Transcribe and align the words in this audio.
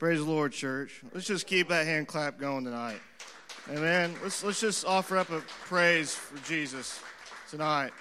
Praise 0.00 0.20
the 0.20 0.24
Lord, 0.24 0.52
church. 0.52 1.02
Let's 1.12 1.26
just 1.26 1.46
keep 1.46 1.68
that 1.68 1.84
hand 1.84 2.08
clap 2.08 2.38
going 2.38 2.64
tonight. 2.64 3.02
Amen. 3.68 4.14
Let's 4.22 4.42
let's 4.42 4.58
just 4.58 4.86
offer 4.86 5.18
up 5.18 5.28
a 5.28 5.40
praise 5.66 6.14
for 6.14 6.42
Jesus 6.48 6.98
tonight. 7.50 7.92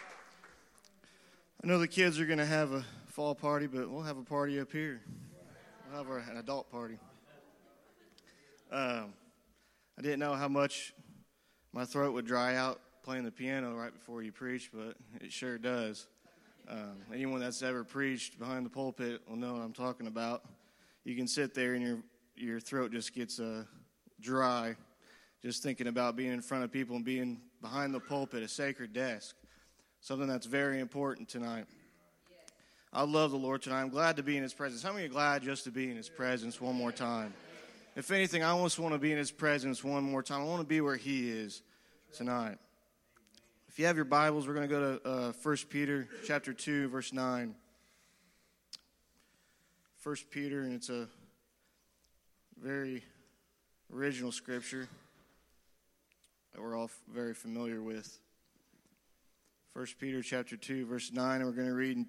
I 1.61 1.67
know 1.67 1.77
the 1.77 1.89
kids 1.89 2.17
are 2.17 2.25
going 2.25 2.39
to 2.39 2.45
have 2.45 2.71
a 2.71 2.85
fall 3.07 3.35
party, 3.35 3.67
but 3.67 3.89
we'll 3.89 4.03
have 4.03 4.17
a 4.17 4.23
party 4.23 4.61
up 4.61 4.71
here. 4.71 5.01
We'll 5.89 5.97
have 5.97 6.09
our, 6.09 6.19
an 6.19 6.37
adult 6.37 6.71
party. 6.71 6.97
Um, 8.71 9.11
I 9.97 10.01
didn't 10.01 10.19
know 10.19 10.35
how 10.35 10.47
much 10.47 10.93
my 11.73 11.83
throat 11.83 12.13
would 12.13 12.25
dry 12.25 12.55
out 12.55 12.79
playing 13.03 13.25
the 13.25 13.31
piano 13.31 13.75
right 13.75 13.91
before 13.93 14.23
you 14.23 14.31
preach, 14.31 14.71
but 14.73 14.95
it 15.19 15.33
sure 15.33 15.57
does. 15.57 16.07
Um, 16.69 16.95
anyone 17.13 17.41
that's 17.41 17.61
ever 17.61 17.83
preached 17.83 18.39
behind 18.39 18.65
the 18.65 18.69
pulpit 18.69 19.19
will 19.27 19.35
know 19.35 19.51
what 19.51 19.63
I'm 19.63 19.73
talking 19.73 20.07
about. 20.07 20.45
You 21.03 21.15
can 21.15 21.27
sit 21.27 21.53
there 21.53 21.73
and 21.73 21.83
your 21.83 21.99
your 22.35 22.59
throat 22.59 22.91
just 22.91 23.13
gets 23.13 23.39
uh, 23.39 23.63
dry, 24.21 24.75
just 25.41 25.61
thinking 25.61 25.87
about 25.87 26.15
being 26.15 26.31
in 26.31 26.41
front 26.41 26.63
of 26.63 26.71
people 26.71 26.95
and 26.95 27.03
being 27.03 27.41
behind 27.61 27.93
the 27.93 27.99
pulpit, 27.99 28.43
a 28.43 28.47
sacred 28.47 28.93
desk, 28.93 29.35
something 29.99 30.27
that's 30.27 30.45
very 30.45 30.79
important 30.79 31.27
tonight. 31.27 31.65
I 32.91 33.03
love 33.03 33.31
the 33.31 33.37
Lord 33.37 33.61
tonight. 33.61 33.81
I'm 33.81 33.89
glad 33.89 34.15
to 34.17 34.23
be 34.23 34.37
in 34.37 34.43
His 34.43 34.53
presence. 34.53 34.81
How 34.81 34.93
many 34.93 35.05
are 35.05 35.09
glad 35.09 35.43
just 35.43 35.65
to 35.65 35.71
be 35.71 35.91
in 35.91 35.97
His 35.97 36.09
presence 36.09 36.59
one 36.59 36.75
more 36.75 36.91
time? 36.91 37.33
If 37.95 38.09
anything, 38.09 38.41
I 38.41 38.49
almost 38.49 38.79
want 38.79 38.93
to 38.93 38.99
be 38.99 39.11
in 39.11 39.17
His 39.17 39.31
presence 39.31 39.83
one 39.83 40.03
more 40.03 40.23
time. 40.23 40.41
I 40.41 40.45
want 40.45 40.61
to 40.61 40.67
be 40.67 40.81
where 40.81 40.95
He 40.95 41.29
is 41.29 41.61
tonight. 42.13 42.57
If 43.67 43.77
you 43.77 43.85
have 43.85 43.95
your 43.95 44.05
Bibles, 44.05 44.47
we're 44.47 44.55
going 44.55 44.67
to 44.67 44.73
go 44.73 44.97
to 44.97 45.09
uh, 45.09 45.31
1 45.43 45.57
Peter 45.69 46.07
chapter 46.25 46.53
2, 46.53 46.87
verse 46.87 47.13
9. 47.13 47.53
1 50.01 50.15
Peter, 50.31 50.61
and 50.61 50.73
it's 50.73 50.89
a 50.89 51.09
very 52.57 53.03
original 53.93 54.31
scripture 54.31 54.87
that 56.53 56.61
we're 56.61 56.77
all 56.77 56.89
very 57.13 57.33
familiar 57.33 57.81
with. 57.81 58.17
1 59.73 59.85
Peter 59.99 60.21
chapter 60.21 60.55
2, 60.55 60.85
verse 60.85 61.11
9, 61.11 61.41
and 61.41 61.45
we're 61.45 61.51
going 61.51 61.67
to 61.67 61.73
read 61.73 61.97
in 61.97 62.07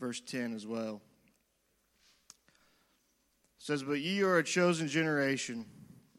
verse 0.00 0.18
10 0.22 0.54
as 0.54 0.66
well. 0.66 1.02
It 3.58 3.64
says, 3.64 3.82
But 3.82 4.00
ye 4.00 4.22
are 4.22 4.38
a 4.38 4.42
chosen 4.44 4.88
generation, 4.88 5.66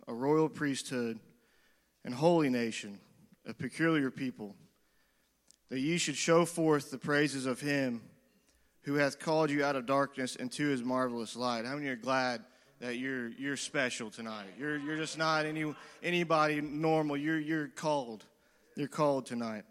a 0.08 0.14
royal 0.14 0.50
priesthood, 0.50 1.20
and 2.06 2.14
holy 2.14 2.50
nation, 2.50 3.00
a 3.48 3.56
peculiar 3.56 4.12
people, 4.12 4.56
that 5.70 5.80
ye 5.80 5.98
should 5.98 6.16
show 6.16 6.46
forth 6.46 6.92
the 6.92 7.00
praises 7.00 7.48
of 7.48 7.60
him 7.60 8.04
who 8.84 8.96
hath 8.96 9.20
called 9.20 9.50
you 9.50 9.64
out 9.64 9.76
of 9.76 9.86
darkness 9.86 10.36
into 10.36 10.68
his 10.68 10.84
marvelous 10.84 11.36
light. 11.36 11.66
How 11.66 11.76
many 11.76 11.88
are 11.88 11.96
glad 11.96 12.44
that 12.80 12.98
you're 12.98 13.30
you're 13.30 13.58
special 13.58 14.10
tonight? 14.10 14.48
You're 14.58 14.78
you're 14.78 14.98
just 14.98 15.18
not 15.18 15.46
any 15.46 15.74
anybody 16.02 16.62
normal. 16.62 17.18
You're 17.18 17.40
you're 17.40 17.68
called. 17.68 18.26
You're 18.76 18.88
called 18.88 19.26
tonight. 19.26 19.64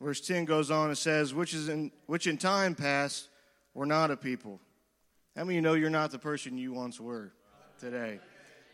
Verse 0.00 0.20
10 0.20 0.44
goes 0.44 0.70
on 0.70 0.88
and 0.88 0.98
says, 0.98 1.34
which 1.34 1.54
is 1.54 1.68
in 1.68 1.90
which 2.06 2.26
in 2.26 2.38
time 2.38 2.74
past 2.74 3.28
were 3.74 3.86
not 3.86 4.10
a 4.10 4.16
people. 4.16 4.60
How 5.36 5.44
many 5.44 5.56
you 5.56 5.60
know 5.60 5.74
you're 5.74 5.90
not 5.90 6.10
the 6.10 6.18
person 6.18 6.58
you 6.58 6.72
once 6.72 7.00
were 7.00 7.32
today? 7.78 8.20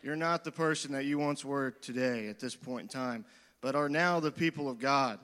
You're 0.02 0.16
not 0.16 0.44
the 0.44 0.52
person 0.52 0.92
that 0.92 1.04
you 1.04 1.18
once 1.18 1.44
were 1.44 1.70
today 1.70 2.28
at 2.28 2.38
this 2.38 2.54
point 2.54 2.82
in 2.82 2.88
time, 2.88 3.24
but 3.62 3.74
are 3.74 3.88
now 3.88 4.20
the 4.20 4.30
people 4.30 4.68
of 4.68 4.78
God, 4.78 5.18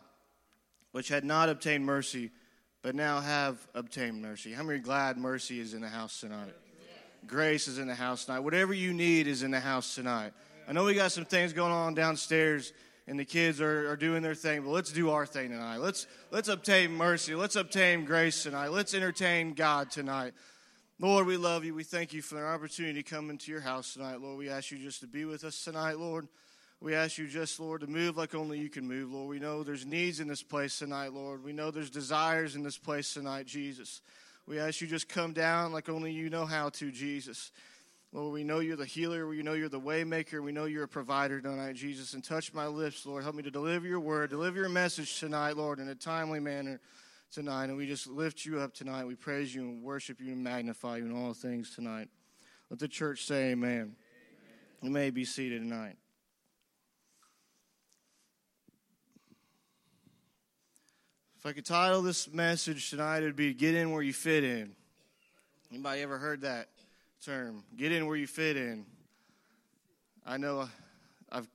which 0.93 1.09
had 1.09 1.25
not 1.25 1.51
obtained 1.51 1.85
mercy, 1.85 2.31
but 2.83 2.95
now 2.95 3.21
have 3.21 3.59
obtained 3.75 4.23
mercy. 4.23 4.53
How 4.53 4.63
many 4.63 4.79
glad 4.79 5.17
mercy 5.19 5.61
is 5.61 5.75
in 5.75 5.81
the 5.81 5.89
house 5.89 6.21
tonight? 6.21 6.55
Grace 7.27 7.69
is 7.69 7.79
in 7.79 7.87
the 7.87 7.95
house 7.95 8.25
tonight. 8.25 8.41
Whatever 8.41 8.73
you 8.73 8.93
need 8.93 9.27
is 9.27 9.43
in 9.43 9.51
the 9.51 9.61
house 9.61 9.95
tonight. 9.95 10.33
I 10.67 10.73
know 10.73 10.85
we 10.85 10.95
got 10.95 11.13
some 11.13 11.25
things 11.25 11.53
going 11.53 11.73
on 11.73 11.95
downstairs 11.95 12.73
and 13.07 13.19
the 13.19 13.25
kids 13.25 13.61
are, 13.61 13.91
are 13.91 13.97
doing 13.97 14.23
their 14.23 14.35
thing, 14.35 14.63
but 14.63 14.71
let's 14.71 14.93
do 14.93 15.11
our 15.11 15.27
thing 15.27 15.51
tonight. 15.51 15.79
Let's 15.79 16.07
let's 16.31 16.49
obtain 16.49 16.93
mercy. 16.93 17.35
Let's 17.35 17.57
obtain 17.57 18.05
grace 18.05 18.45
tonight. 18.45 18.69
Let's 18.69 18.95
entertain 18.95 19.55
God 19.55 19.91
tonight. 19.91 20.33
Lord, 21.01 21.27
we 21.27 21.37
love 21.37 21.65
you. 21.65 21.75
We 21.75 21.83
thank 21.83 22.13
you 22.13 22.23
for 22.23 22.37
the 22.37 22.45
opportunity 22.45 23.03
to 23.03 23.11
come 23.11 23.31
into 23.31 23.51
your 23.51 23.63
house 23.63 23.95
tonight. 23.95 24.21
Lord, 24.21 24.39
we 24.39 24.49
ask 24.49 24.71
you 24.71 24.79
just 24.79 25.01
to 25.01 25.07
be 25.07 25.25
with 25.25 25.45
us 25.45 25.65
tonight, 25.65 25.99
Lord. 25.99 26.29
We 26.83 26.95
ask 26.95 27.19
you 27.19 27.27
just, 27.27 27.61
Lord, 27.61 27.83
to 27.83 27.87
move 27.87 28.17
like 28.17 28.35
only 28.35 28.59
you 28.59 28.71
can 28.71 28.89
move, 28.89 29.13
Lord. 29.13 29.29
We 29.29 29.39
know 29.39 29.63
there's 29.63 29.85
needs 29.85 30.19
in 30.19 30.29
this 30.29 30.43
place 30.43 30.79
tonight, 30.79 31.13
Lord. 31.13 31.45
We 31.45 31.53
know 31.53 31.71
there's 31.71 31.91
desires 31.91 32.57
in 32.57 32.63
this 32.63 32.79
place 32.79 33.13
tonight, 33.13 33.47
Jesus. 33.47 34.01
We 34.47 34.59
ask 34.59 34.81
you 34.81 34.87
just 34.87 35.09
come 35.09 35.35
down 35.35 35.73
like 35.73 35.91
only 35.91 36.11
you 36.13 36.31
know 36.31 36.47
how 36.47 36.71
to, 36.71 36.91
Jesus. 36.91 37.53
Lord, 38.13 38.33
we 38.33 38.45
know 38.45 38.61
you're 38.61 38.77
the 38.77 38.87
healer. 38.87 39.29
We 39.29 39.43
know 39.43 39.53
you're 39.53 39.69
the 39.69 39.79
waymaker. 39.79 40.43
We 40.43 40.53
know 40.53 40.65
you're 40.65 40.85
a 40.85 40.89
provider 40.89 41.41
tonight, 41.41 41.77
Jesus. 41.77 42.15
And 42.15 42.25
touch 42.25 42.53
my 42.55 42.67
lips, 42.67 43.05
Lord. 43.05 43.23
Help 43.23 43.37
me 43.37 43.43
to 43.43 43.51
deliver 43.51 43.87
your 43.87 44.01
word, 44.01 44.31
deliver 44.31 44.59
your 44.59 44.71
message 44.71 45.21
tonight, 45.21 45.57
Lord, 45.57 45.79
in 45.81 45.89
a 45.89 45.95
timely 45.95 46.41
manner 46.41 46.81
tonight. 47.31 47.65
And 47.67 47.77
we 47.77 47.87
just 47.87 48.09
lift 48.09 48.45
you 48.45 48.59
up 48.59 48.75
tonight. 48.75 49.05
We 49.05 49.15
praise 49.15 49.55
you 49.55 49.63
and 49.63 49.83
worship 49.83 50.21
you 50.21 50.33
and 50.33 50.43
magnify 50.43 50.97
you 50.97 51.05
in 51.05 51.15
all 51.15 51.35
things 51.35 51.75
tonight. 51.75 52.09
Let 52.71 52.81
the 52.81 52.89
church 52.89 53.27
say 53.27 53.51
amen. 53.51 53.73
amen. 53.75 53.95
You 54.83 54.91
may 54.91 55.11
be 55.11 55.25
seated 55.25 55.61
tonight. 55.61 55.97
If 61.41 61.47
I 61.47 61.53
could 61.55 61.65
title 61.65 62.03
this 62.03 62.31
message 62.31 62.91
tonight, 62.91 63.23
it 63.23 63.25
would 63.25 63.35
be 63.35 63.55
Get 63.55 63.75
In 63.75 63.93
Where 63.93 64.03
You 64.03 64.13
Fit 64.13 64.45
In. 64.45 64.73
Anybody 65.73 66.03
ever 66.03 66.19
heard 66.19 66.43
that 66.43 66.69
term? 67.25 67.65
Get 67.79 67.93
in 67.93 68.07
where 68.07 68.17
you 68.17 68.27
fit 68.27 68.59
in. 68.59 68.85
I 70.27 70.37
know 70.37 70.61
uh, 70.61 70.69
I've 71.33 71.49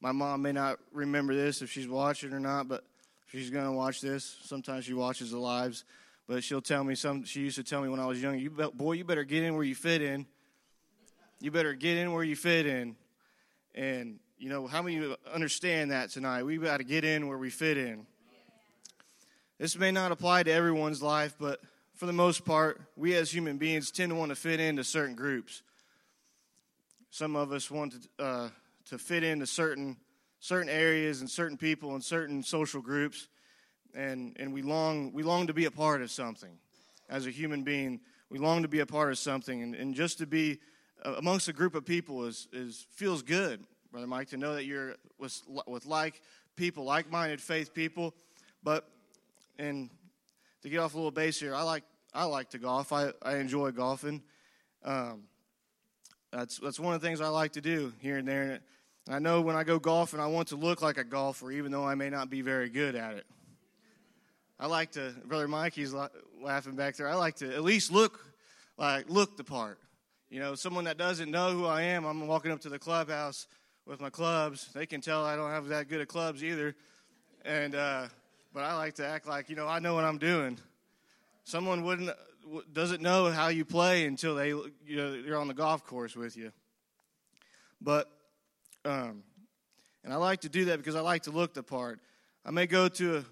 my 0.00 0.12
mom 0.12 0.40
may 0.40 0.52
not 0.52 0.78
remember 0.94 1.34
this 1.34 1.60
if 1.60 1.70
she's 1.70 1.86
watching 1.86 2.32
or 2.32 2.40
not, 2.40 2.68
but 2.68 2.84
she's 3.26 3.50
going 3.50 3.66
to 3.66 3.72
watch 3.72 4.00
this. 4.00 4.38
Sometimes 4.44 4.86
she 4.86 4.94
watches 4.94 5.30
the 5.30 5.38
lives, 5.38 5.84
but 6.26 6.42
she'll 6.42 6.62
tell 6.62 6.82
me 6.82 6.94
some. 6.94 7.22
She 7.24 7.40
used 7.40 7.56
to 7.56 7.64
tell 7.64 7.82
me 7.82 7.90
when 7.90 8.00
I 8.00 8.06
was 8.06 8.22
young, 8.22 8.38
"You 8.38 8.48
boy, 8.48 8.92
you 8.92 9.04
better 9.04 9.24
get 9.24 9.42
in 9.42 9.56
where 9.56 9.64
you 9.64 9.74
fit 9.74 10.00
in. 10.00 10.24
You 11.38 11.50
better 11.50 11.74
get 11.74 11.98
in 11.98 12.12
where 12.12 12.24
you 12.24 12.34
fit 12.34 12.64
in." 12.64 12.96
And 13.74 14.20
you 14.38 14.48
know 14.48 14.66
how 14.66 14.80
many 14.80 15.14
understand 15.30 15.90
that 15.90 16.08
tonight? 16.08 16.44
We 16.44 16.56
got 16.56 16.78
to 16.78 16.84
get 16.84 17.04
in 17.04 17.28
where 17.28 17.36
we 17.36 17.50
fit 17.50 17.76
in. 17.76 18.06
This 19.58 19.76
may 19.76 19.90
not 19.90 20.12
apply 20.12 20.44
to 20.44 20.52
everyone's 20.52 21.02
life, 21.02 21.34
but 21.36 21.60
for 21.96 22.06
the 22.06 22.12
most 22.12 22.44
part, 22.44 22.80
we 22.94 23.16
as 23.16 23.34
human 23.34 23.58
beings 23.58 23.90
tend 23.90 24.10
to 24.10 24.14
want 24.14 24.28
to 24.28 24.36
fit 24.36 24.60
into 24.60 24.84
certain 24.84 25.16
groups. 25.16 25.62
Some 27.10 27.34
of 27.34 27.50
us 27.50 27.68
want 27.68 27.94
to, 27.94 28.24
uh, 28.24 28.48
to 28.90 28.98
fit 28.98 29.24
into 29.24 29.46
certain 29.46 29.96
certain 30.38 30.68
areas 30.68 31.20
and 31.20 31.28
certain 31.28 31.56
people 31.56 31.94
and 31.94 32.04
certain 32.04 32.44
social 32.44 32.80
groups, 32.80 33.26
and 33.94 34.36
and 34.38 34.52
we 34.52 34.62
long 34.62 35.12
we 35.12 35.24
long 35.24 35.48
to 35.48 35.54
be 35.54 35.64
a 35.64 35.72
part 35.72 36.02
of 36.02 36.10
something. 36.12 36.56
As 37.08 37.26
a 37.26 37.30
human 37.30 37.64
being, 37.64 37.98
we 38.30 38.38
long 38.38 38.62
to 38.62 38.68
be 38.68 38.78
a 38.78 38.86
part 38.86 39.10
of 39.10 39.18
something, 39.18 39.60
and, 39.60 39.74
and 39.74 39.92
just 39.92 40.18
to 40.18 40.26
be 40.26 40.60
uh, 41.04 41.14
amongst 41.18 41.48
a 41.48 41.52
group 41.52 41.74
of 41.74 41.84
people 41.84 42.26
is 42.26 42.46
is 42.52 42.86
feels 42.92 43.22
good, 43.22 43.64
brother 43.90 44.06
Mike. 44.06 44.28
To 44.28 44.36
know 44.36 44.54
that 44.54 44.66
you're 44.66 44.94
with 45.18 45.42
with 45.66 45.84
like 45.84 46.22
people, 46.54 46.84
like 46.84 47.10
minded 47.10 47.40
faith 47.40 47.74
people, 47.74 48.14
but 48.62 48.88
and 49.58 49.90
to 50.62 50.68
get 50.68 50.78
off 50.78 50.94
a 50.94 50.96
little 50.96 51.10
base 51.10 51.38
here, 51.38 51.54
I 51.54 51.62
like 51.62 51.84
I 52.14 52.24
like 52.24 52.50
to 52.50 52.58
golf. 52.58 52.92
I, 52.92 53.12
I 53.22 53.36
enjoy 53.36 53.70
golfing. 53.70 54.22
Um, 54.84 55.24
that's 56.32 56.58
that's 56.58 56.80
one 56.80 56.94
of 56.94 57.00
the 57.00 57.06
things 57.06 57.20
I 57.20 57.28
like 57.28 57.52
to 57.52 57.60
do 57.60 57.92
here 58.00 58.16
and 58.16 58.26
there. 58.26 58.42
And 58.42 58.60
I 59.14 59.18
know 59.18 59.40
when 59.40 59.56
I 59.56 59.64
go 59.64 59.78
golfing, 59.78 60.20
I 60.20 60.26
want 60.26 60.48
to 60.48 60.56
look 60.56 60.82
like 60.82 60.98
a 60.98 61.04
golfer, 61.04 61.50
even 61.50 61.72
though 61.72 61.84
I 61.84 61.94
may 61.94 62.10
not 62.10 62.30
be 62.30 62.42
very 62.42 62.68
good 62.68 62.94
at 62.94 63.14
it. 63.14 63.26
I 64.60 64.66
like 64.66 64.92
to, 64.92 65.14
brother 65.24 65.46
Mike, 65.46 65.72
he's 65.74 65.94
laughing 66.42 66.74
back 66.74 66.96
there. 66.96 67.08
I 67.08 67.14
like 67.14 67.36
to 67.36 67.54
at 67.54 67.62
least 67.62 67.92
look 67.92 68.20
like 68.76 69.08
look 69.08 69.36
the 69.36 69.44
part. 69.44 69.78
You 70.30 70.40
know, 70.40 70.54
someone 70.54 70.84
that 70.84 70.98
doesn't 70.98 71.30
know 71.30 71.52
who 71.52 71.64
I 71.64 71.82
am, 71.82 72.04
I'm 72.04 72.26
walking 72.26 72.50
up 72.50 72.60
to 72.62 72.68
the 72.68 72.78
clubhouse 72.78 73.46
with 73.86 74.00
my 74.00 74.10
clubs. 74.10 74.68
They 74.74 74.84
can 74.84 75.00
tell 75.00 75.24
I 75.24 75.36
don't 75.36 75.50
have 75.50 75.68
that 75.68 75.88
good 75.88 76.00
at 76.00 76.08
clubs 76.08 76.44
either, 76.44 76.74
and 77.44 77.74
uh, 77.74 78.08
but 78.52 78.64
I 78.64 78.74
like 78.76 78.94
to 78.94 79.06
act 79.06 79.26
like, 79.26 79.50
you 79.50 79.56
know, 79.56 79.68
I 79.68 79.78
know 79.78 79.94
what 79.94 80.04
I'm 80.04 80.18
doing. 80.18 80.58
Someone 81.44 81.84
wouldn't 81.84 82.10
doesn't 82.72 83.02
know 83.02 83.30
how 83.30 83.48
you 83.48 83.64
play 83.64 84.06
until 84.06 84.34
they 84.34 84.48
you 84.48 84.96
know 84.96 85.12
you're 85.12 85.36
on 85.36 85.48
the 85.48 85.54
golf 85.54 85.84
course 85.84 86.16
with 86.16 86.36
you. 86.36 86.52
But 87.80 88.10
um, 88.84 89.22
and 90.04 90.12
I 90.12 90.16
like 90.16 90.40
to 90.42 90.48
do 90.48 90.66
that 90.66 90.78
because 90.78 90.94
I 90.94 91.00
like 91.00 91.24
to 91.24 91.30
look 91.30 91.54
the 91.54 91.62
part. 91.62 92.00
I 92.44 92.50
may 92.50 92.66
go 92.66 92.88
to 92.88 93.18
a, 93.18 93.24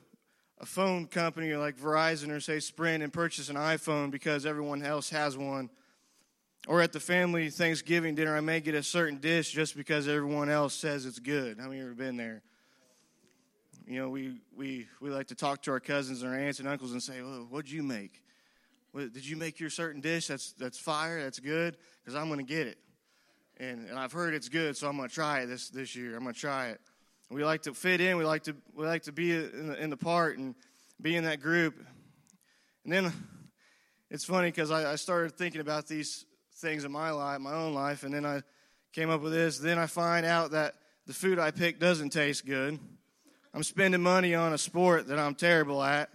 a 0.60 0.66
phone 0.66 1.06
company 1.06 1.54
like 1.54 1.78
Verizon 1.78 2.30
or 2.30 2.40
say 2.40 2.60
Sprint 2.60 3.02
and 3.02 3.12
purchase 3.12 3.48
an 3.48 3.56
iPhone 3.56 4.10
because 4.10 4.44
everyone 4.44 4.82
else 4.82 5.10
has 5.10 5.36
one. 5.36 5.70
Or 6.68 6.82
at 6.82 6.92
the 6.92 7.00
family 7.00 7.48
Thanksgiving 7.48 8.16
dinner, 8.16 8.36
I 8.36 8.40
may 8.40 8.60
get 8.60 8.74
a 8.74 8.82
certain 8.82 9.18
dish 9.18 9.52
just 9.52 9.76
because 9.76 10.08
everyone 10.08 10.50
else 10.50 10.74
says 10.74 11.06
it's 11.06 11.20
good. 11.20 11.58
How 11.58 11.68
many 11.68 11.78
of 11.78 11.84
you 11.84 11.90
ever 11.92 11.94
been 11.94 12.16
there? 12.16 12.42
You 13.86 14.00
know, 14.00 14.08
we, 14.08 14.40
we, 14.56 14.88
we 15.00 15.10
like 15.10 15.28
to 15.28 15.36
talk 15.36 15.62
to 15.62 15.70
our 15.70 15.80
cousins 15.80 16.22
and 16.22 16.32
our 16.32 16.38
aunts 16.38 16.58
and 16.58 16.68
uncles 16.68 16.90
and 16.92 17.00
say, 17.00 17.22
well, 17.22 17.46
what'd 17.48 17.70
you 17.70 17.84
make? 17.84 18.20
What, 18.90 19.12
did 19.12 19.24
you 19.24 19.36
make 19.36 19.60
your 19.60 19.70
certain 19.70 20.00
dish 20.00 20.26
that's, 20.26 20.52
that's 20.54 20.78
fire, 20.78 21.22
that's 21.22 21.38
good? 21.38 21.76
Because 22.02 22.16
I'm 22.16 22.26
going 22.26 22.44
to 22.44 22.54
get 22.54 22.66
it. 22.66 22.78
and, 23.58 23.88
and 23.88 23.98
I've 23.98 24.12
heard 24.12 24.34
it's 24.34 24.48
good, 24.48 24.76
so 24.76 24.88
I'm 24.88 24.96
going 24.96 25.08
to 25.08 25.14
try 25.14 25.40
it 25.40 25.46
this 25.46 25.68
this 25.70 25.96
year. 25.96 26.16
I'm 26.16 26.22
going 26.22 26.34
to 26.34 26.40
try 26.40 26.68
it. 26.68 26.80
We 27.30 27.44
like 27.44 27.62
to 27.62 27.74
fit 27.74 28.00
in. 28.00 28.16
We 28.16 28.24
like 28.24 28.44
to 28.44 28.56
we 28.74 28.86
like 28.86 29.04
to 29.04 29.12
be 29.12 29.32
in 29.32 29.68
the, 29.68 29.82
in 29.82 29.90
the 29.90 29.96
part 29.96 30.38
and 30.38 30.54
be 31.00 31.16
in 31.16 31.24
that 31.24 31.40
group. 31.40 31.74
And 32.84 32.92
then 32.92 33.12
it's 34.10 34.24
funny 34.24 34.48
because 34.48 34.70
I, 34.70 34.92
I 34.92 34.96
started 34.96 35.36
thinking 35.36 35.60
about 35.60 35.88
these 35.88 36.24
things 36.56 36.84
in 36.84 36.92
my 36.92 37.10
life, 37.10 37.40
my 37.40 37.54
own 37.54 37.74
life, 37.74 38.04
and 38.04 38.14
then 38.14 38.24
I 38.24 38.42
came 38.92 39.10
up 39.10 39.22
with 39.22 39.32
this. 39.32 39.58
Then 39.58 39.78
I 39.78 39.86
find 39.86 40.24
out 40.24 40.52
that 40.52 40.74
the 41.06 41.14
food 41.14 41.38
I 41.38 41.50
pick 41.50 41.80
doesn't 41.80 42.10
taste 42.10 42.46
good. 42.46 42.78
I'm 43.56 43.62
spending 43.62 44.02
money 44.02 44.34
on 44.34 44.52
a 44.52 44.58
sport 44.58 45.06
that 45.06 45.18
I'm 45.18 45.34
terrible 45.34 45.82
at, 45.82 46.10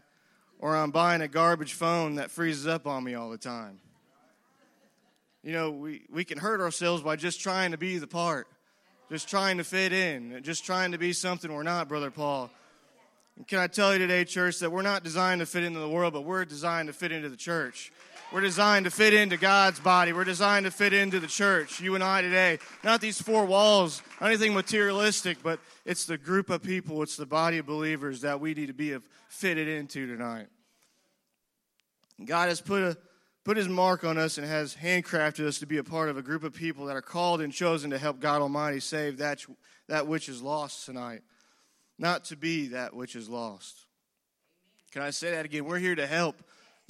or 0.60 0.78
I'm 0.78 0.92
buying 0.92 1.24
a 1.24 1.28
garbage 1.28 1.74
phone 1.74 2.16
that 2.16 2.30
freezes 2.30 2.68
up 2.68 2.86
on 2.86 3.04
me 3.04 3.16
all 3.16 3.32
the 3.32 3.38
time. 3.40 3.80
You 5.44 5.54
know, 5.54 5.72
we, 5.72 6.04
we 6.14 6.24
can 6.24 6.38
hurt 6.38 6.62
ourselves 6.62 7.02
by 7.02 7.16
just 7.16 7.42
trying 7.42 7.72
to 7.72 7.80
be 7.80 7.98
the 7.98 8.06
part, 8.06 8.46
just 9.10 9.28
trying 9.28 9.58
to 9.58 9.64
fit 9.64 9.92
in, 9.92 10.40
just 10.44 10.66
trying 10.66 10.92
to 10.92 11.00
be 11.00 11.14
something 11.14 11.52
we're 11.52 11.64
not, 11.64 11.90
Brother 11.90 12.12
Paul. 12.12 12.52
And 13.38 13.48
can 13.48 13.58
I 13.58 13.66
tell 13.66 13.92
you 13.92 13.98
today, 13.98 14.24
church, 14.24 14.60
that 14.60 14.72
we're 14.72 14.84
not 14.84 15.04
designed 15.04 15.40
to 15.40 15.48
fit 15.48 15.64
into 15.64 15.80
the 15.80 15.90
world, 15.90 16.14
but 16.14 16.22
we're 16.22 16.46
designed 16.46 16.90
to 16.90 16.94
fit 16.94 17.12
into 17.12 17.30
the 17.30 17.36
church. 17.36 17.92
We're 18.32 18.42
designed 18.42 18.86
to 18.86 18.92
fit 18.92 19.14
into 19.14 19.36
God's 19.36 19.82
body. 19.82 20.14
We're 20.14 20.24
designed 20.24 20.64
to 20.64 20.72
fit 20.72 20.94
into 20.94 21.20
the 21.20 21.28
church, 21.28 21.82
you 21.82 21.96
and 21.96 22.04
I 22.04 22.22
today. 22.22 22.60
Not 22.82 23.02
these 23.02 23.22
four 23.22 23.46
walls, 23.46 24.02
not 24.22 24.28
anything 24.28 24.54
materialistic, 24.54 25.44
but 25.44 25.60
it's 25.86 26.06
the 26.06 26.18
group 26.18 26.50
of 26.50 26.64
people, 26.64 27.04
it's 27.04 27.18
the 27.18 27.26
body 27.26 27.58
of 27.58 27.66
believers 27.66 28.22
that 28.22 28.40
we 28.40 28.54
need 28.54 28.68
to 28.68 28.74
be 28.74 28.96
fitted 29.28 29.68
into 29.68 30.08
tonight. 30.08 30.48
God 32.24 32.48
has 32.48 32.62
put 32.62 32.84
a 32.84 32.98
put 33.44 33.58
his 33.58 33.68
mark 33.68 34.04
on 34.04 34.18
us 34.18 34.38
and 34.38 34.48
has 34.48 34.76
handcrafted 34.76 35.46
us 35.46 35.60
to 35.60 35.66
be 35.66 35.78
a 35.78 35.84
part 35.84 36.10
of 36.10 36.18
a 36.18 36.22
group 36.22 36.44
of 36.44 36.54
people 36.54 36.86
that 36.86 36.96
are 36.96 37.02
called 37.02 37.42
and 37.42 37.52
chosen 37.52 37.90
to 37.90 37.98
help 37.98 38.20
God 38.20 38.42
Almighty 38.42 38.80
save 38.80 39.18
that, 39.18 39.44
that 39.88 40.08
which 40.08 40.30
is 40.30 40.42
lost 40.42 40.86
tonight, 40.86 41.22
not 41.98 42.24
to 42.26 42.38
be 42.38 42.68
that 42.68 42.96
which 42.96 43.16
is 43.16 43.28
lost. 43.28 43.88
Can 44.92 45.02
I 45.02 45.10
say 45.10 45.32
that 45.32 45.46
again? 45.46 45.66
We're 45.66 45.80
here 45.80 45.96
to 45.96 46.06
help 46.06 46.36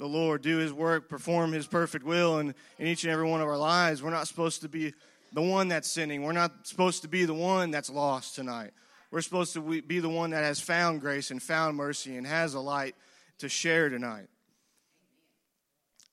the 0.02 0.08
Lord 0.08 0.42
do 0.42 0.56
his 0.56 0.72
work, 0.72 1.08
perform 1.08 1.52
his 1.52 1.68
perfect 1.68 2.04
will 2.04 2.40
in, 2.40 2.56
in 2.80 2.88
each 2.88 3.04
and 3.04 3.12
every 3.12 3.24
one 3.24 3.40
of 3.40 3.46
our 3.46 3.56
lives. 3.56 4.02
We're 4.02 4.10
not 4.10 4.26
supposed 4.26 4.62
to 4.62 4.68
be 4.68 4.94
the 5.32 5.40
one 5.40 5.68
that's 5.68 5.88
sinning. 5.88 6.24
We're 6.24 6.32
not 6.32 6.66
supposed 6.66 7.02
to 7.02 7.08
be 7.08 7.24
the 7.24 7.34
one 7.34 7.70
that's 7.70 7.88
lost 7.88 8.34
tonight. 8.34 8.72
We're 9.12 9.20
supposed 9.20 9.52
to 9.52 9.80
be 9.80 10.00
the 10.00 10.08
one 10.08 10.30
that 10.30 10.42
has 10.42 10.58
found 10.58 11.02
grace 11.02 11.30
and 11.30 11.40
found 11.40 11.76
mercy 11.76 12.16
and 12.16 12.26
has 12.26 12.54
a 12.54 12.58
light 12.58 12.96
to 13.38 13.48
share 13.48 13.90
tonight. 13.90 14.26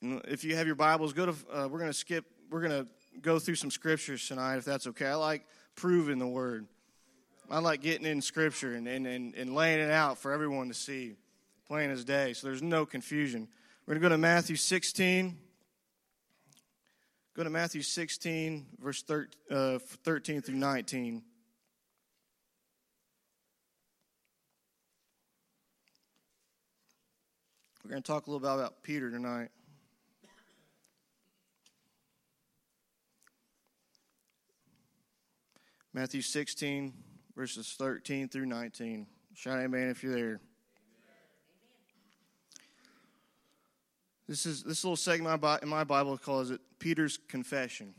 And 0.04 0.22
if 0.26 0.44
you 0.44 0.56
have 0.56 0.68
your 0.68 0.76
Bibles, 0.76 1.12
go 1.12 1.26
to. 1.26 1.36
Uh, 1.52 1.68
we're 1.68 1.80
going 1.80 1.90
to 1.90 1.98
skip. 1.98 2.26
We're 2.52 2.62
going 2.62 2.86
to 2.86 2.92
go 3.22 3.40
through 3.40 3.56
some 3.56 3.72
scriptures 3.72 4.28
tonight, 4.28 4.58
if 4.58 4.66
that's 4.66 4.86
okay. 4.86 5.08
I 5.08 5.16
like 5.16 5.48
proving 5.76 6.20
the 6.20 6.28
word. 6.28 6.68
I 7.50 7.58
like 7.58 7.82
getting 7.82 8.06
in 8.06 8.22
scripture 8.22 8.76
and, 8.76 8.88
and, 8.88 9.08
and, 9.08 9.34
and 9.34 9.56
laying 9.56 9.80
it 9.80 9.90
out 9.90 10.20
for 10.20 10.32
everyone 10.32 10.68
to 10.68 10.76
see, 10.76 11.16
plain 11.68 11.90
as 11.90 12.06
day, 12.06 12.34
so 12.34 12.46
there's 12.46 12.62
no 12.62 12.86
confusion. 12.86 13.48
We're 13.90 13.96
going 13.96 14.04
to 14.04 14.10
go 14.10 14.14
to 14.14 14.18
Matthew 14.20 14.56
16. 14.56 15.36
Go 17.36 17.44
to 17.44 17.50
Matthew 17.50 17.82
16, 17.82 18.68
verse 18.80 19.02
13, 19.02 19.32
uh, 19.50 19.80
13 19.80 20.44
through 20.44 20.58
19. 20.58 21.24
We're 27.84 27.90
going 27.90 28.04
to 28.04 28.08
talk 28.08 28.28
a 28.28 28.30
little 28.30 28.40
bit 28.40 28.54
about 28.54 28.84
Peter 28.84 29.10
tonight. 29.10 29.50
Matthew 35.96 36.22
16, 36.22 36.94
verses 37.36 37.74
13 37.76 38.30
through 38.30 38.46
19. 38.46 39.08
Shout 39.34 39.58
amen 39.58 39.90
if 39.90 40.04
you're 40.04 40.14
there. 40.14 40.42
This 44.30 44.46
is 44.46 44.62
this 44.62 44.84
little 44.84 44.96
segment 44.96 45.44
in 45.64 45.70
my 45.70 45.84
Bible 45.84 46.16
calls 46.16 46.52
it 46.52 46.62
Peter's 46.78 47.18
confession. 47.28 47.96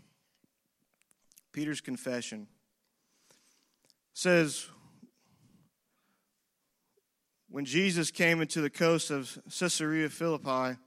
Peter's 1.53 1.81
confession 1.81 2.47
says 4.13 4.69
when 7.49 7.65
Jesus 7.65 8.13
came 8.13 8.41
into 8.41 8.61
the 8.61 8.71
coast 8.71 9.11
of 9.11 9.37
Caesarea 9.59 10.09
Philippi, 10.09 10.79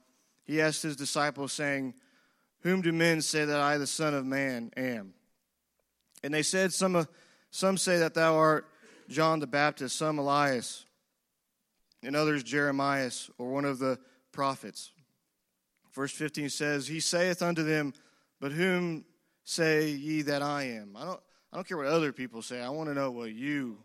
he 0.46 0.62
asked 0.62 0.82
his 0.82 0.96
disciples, 0.96 1.52
saying, 1.52 1.94
Whom 2.62 2.82
do 2.82 2.94
men 2.94 3.22
say 3.22 3.44
that 3.44 3.60
I, 3.60 3.78
the 3.78 3.86
Son 3.86 4.14
of 4.14 4.26
Man, 4.26 4.72
am? 4.78 5.14
And 6.24 6.34
they 6.34 6.44
said, 6.44 6.72
Some, 6.72 7.06
some 7.52 7.78
say 7.78 7.98
that 7.98 8.14
thou 8.14 8.38
art 8.38 8.66
John 9.10 9.42
the 9.42 9.48
Baptist, 9.48 9.98
some 9.98 10.20
Elias, 10.20 10.86
and 12.02 12.16
others 12.16 12.44
Jeremiah, 12.44 13.12
or 13.38 13.52
one 13.52 13.66
of 13.66 13.80
the 13.80 14.00
prophets. 14.32 14.93
Verse 15.94 16.12
15 16.12 16.50
says, 16.50 16.88
He 16.88 17.00
saith 17.00 17.42
unto 17.42 17.64
them, 17.64 17.94
But 18.40 18.52
whom 18.52 19.06
say 19.44 19.90
ye 19.90 20.24
that 20.24 20.42
I 20.42 20.64
am? 20.64 20.96
I 20.98 21.06
don't, 21.06 21.20
I 21.52 21.58
don't 21.58 21.68
care 21.68 21.78
what 21.78 21.86
other 21.86 22.12
people 22.12 22.42
say. 22.42 22.62
I 22.62 22.70
want 22.70 22.90
to 22.90 22.96
know 22.96 23.12
what 23.12 23.32
you, 23.32 23.78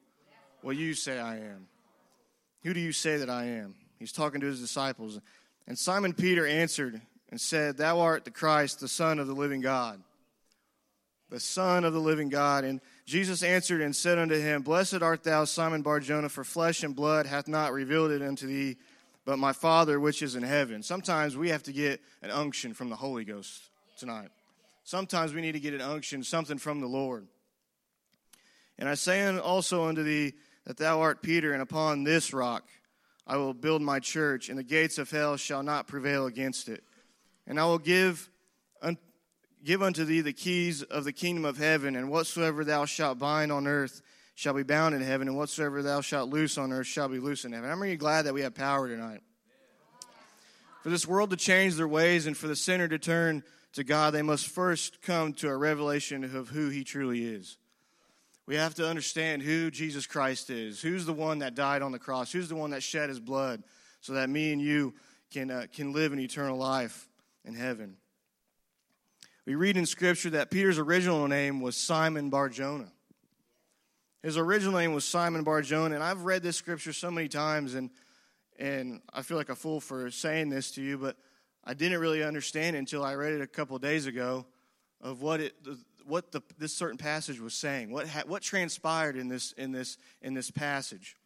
what 0.62 0.76
you 0.76 0.94
say 0.94 1.18
I 1.18 1.36
am. 1.36 1.66
Who 2.62 2.74
do 2.74 2.80
you 2.80 2.92
say 2.92 3.18
that 3.18 3.30
I 3.30 3.44
am? 3.44 3.74
He's 3.98 4.12
talking 4.12 4.40
to 4.40 4.46
his 4.46 4.60
disciples. 4.60 5.20
And 5.66 5.78
Simon 5.78 6.12
Peter 6.12 6.46
answered 6.46 7.00
and 7.28 7.40
said, 7.40 7.76
Thou 7.76 8.00
art 8.00 8.24
the 8.24 8.30
Christ, 8.30 8.80
the 8.80 8.88
Son 8.88 9.18
of 9.18 9.26
the 9.26 9.34
living 9.34 9.60
God. 9.60 10.02
The 11.30 11.40
Son 11.40 11.84
of 11.84 11.92
the 11.92 12.00
living 12.00 12.30
God. 12.30 12.64
And 12.64 12.80
Jesus 13.04 13.42
answered 13.42 13.82
and 13.82 13.94
said 13.94 14.18
unto 14.18 14.38
him, 14.40 14.62
Blessed 14.62 15.02
art 15.02 15.24
thou, 15.24 15.44
Simon 15.44 15.82
Barjona, 15.82 16.30
for 16.30 16.42
flesh 16.42 16.82
and 16.82 16.96
blood 16.96 17.26
hath 17.26 17.48
not 17.48 17.72
revealed 17.72 18.12
it 18.12 18.22
unto 18.22 18.46
thee, 18.46 18.76
but 19.28 19.38
my 19.38 19.52
Father 19.52 20.00
which 20.00 20.22
is 20.22 20.36
in 20.36 20.42
heaven. 20.42 20.82
Sometimes 20.82 21.36
we 21.36 21.50
have 21.50 21.62
to 21.64 21.72
get 21.72 22.00
an 22.22 22.30
unction 22.30 22.72
from 22.72 22.88
the 22.88 22.96
Holy 22.96 23.26
Ghost 23.26 23.60
tonight. 23.98 24.30
Sometimes 24.84 25.34
we 25.34 25.42
need 25.42 25.52
to 25.52 25.60
get 25.60 25.74
an 25.74 25.82
unction, 25.82 26.24
something 26.24 26.56
from 26.56 26.80
the 26.80 26.86
Lord. 26.86 27.28
And 28.78 28.88
I 28.88 28.94
say 28.94 29.28
also 29.36 29.84
unto 29.84 30.02
thee 30.02 30.32
that 30.64 30.78
thou 30.78 31.02
art 31.02 31.20
Peter, 31.20 31.52
and 31.52 31.60
upon 31.60 32.04
this 32.04 32.32
rock 32.32 32.64
I 33.26 33.36
will 33.36 33.52
build 33.52 33.82
my 33.82 34.00
church, 34.00 34.48
and 34.48 34.58
the 34.58 34.62
gates 34.62 34.96
of 34.96 35.10
hell 35.10 35.36
shall 35.36 35.62
not 35.62 35.86
prevail 35.86 36.24
against 36.24 36.70
it. 36.70 36.82
And 37.46 37.60
I 37.60 37.66
will 37.66 37.76
give, 37.76 38.30
un- 38.80 38.96
give 39.62 39.82
unto 39.82 40.06
thee 40.06 40.22
the 40.22 40.32
keys 40.32 40.82
of 40.82 41.04
the 41.04 41.12
kingdom 41.12 41.44
of 41.44 41.58
heaven, 41.58 41.96
and 41.96 42.10
whatsoever 42.10 42.64
thou 42.64 42.86
shalt 42.86 43.18
bind 43.18 43.52
on 43.52 43.66
earth 43.66 44.00
shall 44.38 44.54
be 44.54 44.62
bound 44.62 44.94
in 44.94 45.00
heaven, 45.00 45.26
and 45.26 45.36
whatsoever 45.36 45.82
thou 45.82 46.00
shalt 46.00 46.30
loose 46.30 46.58
on 46.58 46.72
earth 46.72 46.86
shall 46.86 47.08
be 47.08 47.18
loose 47.18 47.44
in 47.44 47.50
heaven. 47.50 47.68
I'm 47.68 47.82
really 47.82 47.96
glad 47.96 48.26
that 48.26 48.34
we 48.34 48.42
have 48.42 48.54
power 48.54 48.86
tonight. 48.86 49.20
For 50.84 50.90
this 50.90 51.08
world 51.08 51.30
to 51.30 51.36
change 51.36 51.74
their 51.74 51.88
ways 51.88 52.28
and 52.28 52.36
for 52.36 52.46
the 52.46 52.54
sinner 52.54 52.86
to 52.86 53.00
turn 53.00 53.42
to 53.72 53.82
God, 53.82 54.14
they 54.14 54.22
must 54.22 54.46
first 54.46 55.02
come 55.02 55.32
to 55.34 55.48
a 55.48 55.56
revelation 55.56 56.22
of 56.22 56.50
who 56.50 56.68
He 56.68 56.84
truly 56.84 57.24
is. 57.24 57.56
We 58.46 58.54
have 58.54 58.76
to 58.76 58.88
understand 58.88 59.42
who 59.42 59.72
Jesus 59.72 60.06
Christ 60.06 60.50
is. 60.50 60.80
Who's 60.80 61.04
the 61.04 61.12
one 61.12 61.40
that 61.40 61.56
died 61.56 61.82
on 61.82 61.90
the 61.90 61.98
cross? 61.98 62.30
Who's 62.30 62.48
the 62.48 62.54
one 62.54 62.70
that 62.70 62.84
shed 62.84 63.08
His 63.08 63.18
blood 63.18 63.64
so 64.02 64.12
that 64.12 64.30
me 64.30 64.52
and 64.52 64.62
you 64.62 64.94
can, 65.32 65.50
uh, 65.50 65.66
can 65.74 65.92
live 65.92 66.12
an 66.12 66.20
eternal 66.20 66.56
life 66.56 67.08
in 67.44 67.54
heaven? 67.54 67.96
We 69.46 69.56
read 69.56 69.76
in 69.76 69.84
Scripture 69.84 70.30
that 70.30 70.52
Peter's 70.52 70.78
original 70.78 71.26
name 71.26 71.60
was 71.60 71.76
Simon 71.76 72.30
Barjona. 72.30 72.92
His 74.22 74.36
original 74.36 74.78
name 74.78 74.92
was 74.92 75.04
Simon 75.04 75.44
Barjona, 75.44 75.94
and 75.94 76.02
I've 76.02 76.22
read 76.22 76.42
this 76.42 76.56
scripture 76.56 76.92
so 76.92 77.10
many 77.10 77.28
times, 77.28 77.74
and 77.74 77.90
and 78.58 79.00
I 79.14 79.22
feel 79.22 79.36
like 79.36 79.50
a 79.50 79.54
fool 79.54 79.80
for 79.80 80.10
saying 80.10 80.48
this 80.48 80.72
to 80.72 80.82
you, 80.82 80.98
but 80.98 81.16
I 81.62 81.74
didn't 81.74 82.00
really 82.00 82.24
understand 82.24 82.74
it 82.74 82.80
until 82.80 83.04
I 83.04 83.14
read 83.14 83.34
it 83.34 83.40
a 83.40 83.46
couple 83.46 83.78
days 83.78 84.06
ago 84.06 84.46
of 85.00 85.22
what 85.22 85.40
it 85.40 85.54
what 86.04 86.32
the, 86.32 86.42
this 86.58 86.74
certain 86.74 86.98
passage 86.98 87.38
was 87.38 87.54
saying, 87.54 87.92
what 87.92 88.08
ha, 88.08 88.22
what 88.26 88.42
transpired 88.42 89.16
in 89.16 89.28
this 89.28 89.52
in 89.52 89.70
this 89.70 89.96
in 90.20 90.34
this 90.34 90.50
passage. 90.50 91.16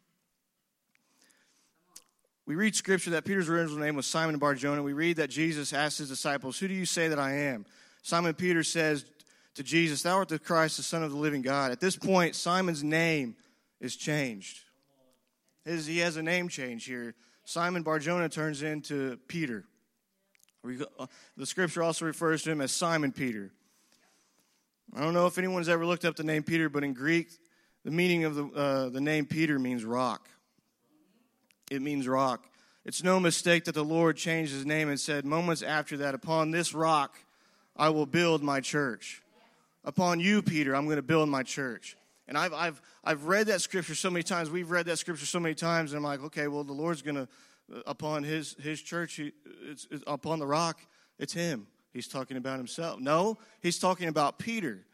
We 2.44 2.56
read 2.56 2.74
scripture 2.76 3.10
that 3.10 3.24
Peter's 3.24 3.48
original 3.48 3.78
name 3.78 3.94
was 3.94 4.04
Simon 4.04 4.36
Barjona. 4.36 4.82
We 4.82 4.92
read 4.92 5.16
that 5.16 5.30
Jesus 5.30 5.72
asked 5.72 5.96
his 5.96 6.10
disciples, 6.10 6.58
"Who 6.58 6.68
do 6.68 6.74
you 6.74 6.84
say 6.84 7.08
that 7.08 7.18
I 7.18 7.32
am?" 7.32 7.64
Simon 8.02 8.34
Peter 8.34 8.64
says, 8.64 9.04
to 9.54 9.62
Jesus, 9.62 10.02
Thou 10.02 10.16
art 10.16 10.28
the 10.28 10.38
Christ, 10.38 10.76
the 10.76 10.82
Son 10.82 11.02
of 11.02 11.10
the 11.10 11.16
living 11.16 11.42
God. 11.42 11.72
At 11.72 11.80
this 11.80 11.96
point, 11.96 12.34
Simon's 12.34 12.82
name 12.82 13.36
is 13.80 13.96
changed. 13.96 14.60
His, 15.64 15.86
he 15.86 15.98
has 15.98 16.16
a 16.16 16.22
name 16.22 16.48
change 16.48 16.84
here. 16.84 17.14
Simon 17.44 17.82
Barjona 17.82 18.28
turns 18.28 18.62
into 18.62 19.18
Peter. 19.28 19.64
Uh, 20.64 21.06
the 21.36 21.46
scripture 21.46 21.82
also 21.82 22.04
refers 22.04 22.42
to 22.44 22.50
him 22.52 22.60
as 22.60 22.72
Simon 22.72 23.12
Peter. 23.12 23.50
I 24.94 25.00
don't 25.00 25.14
know 25.14 25.26
if 25.26 25.38
anyone's 25.38 25.68
ever 25.68 25.84
looked 25.84 26.04
up 26.04 26.16
the 26.16 26.22
name 26.22 26.42
Peter, 26.42 26.68
but 26.68 26.84
in 26.84 26.92
Greek, 26.92 27.28
the 27.84 27.90
meaning 27.90 28.24
of 28.24 28.34
the, 28.34 28.44
uh, 28.46 28.88
the 28.90 29.00
name 29.00 29.26
Peter 29.26 29.58
means 29.58 29.84
rock. 29.84 30.28
It 31.70 31.82
means 31.82 32.06
rock. 32.06 32.44
It's 32.84 33.02
no 33.02 33.18
mistake 33.18 33.64
that 33.64 33.74
the 33.74 33.84
Lord 33.84 34.16
changed 34.16 34.52
his 34.52 34.66
name 34.66 34.88
and 34.88 34.98
said, 35.00 35.24
moments 35.24 35.62
after 35.62 35.96
that, 35.98 36.14
upon 36.14 36.50
this 36.50 36.74
rock 36.74 37.18
I 37.76 37.88
will 37.88 38.06
build 38.06 38.42
my 38.42 38.60
church. 38.60 39.21
Upon 39.84 40.20
you, 40.20 40.42
Peter, 40.42 40.76
I'm 40.76 40.84
going 40.84 40.96
to 40.96 41.02
build 41.02 41.28
my 41.28 41.42
church. 41.42 41.96
And 42.28 42.38
I've, 42.38 42.52
I've, 42.54 42.80
I've 43.02 43.24
read 43.24 43.46
that 43.48 43.60
scripture 43.60 43.94
so 43.94 44.10
many 44.10 44.22
times. 44.22 44.50
We've 44.50 44.70
read 44.70 44.86
that 44.86 44.98
scripture 44.98 45.26
so 45.26 45.40
many 45.40 45.54
times. 45.54 45.92
And 45.92 45.98
I'm 45.98 46.04
like, 46.04 46.22
okay, 46.24 46.48
well, 46.48 46.64
the 46.64 46.72
Lord's 46.72 47.02
going 47.02 47.16
to, 47.16 47.28
uh, 47.74 47.80
upon 47.86 48.22
his, 48.22 48.54
his 48.60 48.80
church, 48.80 49.14
he, 49.14 49.32
it's, 49.68 49.88
it's 49.90 50.04
upon 50.06 50.38
the 50.38 50.46
rock, 50.46 50.78
it's 51.18 51.32
him. 51.32 51.66
He's 51.92 52.08
talking 52.08 52.36
about 52.36 52.58
himself. 52.58 53.00
No, 53.00 53.38
he's 53.60 53.78
talking 53.78 54.08
about 54.08 54.38
Peter. 54.38 54.86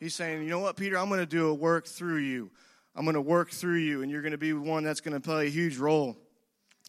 He's 0.00 0.14
saying, 0.14 0.42
you 0.42 0.48
know 0.48 0.58
what, 0.58 0.76
Peter, 0.76 0.98
I'm 0.98 1.08
going 1.08 1.20
to 1.20 1.26
do 1.26 1.48
a 1.48 1.54
work 1.54 1.86
through 1.86 2.18
you. 2.18 2.50
I'm 2.96 3.04
going 3.04 3.14
to 3.14 3.20
work 3.20 3.50
through 3.50 3.76
you, 3.76 4.02
and 4.02 4.10
you're 4.10 4.22
going 4.22 4.32
to 4.32 4.38
be 4.38 4.52
one 4.52 4.82
that's 4.82 5.00
going 5.00 5.14
to 5.14 5.20
play 5.20 5.46
a 5.46 5.50
huge 5.50 5.76
role. 5.76 6.16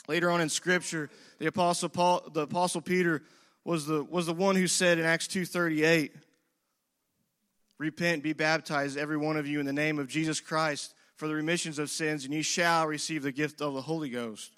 Later 0.08 0.31
on 0.31 0.41
in 0.41 0.50
Scripture, 0.50 1.12
the 1.38 1.46
apostle 1.46 1.89
Paul, 1.89 2.24
the 2.34 2.41
apostle 2.41 2.81
Peter, 2.81 3.22
was 3.63 3.86
the 3.86 4.03
was 4.03 4.25
the 4.25 4.34
one 4.34 4.55
who 4.55 4.65
said 4.65 4.98
in 4.98 5.05
Acts 5.05 5.27
two 5.27 5.46
thirty 5.46 5.84
eight, 5.84 6.15
"Repent, 7.81 8.21
be 8.21 8.33
baptized, 8.33 8.95
every 8.95 9.17
one 9.17 9.38
of 9.38 9.47
you, 9.47 9.59
in 9.59 9.65
the 9.65 9.73
name 9.73 9.97
of 9.97 10.07
Jesus 10.07 10.39
Christ, 10.39 10.93
for 11.15 11.27
the 11.27 11.33
remissions 11.33 11.79
of 11.79 11.89
sins, 11.89 12.25
and 12.25 12.33
ye 12.33 12.43
shall 12.43 12.85
receive 12.85 13.23
the 13.23 13.31
gift 13.31 13.59
of 13.59 13.73
the 13.73 13.81
Holy 13.81 14.11
Ghost." 14.11 14.51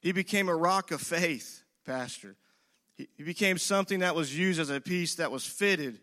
He 0.00 0.12
became 0.12 0.48
a 0.48 0.56
rock 0.56 0.90
of 0.90 1.02
faith, 1.02 1.62
Pastor. 1.84 2.36
He, 2.96 3.06
he 3.18 3.22
became 3.22 3.58
something 3.58 4.00
that 4.00 4.14
was 4.14 4.34
used 4.34 4.58
as 4.58 4.70
a 4.70 4.80
piece 4.80 5.16
that 5.16 5.30
was 5.30 5.44
fitted 5.44 6.00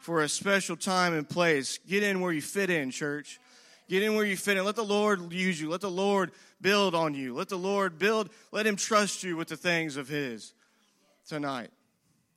for 0.00 0.22
a 0.22 0.30
special 0.30 0.76
time 0.76 1.12
and 1.12 1.28
place. 1.28 1.78
Get 1.86 2.02
in 2.02 2.22
where 2.22 2.32
you 2.32 2.40
fit 2.40 2.70
in, 2.70 2.90
church. 2.90 3.38
Get 3.86 4.02
in 4.02 4.14
where 4.14 4.24
you 4.24 4.38
fit 4.38 4.56
in. 4.56 4.64
Let 4.64 4.76
the 4.76 4.82
Lord 4.82 5.30
use 5.30 5.60
you. 5.60 5.68
Let 5.68 5.82
the 5.82 5.90
Lord 5.90 6.32
build 6.62 6.94
on 6.94 7.12
you. 7.12 7.34
Let 7.34 7.50
the 7.50 7.58
Lord 7.58 7.98
build, 7.98 8.30
let 8.50 8.66
Him 8.66 8.76
trust 8.76 9.22
you 9.24 9.36
with 9.36 9.48
the 9.48 9.58
things 9.58 9.98
of 9.98 10.08
His 10.08 10.54
tonight. 11.28 11.70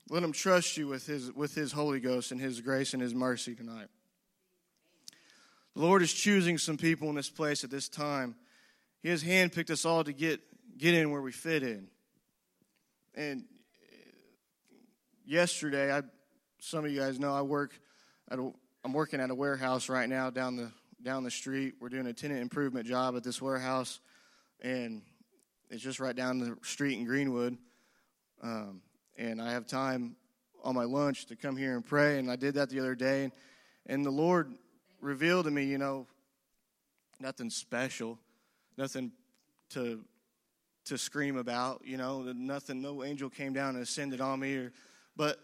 Let 0.10 0.24
Him 0.24 0.32
trust 0.32 0.78
you 0.78 0.88
with 0.88 1.06
His, 1.06 1.32
with 1.32 1.56
His 1.56 1.72
Holy 1.72 2.00
Ghost 2.00 2.32
and 2.32 2.40
His 2.40 2.62
grace 2.62 2.94
and 2.94 3.02
His 3.02 3.16
mercy 3.16 3.56
tonight. 3.56 3.88
The 5.76 5.82
Lord 5.82 6.02
is 6.02 6.14
choosing 6.14 6.58
some 6.58 6.78
people 6.78 7.10
in 7.10 7.16
this 7.16 7.30
place 7.30 7.64
at 7.64 7.70
this 7.70 7.90
time. 7.90 8.36
He 9.02 9.10
has 9.10 9.24
handpicked 9.24 9.70
us 9.70 9.86
all 9.86 10.04
to 10.04 10.14
get, 10.14 10.40
get 10.78 10.94
in 10.94 11.12
where 11.12 11.22
we 11.22 11.32
fit 11.32 11.64
in. 11.64 11.88
And 13.14 13.46
yesterday, 15.26 15.94
I 15.94 16.04
some 16.60 16.84
of 16.84 16.92
you 16.92 17.00
guys 17.00 17.20
know 17.20 17.34
I 17.34 17.42
work 17.42 17.80
at 18.30 18.40
a, 18.40 18.52
I'm 18.84 18.94
working 18.94 19.20
at 19.20 19.30
a 19.30 19.36
warehouse 19.36 19.88
right 19.88 20.10
now 20.10 20.30
down 20.30 20.56
the 20.56 20.72
down 21.04 21.24
the 21.24 21.32
street. 21.32 21.76
We're 21.80 21.90
doing 21.90 22.08
a 22.08 22.14
tenant 22.14 22.42
improvement 22.42 22.88
job 22.88 23.16
at 23.16 23.24
this 23.24 23.42
warehouse, 23.42 24.00
and 24.62 25.04
it's 25.70 25.84
just 25.84 26.00
right 26.00 26.16
down 26.16 26.40
the 26.40 26.58
street 26.64 26.98
in 26.98 27.06
Greenwood. 27.06 27.58
Um, 28.42 28.82
and 29.18 29.42
I 29.42 29.52
have 29.52 29.68
time 29.68 30.16
on 30.64 30.76
my 30.76 30.84
lunch 30.84 31.28
to 31.28 31.36
come 31.36 31.56
here 31.56 31.76
and 31.76 31.86
pray, 31.86 32.20
and 32.20 32.30
I 32.30 32.36
did 32.36 32.56
that 32.56 32.70
the 32.70 32.80
other 32.80 32.96
day, 32.96 33.24
and, 33.26 33.32
and 33.86 34.06
the 34.06 34.12
Lord 34.12 34.52
revealed 35.00 35.46
to 35.46 35.52
me, 35.52 35.66
you 35.66 35.78
know, 35.78 36.08
nothing 37.20 37.50
special, 37.50 38.20
nothing 38.78 39.12
to 39.72 40.02
to 40.86 41.00
scream 41.00 41.36
about, 41.36 41.82
you 41.84 41.98
know, 41.98 42.22
nothing, 42.22 42.80
no 42.80 43.04
angel 43.04 43.28
came 43.28 43.54
down 43.54 43.74
and 43.74 43.82
ascended 43.82 44.22
on 44.22 44.40
me, 44.40 44.56
or, 44.56 44.72
but 45.16 45.40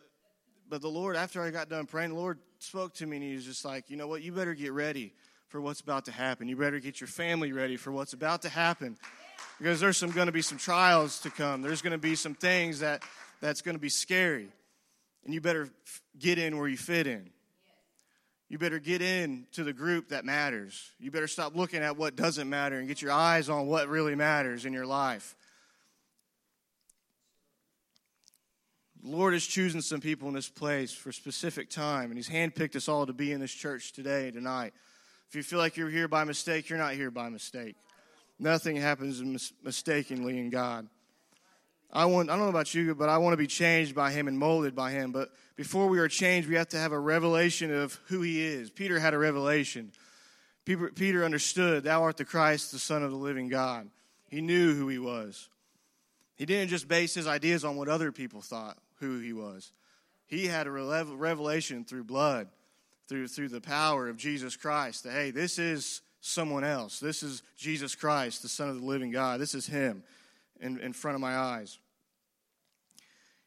but 0.69 0.81
the 0.81 0.87
Lord, 0.87 1.17
after 1.17 1.41
I 1.41 1.49
got 1.49 1.67
done 1.67 1.85
praying, 1.85 2.11
the 2.11 2.15
Lord 2.15 2.39
spoke 2.59 2.93
to 2.95 3.05
me 3.05 3.17
and 3.17 3.25
He 3.25 3.33
was 3.33 3.43
just 3.43 3.65
like, 3.65 3.89
you 3.89 3.97
know 3.97 4.07
what, 4.07 4.21
you 4.21 4.31
better 4.31 4.53
get 4.53 4.71
ready 4.71 5.13
for 5.49 5.59
what's 5.59 5.81
about 5.81 6.05
to 6.05 6.13
happen. 6.13 6.47
You 6.47 6.55
better 6.55 6.79
get 6.79 7.01
your 7.01 7.09
family 7.09 7.51
ready 7.51 7.75
for 7.75 7.91
what's 7.91 8.13
about 8.13 8.43
to 8.43 8.49
happen. 8.49 8.97
Because 9.57 9.81
there's 9.81 9.97
some 9.97 10.11
going 10.11 10.27
to 10.27 10.31
be 10.31 10.41
some 10.41 10.57
trials 10.57 11.19
to 11.21 11.29
come. 11.29 11.61
There's 11.61 11.81
going 11.81 11.91
to 11.91 11.97
be 11.97 12.15
some 12.15 12.33
things 12.33 12.79
that 12.79 13.03
that's 13.41 13.61
going 13.61 13.75
to 13.75 13.81
be 13.81 13.89
scary. 13.89 14.47
And 15.25 15.33
you 15.33 15.41
better 15.41 15.69
get 16.17 16.37
in 16.37 16.57
where 16.57 16.67
you 16.67 16.77
fit 16.77 17.07
in. 17.07 17.29
You 18.49 18.57
better 18.57 18.79
get 18.79 19.01
in 19.01 19.45
to 19.53 19.63
the 19.63 19.73
group 19.73 20.09
that 20.09 20.25
matters. 20.25 20.91
You 20.99 21.09
better 21.09 21.27
stop 21.27 21.55
looking 21.55 21.81
at 21.81 21.95
what 21.95 22.15
doesn't 22.15 22.49
matter 22.49 22.77
and 22.79 22.87
get 22.87 23.01
your 23.01 23.11
eyes 23.11 23.49
on 23.49 23.67
what 23.67 23.87
really 23.87 24.15
matters 24.15 24.65
in 24.65 24.73
your 24.73 24.85
life. 24.85 25.35
The 29.03 29.09
Lord 29.09 29.33
is 29.33 29.47
choosing 29.47 29.81
some 29.81 30.01
people 30.01 30.27
in 30.27 30.33
this 30.33 30.49
place 30.49 30.91
for 30.91 31.09
a 31.09 31.13
specific 31.13 31.69
time, 31.69 32.11
and 32.11 32.17
He's 32.17 32.29
handpicked 32.29 32.75
us 32.75 32.87
all 32.87 33.05
to 33.05 33.13
be 33.13 33.31
in 33.31 33.39
this 33.39 33.53
church 33.53 33.93
today, 33.93 34.29
tonight. 34.29 34.73
If 35.29 35.35
you 35.35 35.43
feel 35.43 35.57
like 35.57 35.77
you're 35.77 35.89
here 35.89 36.07
by 36.07 36.23
mistake, 36.25 36.69
you're 36.69 36.77
not 36.77 36.93
here 36.93 37.09
by 37.09 37.29
mistake. 37.29 37.75
Nothing 38.37 38.75
happens 38.75 39.23
mistakenly 39.63 40.37
in 40.37 40.49
God. 40.49 40.87
I 41.93 42.05
want 42.05 42.29
I 42.29 42.35
don't 42.35 42.43
know 42.43 42.49
about 42.49 42.73
you, 42.73 42.95
but 42.95 43.09
I 43.09 43.17
want 43.17 43.33
to 43.33 43.37
be 43.37 43.47
changed 43.47 43.93
by 43.93 44.11
him 44.11 44.27
and 44.27 44.37
molded 44.37 44.75
by 44.75 44.91
him. 44.91 45.11
But 45.11 45.29
before 45.55 45.87
we 45.87 45.99
are 45.99 46.07
changed, 46.07 46.47
we 46.47 46.55
have 46.55 46.69
to 46.69 46.77
have 46.77 46.91
a 46.91 46.99
revelation 46.99 47.73
of 47.73 47.99
who 48.05 48.21
he 48.21 48.43
is. 48.45 48.69
Peter 48.69 48.99
had 48.99 49.13
a 49.13 49.17
revelation. 49.17 49.91
Peter, 50.63 51.25
understood, 51.25 51.83
Thou 51.83 52.03
art 52.03 52.17
the 52.17 52.25
Christ, 52.25 52.71
the 52.71 52.79
Son 52.79 53.03
of 53.03 53.11
the 53.11 53.17
living 53.17 53.49
God. 53.49 53.89
He 54.29 54.41
knew 54.41 54.73
who 54.73 54.87
he 54.87 54.99
was. 54.99 55.49
He 56.35 56.45
didn't 56.45 56.69
just 56.69 56.87
base 56.87 57.13
his 57.13 57.27
ideas 57.27 57.65
on 57.65 57.75
what 57.75 57.89
other 57.89 58.11
people 58.11 58.41
thought 58.41 58.77
who 58.99 59.19
he 59.19 59.33
was. 59.33 59.71
He 60.27 60.47
had 60.47 60.67
a 60.67 60.71
revelation 60.71 61.83
through 61.83 62.05
blood, 62.05 62.47
through, 63.09 63.27
through 63.27 63.49
the 63.49 63.59
power 63.59 64.07
of 64.07 64.15
Jesus 64.15 64.55
Christ 64.55 65.03
that, 65.03 65.11
hey, 65.11 65.31
this 65.31 65.59
is 65.59 66.01
someone 66.21 66.63
else. 66.63 66.99
This 66.99 67.21
is 67.21 67.43
Jesus 67.57 67.95
Christ, 67.95 68.41
the 68.41 68.47
Son 68.47 68.69
of 68.69 68.79
the 68.79 68.85
living 68.85 69.11
God. 69.11 69.41
This 69.41 69.53
is 69.53 69.67
him 69.67 70.03
in, 70.61 70.79
in 70.79 70.93
front 70.93 71.15
of 71.15 71.21
my 71.21 71.35
eyes. 71.35 71.79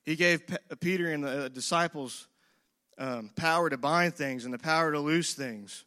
He 0.04 0.16
gave 0.16 0.42
Peter 0.80 1.10
and 1.10 1.24
the 1.24 1.48
disciples 1.48 2.28
um, 2.98 3.30
power 3.36 3.70
to 3.70 3.76
bind 3.76 4.14
things 4.14 4.44
and 4.44 4.52
the 4.52 4.58
power 4.58 4.92
to 4.92 5.00
loose 5.00 5.34
things. 5.34 5.84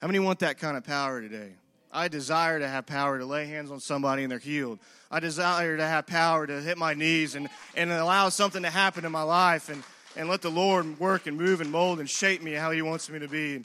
How 0.00 0.06
many 0.06 0.18
want 0.18 0.40
that 0.40 0.58
kind 0.58 0.76
of 0.76 0.84
power 0.84 1.20
today? 1.20 1.52
I 1.92 2.08
desire 2.08 2.58
to 2.58 2.68
have 2.68 2.86
power 2.86 3.18
to 3.18 3.26
lay 3.26 3.46
hands 3.46 3.70
on 3.70 3.80
somebody 3.80 4.22
and 4.22 4.30
they're 4.30 4.38
healed. 4.38 4.78
I 5.10 5.20
desire 5.20 5.76
to 5.76 5.86
have 5.86 6.06
power 6.06 6.46
to 6.46 6.60
hit 6.60 6.78
my 6.78 6.94
knees 6.94 7.34
and, 7.34 7.48
and 7.74 7.90
allow 7.90 8.28
something 8.28 8.62
to 8.62 8.70
happen 8.70 9.04
in 9.04 9.10
my 9.12 9.22
life 9.22 9.68
and, 9.68 9.82
and 10.16 10.28
let 10.28 10.42
the 10.42 10.50
Lord 10.50 11.00
work 11.00 11.26
and 11.26 11.36
move 11.36 11.60
and 11.60 11.70
mold 11.70 11.98
and 11.98 12.08
shape 12.08 12.42
me 12.42 12.52
how 12.52 12.70
He 12.70 12.82
wants 12.82 13.10
me 13.10 13.18
to 13.18 13.28
be. 13.28 13.62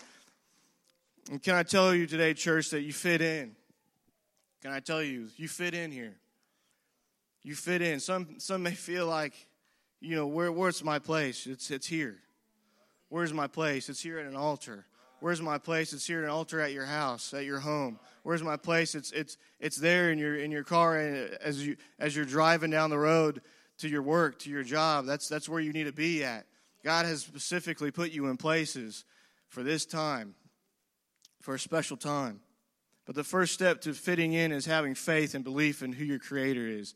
And 1.31 1.41
can 1.41 1.55
I 1.55 1.63
tell 1.63 1.93
you 1.93 2.07
today, 2.07 2.33
church, 2.33 2.71
that 2.71 2.81
you 2.81 2.93
fit 2.93 3.21
in? 3.21 3.55
Can 4.61 4.71
I 4.71 4.79
tell 4.79 5.03
you, 5.03 5.27
you 5.37 5.47
fit 5.47 5.73
in 5.73 5.91
here? 5.91 6.15
You 7.43 7.53
fit 7.53 7.83
in. 7.83 7.99
Some, 7.99 8.39
some 8.39 8.63
may 8.63 8.73
feel 8.73 9.05
like, 9.05 9.33
you 10.01 10.15
know, 10.15 10.27
where, 10.27 10.51
where's 10.51 10.83
my 10.83 10.99
place? 10.99 11.47
It's, 11.47 11.71
it's 11.71 11.87
here. 11.87 12.17
Where's 13.09 13.33
my 13.33 13.47
place? 13.47 13.89
It's 13.89 14.01
here 14.01 14.19
at 14.19 14.25
an 14.25 14.35
altar. 14.35 14.85
Where's 15.19 15.41
my 15.41 15.57
place? 15.57 15.93
It's 15.93 16.05
here 16.05 16.19
at 16.19 16.25
an 16.25 16.29
altar 16.29 16.59
at 16.59 16.73
your 16.73 16.85
house, 16.85 17.33
at 17.33 17.45
your 17.45 17.59
home. 17.59 17.99
Where's 18.23 18.43
my 18.43 18.57
place? 18.57 18.95
It's 18.95 19.11
it's 19.11 19.37
it's 19.59 19.77
there 19.77 20.11
in 20.11 20.19
your 20.19 20.35
in 20.35 20.51
your 20.51 20.63
car 20.63 20.97
and 20.97 21.33
uh, 21.33 21.37
as 21.41 21.65
you 21.65 21.77
as 21.97 22.15
you're 22.15 22.25
driving 22.25 22.69
down 22.69 22.89
the 22.89 22.97
road 22.97 23.41
to 23.79 23.87
your 23.87 24.01
work, 24.01 24.39
to 24.39 24.49
your 24.49 24.63
job. 24.63 25.05
That's 25.05 25.27
that's 25.27 25.47
where 25.47 25.61
you 25.61 25.71
need 25.71 25.85
to 25.85 25.93
be 25.93 26.23
at. 26.23 26.45
God 26.83 27.05
has 27.05 27.21
specifically 27.21 27.91
put 27.91 28.11
you 28.11 28.27
in 28.27 28.37
places 28.37 29.05
for 29.47 29.63
this 29.63 29.85
time, 29.85 30.35
for 31.41 31.55
a 31.55 31.59
special 31.59 31.97
time. 31.97 32.41
But 33.05 33.15
the 33.15 33.23
first 33.23 33.53
step 33.53 33.81
to 33.81 33.93
fitting 33.93 34.33
in 34.33 34.51
is 34.51 34.65
having 34.65 34.95
faith 34.95 35.35
and 35.35 35.43
belief 35.43 35.81
in 35.81 35.93
who 35.93 36.03
your 36.03 36.19
creator 36.19 36.67
is. 36.67 36.95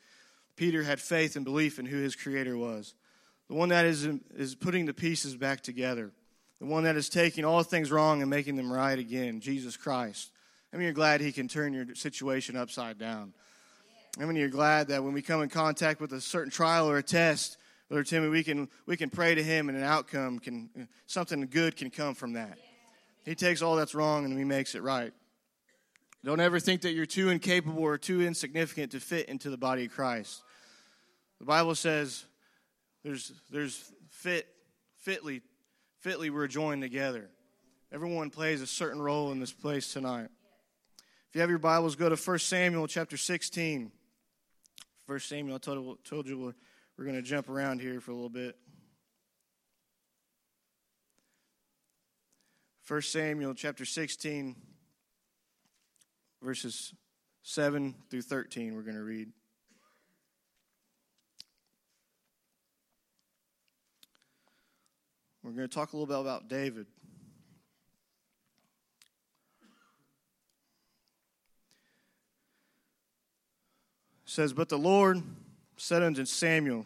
Peter 0.60 0.84
had 0.84 1.00
faith 1.00 1.36
and 1.36 1.46
belief 1.46 1.80
in 1.80 1.86
who 1.86 1.98
his 1.98 2.16
creator 2.16 2.58
was. 2.58 2.94
The 3.48 3.56
one 3.56 3.70
that 3.70 3.86
is 3.86 4.08
is 4.36 4.54
putting 4.54 4.86
the 4.86 4.94
pieces 4.94 5.36
back 5.36 5.62
together 5.62 6.12
the 6.60 6.66
one 6.66 6.84
that 6.84 6.98
is 6.98 7.10
taking 7.10 7.46
all 7.46 7.64
things 7.64 7.90
wrong 7.92 8.22
and 8.22 8.30
making 8.30 8.58
them 8.58 8.72
right 8.72 8.98
again, 8.98 9.40
Jesus 9.40 9.78
Christ. 9.78 10.32
I 10.74 10.78
mean, 10.78 10.84
you're 10.84 10.94
glad 10.94 11.22
He 11.22 11.32
can 11.32 11.48
turn 11.48 11.74
your 11.74 11.96
situation 11.96 12.56
upside 12.56 13.00
down. 13.00 13.34
I 14.20 14.26
mean, 14.26 14.36
you're 14.36 14.50
glad 14.50 14.90
that 14.90 15.04
when 15.04 15.14
we 15.14 15.22
come 15.22 15.42
in 15.42 15.50
contact 15.50 16.02
with 16.02 16.12
a 16.12 16.22
certain 16.22 16.52
trial 16.52 16.90
or 16.90 16.98
a 16.98 17.04
test, 17.04 17.58
Brother 17.88 18.04
Timmy, 18.04 18.28
we 18.28 18.44
can 18.44 18.68
we 18.86 18.98
can 18.98 19.10
pray 19.10 19.36
to 19.36 19.42
Him, 19.42 19.70
and 19.70 19.78
an 19.78 19.84
outcome 19.84 20.40
can 20.40 20.90
something 21.08 21.48
good 21.50 21.78
can 21.78 21.90
come 21.90 22.14
from 22.14 22.34
that. 22.34 22.58
He 23.24 23.36
takes 23.36 23.62
all 23.62 23.76
that's 23.76 23.96
wrong 23.96 24.26
and 24.26 24.38
He 24.38 24.44
makes 24.44 24.76
it 24.76 24.84
right. 24.84 25.14
Don't 26.24 26.42
ever 26.42 26.60
think 26.60 26.82
that 26.82 26.92
you're 26.92 27.06
too 27.06 27.30
incapable 27.30 27.82
or 27.84 27.98
too 27.98 28.22
insignificant 28.22 28.92
to 28.92 29.00
fit 29.00 29.30
into 29.30 29.50
the 29.50 29.58
body 29.58 29.86
of 29.86 29.92
Christ. 29.92 30.44
The 31.40 31.46
Bible 31.46 31.76
says 31.76 32.26
there's 33.04 33.32
there's 33.50 33.92
fit 34.10 34.48
fitly 34.98 35.42
fitly 36.00 36.30
we're 36.30 36.48
joined 36.48 36.82
together. 36.82 37.30
Everyone 37.92 38.30
plays 38.30 38.62
a 38.62 38.68
certain 38.68 39.02
role 39.02 39.32
in 39.32 39.40
this 39.40 39.52
place 39.52 39.92
tonight. 39.94 40.30
If 41.30 41.36
you 41.36 41.42
have 41.42 41.50
your 41.50 41.60
Bibles, 41.60 41.96
go 41.96 42.10
to 42.10 42.16
1 42.16 42.40
Samuel 42.40 42.88
chapter 42.88 43.18
16. 43.18 43.92
1 45.06 45.20
Samuel, 45.20 45.56
I 45.56 45.60
told, 45.60 46.04
told 46.04 46.28
you 46.28 46.38
we're, 46.38 46.54
we're 46.98 47.04
going 47.04 47.16
to 47.16 47.22
jump 47.22 47.50
around 47.50 47.82
here 47.82 48.00
for 48.00 48.12
a 48.12 48.14
little 48.14 48.30
bit. 48.30 48.56
1 52.88 53.02
Samuel 53.02 53.54
chapter 53.54 53.86
16, 53.86 54.56
verses 56.42 56.94
7 57.44 57.94
through 58.10 58.24
13, 58.24 58.74
we're 58.76 58.82
going 58.82 58.96
to 58.96 59.04
read. 59.04 59.30
We're 65.50 65.56
going 65.56 65.70
to 65.70 65.76
talk 65.76 65.94
a 65.94 65.98
little 65.98 66.06
bit 66.06 66.20
about 66.22 66.48
David. 66.48 66.86
It 74.24 74.30
says, 74.30 74.54
But 74.54 74.70
the 74.70 74.78
Lord 74.78 75.24
said 75.76 76.04
unto 76.04 76.24
Samuel, 76.26 76.86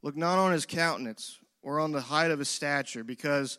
Look 0.00 0.16
not 0.16 0.38
on 0.38 0.52
his 0.52 0.64
countenance 0.64 1.40
or 1.62 1.78
on 1.78 1.92
the 1.92 2.00
height 2.00 2.30
of 2.30 2.38
his 2.38 2.48
stature, 2.48 3.04
because 3.04 3.58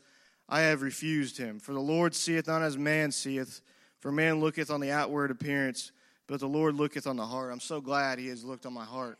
I 0.49 0.61
have 0.61 0.81
refused 0.81 1.37
him. 1.37 1.59
For 1.59 1.73
the 1.73 1.79
Lord 1.79 2.15
seeth 2.15 2.47
not 2.47 2.63
as 2.63 2.79
man 2.79 3.11
seeth, 3.11 3.61
for 3.99 4.11
man 4.11 4.39
looketh 4.39 4.71
on 4.71 4.79
the 4.79 4.89
outward 4.89 5.29
appearance, 5.29 5.91
but 6.25 6.39
the 6.39 6.47
Lord 6.47 6.73
looketh 6.73 7.05
on 7.05 7.15
the 7.15 7.27
heart. 7.27 7.53
I'm 7.53 7.59
so 7.59 7.79
glad 7.79 8.17
he 8.17 8.29
has 8.29 8.43
looked 8.43 8.65
on 8.65 8.73
my 8.73 8.85
heart. 8.85 9.19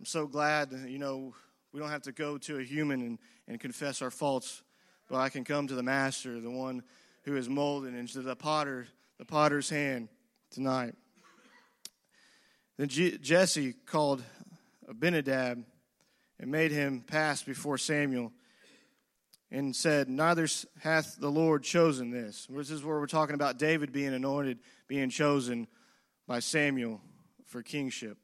I'm 0.00 0.06
so 0.06 0.26
glad, 0.26 0.72
you 0.86 0.98
know, 0.98 1.34
we 1.72 1.80
don't 1.80 1.90
have 1.90 2.02
to 2.02 2.12
go 2.12 2.38
to 2.38 2.58
a 2.58 2.62
human 2.62 3.00
and, 3.02 3.18
and 3.46 3.60
confess 3.60 4.02
our 4.02 4.10
faults, 4.10 4.62
but 5.08 5.18
I 5.18 5.28
can 5.28 5.44
come 5.44 5.66
to 5.66 5.74
the 5.74 5.82
Master, 5.82 6.40
the 6.40 6.50
one 6.50 6.82
who 7.24 7.36
is 7.36 7.48
molded 7.48 7.94
into 7.94 8.22
the 8.22 8.36
potter, 8.36 8.86
the 9.18 9.24
potter's 9.24 9.68
hand 9.68 10.08
tonight. 10.50 10.94
Then 12.78 12.88
Jesse 12.88 13.74
called 13.86 14.22
Abinadab 14.88 15.64
and 16.38 16.50
made 16.50 16.70
him 16.70 17.00
pass 17.00 17.42
before 17.42 17.76
Samuel 17.76 18.32
and 19.50 19.74
said, 19.74 20.08
Neither 20.08 20.46
hath 20.80 21.16
the 21.18 21.30
Lord 21.30 21.64
chosen 21.64 22.10
this. 22.10 22.46
This 22.48 22.70
is 22.70 22.84
where 22.84 22.98
we're 22.98 23.06
talking 23.06 23.34
about 23.34 23.58
David 23.58 23.92
being 23.92 24.14
anointed, 24.14 24.58
being 24.86 25.10
chosen 25.10 25.66
by 26.26 26.38
Samuel 26.38 27.00
for 27.46 27.62
kingship. 27.62 28.18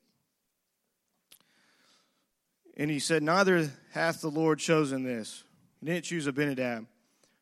And 2.77 2.91
he 2.91 2.99
said, 2.99 3.23
Neither 3.23 3.71
hath 3.93 4.21
the 4.21 4.29
Lord 4.29 4.59
chosen 4.59 5.05
this. 5.05 5.45
He 5.81 5.87
didn't 5.87 6.05
choose 6.05 6.27
Abinadab. 6.27 6.87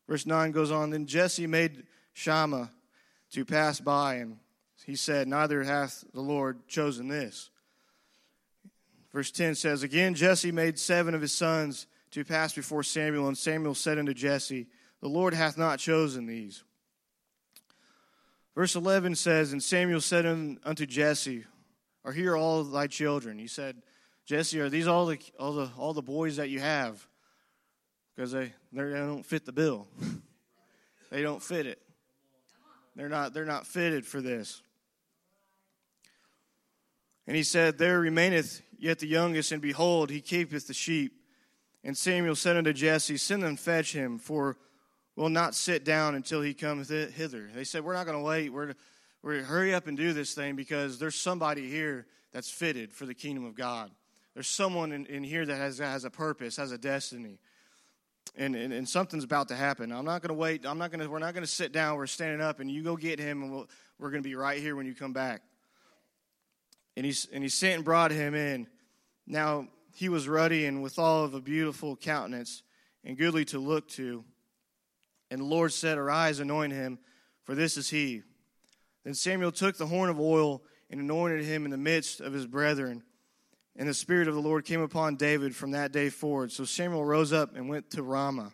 Verse 0.07 0.25
9 0.25 0.51
goes 0.51 0.71
on 0.71 0.89
Then 0.89 1.05
Jesse 1.05 1.47
made 1.47 1.83
Shammah 2.13 2.69
to 3.31 3.45
pass 3.45 3.79
by, 3.79 4.15
and 4.15 4.37
he 4.85 4.95
said, 4.95 5.27
Neither 5.27 5.63
hath 5.63 6.03
the 6.13 6.21
Lord 6.21 6.67
chosen 6.67 7.07
this. 7.07 7.49
Verse 9.11 9.31
10 9.31 9.55
says, 9.55 9.83
Again, 9.83 10.13
Jesse 10.13 10.51
made 10.51 10.77
seven 10.77 11.15
of 11.15 11.21
his 11.21 11.31
sons 11.31 11.87
to 12.11 12.23
pass 12.23 12.53
before 12.53 12.83
Samuel, 12.83 13.27
and 13.27 13.37
Samuel 13.37 13.75
said 13.75 13.97
unto 13.97 14.13
Jesse, 14.13 14.67
The 15.01 15.07
Lord 15.07 15.33
hath 15.33 15.57
not 15.57 15.79
chosen 15.79 16.25
these. 16.25 16.63
Verse 18.55 18.75
11 18.75 19.15
says, 19.15 19.51
And 19.51 19.63
Samuel 19.63 20.01
said 20.01 20.25
unto 20.25 20.85
Jesse, 20.85 21.45
Are 22.05 22.11
here 22.11 22.35
all 22.35 22.63
thy 22.63 22.87
children? 22.87 23.39
He 23.39 23.47
said, 23.47 23.81
Jesse, 24.25 24.59
are 24.59 24.69
these 24.69 24.87
all 24.87 25.05
the, 25.05 25.19
all 25.39 25.53
the, 25.53 25.69
all 25.77 25.93
the 25.93 26.01
boys 26.01 26.37
that 26.37 26.49
you 26.49 26.59
have? 26.59 27.05
Because 28.15 28.31
they, 28.31 28.53
they 28.71 28.83
don't 28.91 29.25
fit 29.25 29.45
the 29.45 29.51
bill. 29.51 29.87
they 31.11 31.21
don't 31.21 31.41
fit 31.41 31.65
it. 31.65 31.81
They're 32.95 33.09
not, 33.09 33.33
they're 33.33 33.45
not 33.45 33.65
fitted 33.65 34.05
for 34.05 34.21
this. 34.21 34.61
And 37.25 37.35
he 37.35 37.43
said, 37.43 37.77
There 37.77 37.99
remaineth 37.99 38.61
yet 38.77 38.99
the 38.99 39.07
youngest, 39.07 39.51
and 39.51 39.61
behold, 39.61 40.09
he 40.09 40.21
keepeth 40.21 40.67
the 40.67 40.73
sheep. 40.73 41.13
And 41.83 41.97
Samuel 41.97 42.35
said 42.35 42.55
unto 42.55 42.71
Jesse, 42.71 43.17
Send 43.17 43.43
and 43.43 43.59
fetch 43.59 43.93
him, 43.93 44.19
for 44.19 44.57
we'll 45.15 45.29
not 45.29 45.55
sit 45.55 45.83
down 45.83 46.15
until 46.15 46.41
he 46.41 46.53
cometh 46.53 46.89
hither. 46.89 47.49
They 47.53 47.63
said, 47.63 47.83
We're 47.83 47.95
not 47.95 48.05
going 48.05 48.17
to 48.17 48.23
wait. 48.23 48.51
We're, 48.51 48.73
we're 49.21 49.43
hurry 49.43 49.73
up 49.73 49.87
and 49.87 49.97
do 49.97 50.13
this 50.13 50.33
thing 50.33 50.55
because 50.55 50.99
there's 50.99 51.15
somebody 51.15 51.69
here 51.69 52.05
that's 52.31 52.49
fitted 52.49 52.91
for 52.93 53.05
the 53.05 53.13
kingdom 53.13 53.45
of 53.45 53.55
God. 53.55 53.89
There's 54.33 54.47
someone 54.47 54.91
in, 54.91 55.05
in 55.05 55.23
here 55.23 55.45
that 55.45 55.55
has, 55.55 55.77
has 55.77 56.05
a 56.05 56.09
purpose, 56.09 56.57
has 56.57 56.71
a 56.71 56.77
destiny. 56.77 57.39
And, 58.35 58.55
and, 58.55 58.73
and 58.73 58.89
something's 58.89 59.23
about 59.23 59.49
to 59.49 59.55
happen. 59.55 59.91
I'm 59.91 60.05
not 60.05 60.21
going 60.21 60.29
to 60.29 60.39
wait. 60.39 60.65
I'm 60.65 60.77
not 60.77 60.91
going 60.91 61.01
to. 61.01 61.09
We're 61.09 61.19
not 61.19 61.33
going 61.33 61.43
to 61.43 61.51
sit 61.51 61.71
down. 61.71 61.97
We're 61.97 62.07
standing 62.07 62.41
up, 62.41 62.59
and 62.59 62.71
you 62.71 62.81
go 62.81 62.95
get 62.95 63.19
him, 63.19 63.43
and 63.43 63.51
we'll, 63.51 63.69
we're 63.99 64.09
going 64.09 64.23
to 64.23 64.27
be 64.27 64.35
right 64.35 64.59
here 64.59 64.75
when 64.75 64.87
you 64.87 64.95
come 64.95 65.13
back. 65.13 65.43
And 66.97 67.05
he 67.05 67.13
and 67.31 67.43
he 67.43 67.49
sent 67.49 67.75
and 67.75 67.85
brought 67.85 68.11
him 68.11 68.33
in. 68.33 68.67
Now 69.27 69.67
he 69.93 70.09
was 70.09 70.27
ruddy 70.27 70.65
and 70.65 70.81
withal 70.81 71.25
of 71.25 71.35
a 71.35 71.41
beautiful 71.41 71.95
countenance, 71.95 72.63
and 73.03 73.17
goodly 73.17 73.45
to 73.45 73.59
look 73.59 73.87
to. 73.89 74.23
And 75.29 75.41
the 75.41 75.45
Lord 75.45 75.73
said, 75.73 75.97
Arise, 75.97 76.39
anoint 76.39 76.73
him, 76.73 76.97
for 77.43 77.53
this 77.55 77.77
is 77.77 77.89
he. 77.89 78.23
Then 79.03 79.13
Samuel 79.13 79.51
took 79.51 79.77
the 79.77 79.87
horn 79.87 80.09
of 80.09 80.19
oil 80.19 80.63
and 80.89 80.99
anointed 80.99 81.43
him 81.43 81.65
in 81.65 81.71
the 81.71 81.77
midst 81.77 82.21
of 82.21 82.33
his 82.33 82.47
brethren. 82.47 83.03
And 83.75 83.89
the 83.89 83.93
Spirit 83.93 84.27
of 84.27 84.35
the 84.35 84.41
Lord 84.41 84.65
came 84.65 84.81
upon 84.81 85.15
David 85.15 85.55
from 85.55 85.71
that 85.71 85.91
day 85.91 86.09
forward. 86.09 86.51
So 86.51 86.63
Samuel 86.63 87.03
rose 87.03 87.33
up 87.33 87.55
and 87.55 87.67
went 87.67 87.89
to 87.91 88.03
Ramah. 88.03 88.53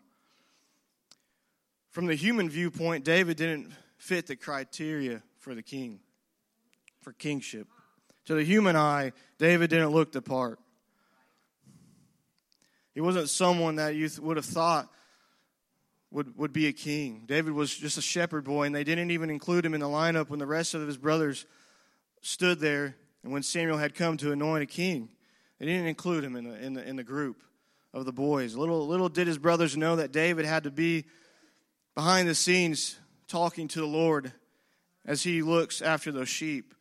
From 1.89 2.05
the 2.05 2.15
human 2.15 2.49
viewpoint, 2.49 3.03
David 3.03 3.35
didn't 3.35 3.73
fit 3.97 4.27
the 4.27 4.35
criteria 4.35 5.21
for 5.39 5.55
the 5.55 5.63
king, 5.63 5.99
for 7.01 7.11
kingship. 7.11 7.67
To 8.25 8.35
the 8.35 8.43
human 8.43 8.75
eye, 8.75 9.11
David 9.37 9.69
didn't 9.71 9.89
look 9.89 10.11
the 10.11 10.21
part. 10.21 10.59
He 12.93 13.01
wasn't 13.01 13.29
someone 13.29 13.75
that 13.75 13.95
you 13.95 14.09
would 14.21 14.37
have 14.37 14.45
thought 14.45 14.87
would, 16.11 16.37
would 16.37 16.53
be 16.53 16.67
a 16.67 16.73
king. 16.73 17.23
David 17.25 17.53
was 17.53 17.75
just 17.75 17.97
a 17.97 18.01
shepherd 18.01 18.45
boy, 18.45 18.65
and 18.65 18.75
they 18.75 18.83
didn't 18.83 19.11
even 19.11 19.29
include 19.29 19.65
him 19.65 19.73
in 19.73 19.79
the 19.79 19.87
lineup 19.87 20.29
when 20.29 20.39
the 20.39 20.45
rest 20.45 20.73
of 20.73 20.85
his 20.87 20.97
brothers 20.97 21.45
stood 22.21 22.59
there 22.59 22.95
and 23.23 23.31
when 23.31 23.43
Samuel 23.43 23.77
had 23.77 23.95
come 23.95 24.17
to 24.17 24.31
anoint 24.31 24.63
a 24.63 24.65
king. 24.65 25.09
They 25.59 25.65
didn't 25.65 25.87
include 25.87 26.23
him 26.23 26.35
in 26.35 26.45
the, 26.45 26.65
in 26.65 26.73
the, 26.73 26.87
in 26.87 26.95
the 26.95 27.03
group 27.03 27.43
of 27.93 28.05
the 28.05 28.13
boys. 28.13 28.55
Little, 28.55 28.87
little 28.87 29.09
did 29.09 29.27
his 29.27 29.37
brothers 29.37 29.75
know 29.75 29.97
that 29.97 30.11
David 30.11 30.45
had 30.45 30.63
to 30.63 30.71
be 30.71 31.05
behind 31.95 32.29
the 32.29 32.35
scenes 32.35 32.97
talking 33.27 33.67
to 33.69 33.79
the 33.79 33.85
Lord 33.85 34.31
as 35.05 35.23
he 35.23 35.41
looks 35.41 35.81
after 35.81 36.11
those 36.11 36.29
sheep. 36.29 36.73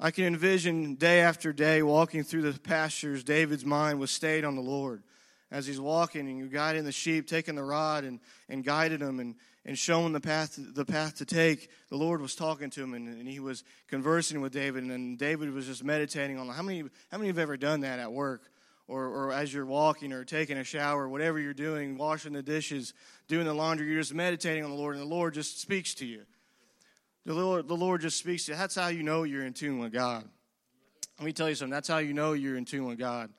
I 0.00 0.10
can 0.10 0.24
envision 0.24 0.94
day 0.94 1.20
after 1.20 1.52
day 1.52 1.82
walking 1.82 2.24
through 2.24 2.50
the 2.50 2.58
pastures, 2.58 3.22
David's 3.22 3.64
mind 3.64 4.00
was 4.00 4.10
stayed 4.10 4.44
on 4.44 4.56
the 4.56 4.62
Lord 4.62 5.02
as 5.50 5.66
he's 5.66 5.78
walking 5.78 6.26
and 6.28 6.38
you 6.38 6.48
guiding 6.48 6.84
the 6.84 6.92
sheep, 6.92 7.28
taking 7.28 7.54
the 7.54 7.62
rod 7.62 8.04
and, 8.04 8.18
and 8.48 8.64
guiding 8.64 9.00
them 9.00 9.20
and, 9.20 9.34
and 9.64 9.78
showing 9.78 10.12
the 10.12 10.20
path, 10.20 10.58
the 10.58 10.84
path 10.84 11.16
to 11.16 11.24
take. 11.24 11.70
The 11.88 11.96
Lord 11.96 12.20
was 12.20 12.34
talking 12.34 12.70
to 12.70 12.82
him 12.82 12.94
and, 12.94 13.08
and 13.08 13.28
he 13.28 13.40
was 13.40 13.64
conversing 13.88 14.40
with 14.40 14.52
David, 14.52 14.84
and 14.84 15.18
David 15.18 15.52
was 15.52 15.66
just 15.66 15.84
meditating 15.84 16.38
on 16.38 16.48
how 16.48 16.62
many, 16.62 16.84
how 17.10 17.18
many 17.18 17.28
have 17.28 17.38
ever 17.38 17.56
done 17.56 17.80
that 17.80 17.98
at 17.98 18.12
work? 18.12 18.42
Or, 18.88 19.06
or 19.06 19.32
as 19.32 19.54
you're 19.54 19.64
walking 19.64 20.12
or 20.12 20.24
taking 20.24 20.58
a 20.58 20.64
shower, 20.64 21.08
whatever 21.08 21.38
you're 21.38 21.54
doing, 21.54 21.96
washing 21.96 22.32
the 22.32 22.42
dishes, 22.42 22.92
doing 23.28 23.46
the 23.46 23.54
laundry, 23.54 23.86
you're 23.86 24.00
just 24.00 24.12
meditating 24.12 24.64
on 24.64 24.70
the 24.70 24.76
Lord, 24.76 24.96
and 24.96 25.02
the 25.02 25.08
Lord 25.08 25.34
just 25.34 25.60
speaks 25.60 25.94
to 25.94 26.04
you. 26.04 26.22
The 27.24 27.32
Lord, 27.32 27.68
the 27.68 27.76
Lord 27.76 28.00
just 28.00 28.18
speaks 28.18 28.46
to 28.46 28.52
you. 28.52 28.58
That's 28.58 28.74
how 28.74 28.88
you 28.88 29.04
know 29.04 29.22
you're 29.22 29.46
in 29.46 29.54
tune 29.54 29.78
with 29.78 29.92
God. 29.92 30.24
Let 31.18 31.24
me 31.24 31.32
tell 31.32 31.48
you 31.48 31.54
something. 31.54 31.70
That's 31.70 31.88
how 31.88 31.98
you 31.98 32.12
know 32.12 32.32
you're 32.32 32.56
in 32.56 32.64
tune 32.64 32.86
with 32.86 32.98
God. 32.98 33.30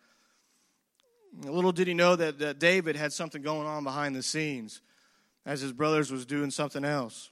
Little 1.44 1.74
did 1.74 1.88
he 1.88 1.94
know 1.94 2.16
that, 2.16 2.40
that 2.40 2.60
David 2.60 2.96
had 2.96 3.12
something 3.12 3.42
going 3.42 3.68
on 3.68 3.84
behind 3.84 4.16
the 4.16 4.24
scenes 4.24 4.82
as 5.46 5.62
his 5.62 5.74
brothers 5.74 6.12
was 6.12 6.26
doing 6.26 6.52
something 6.52 6.86
else. 6.86 7.30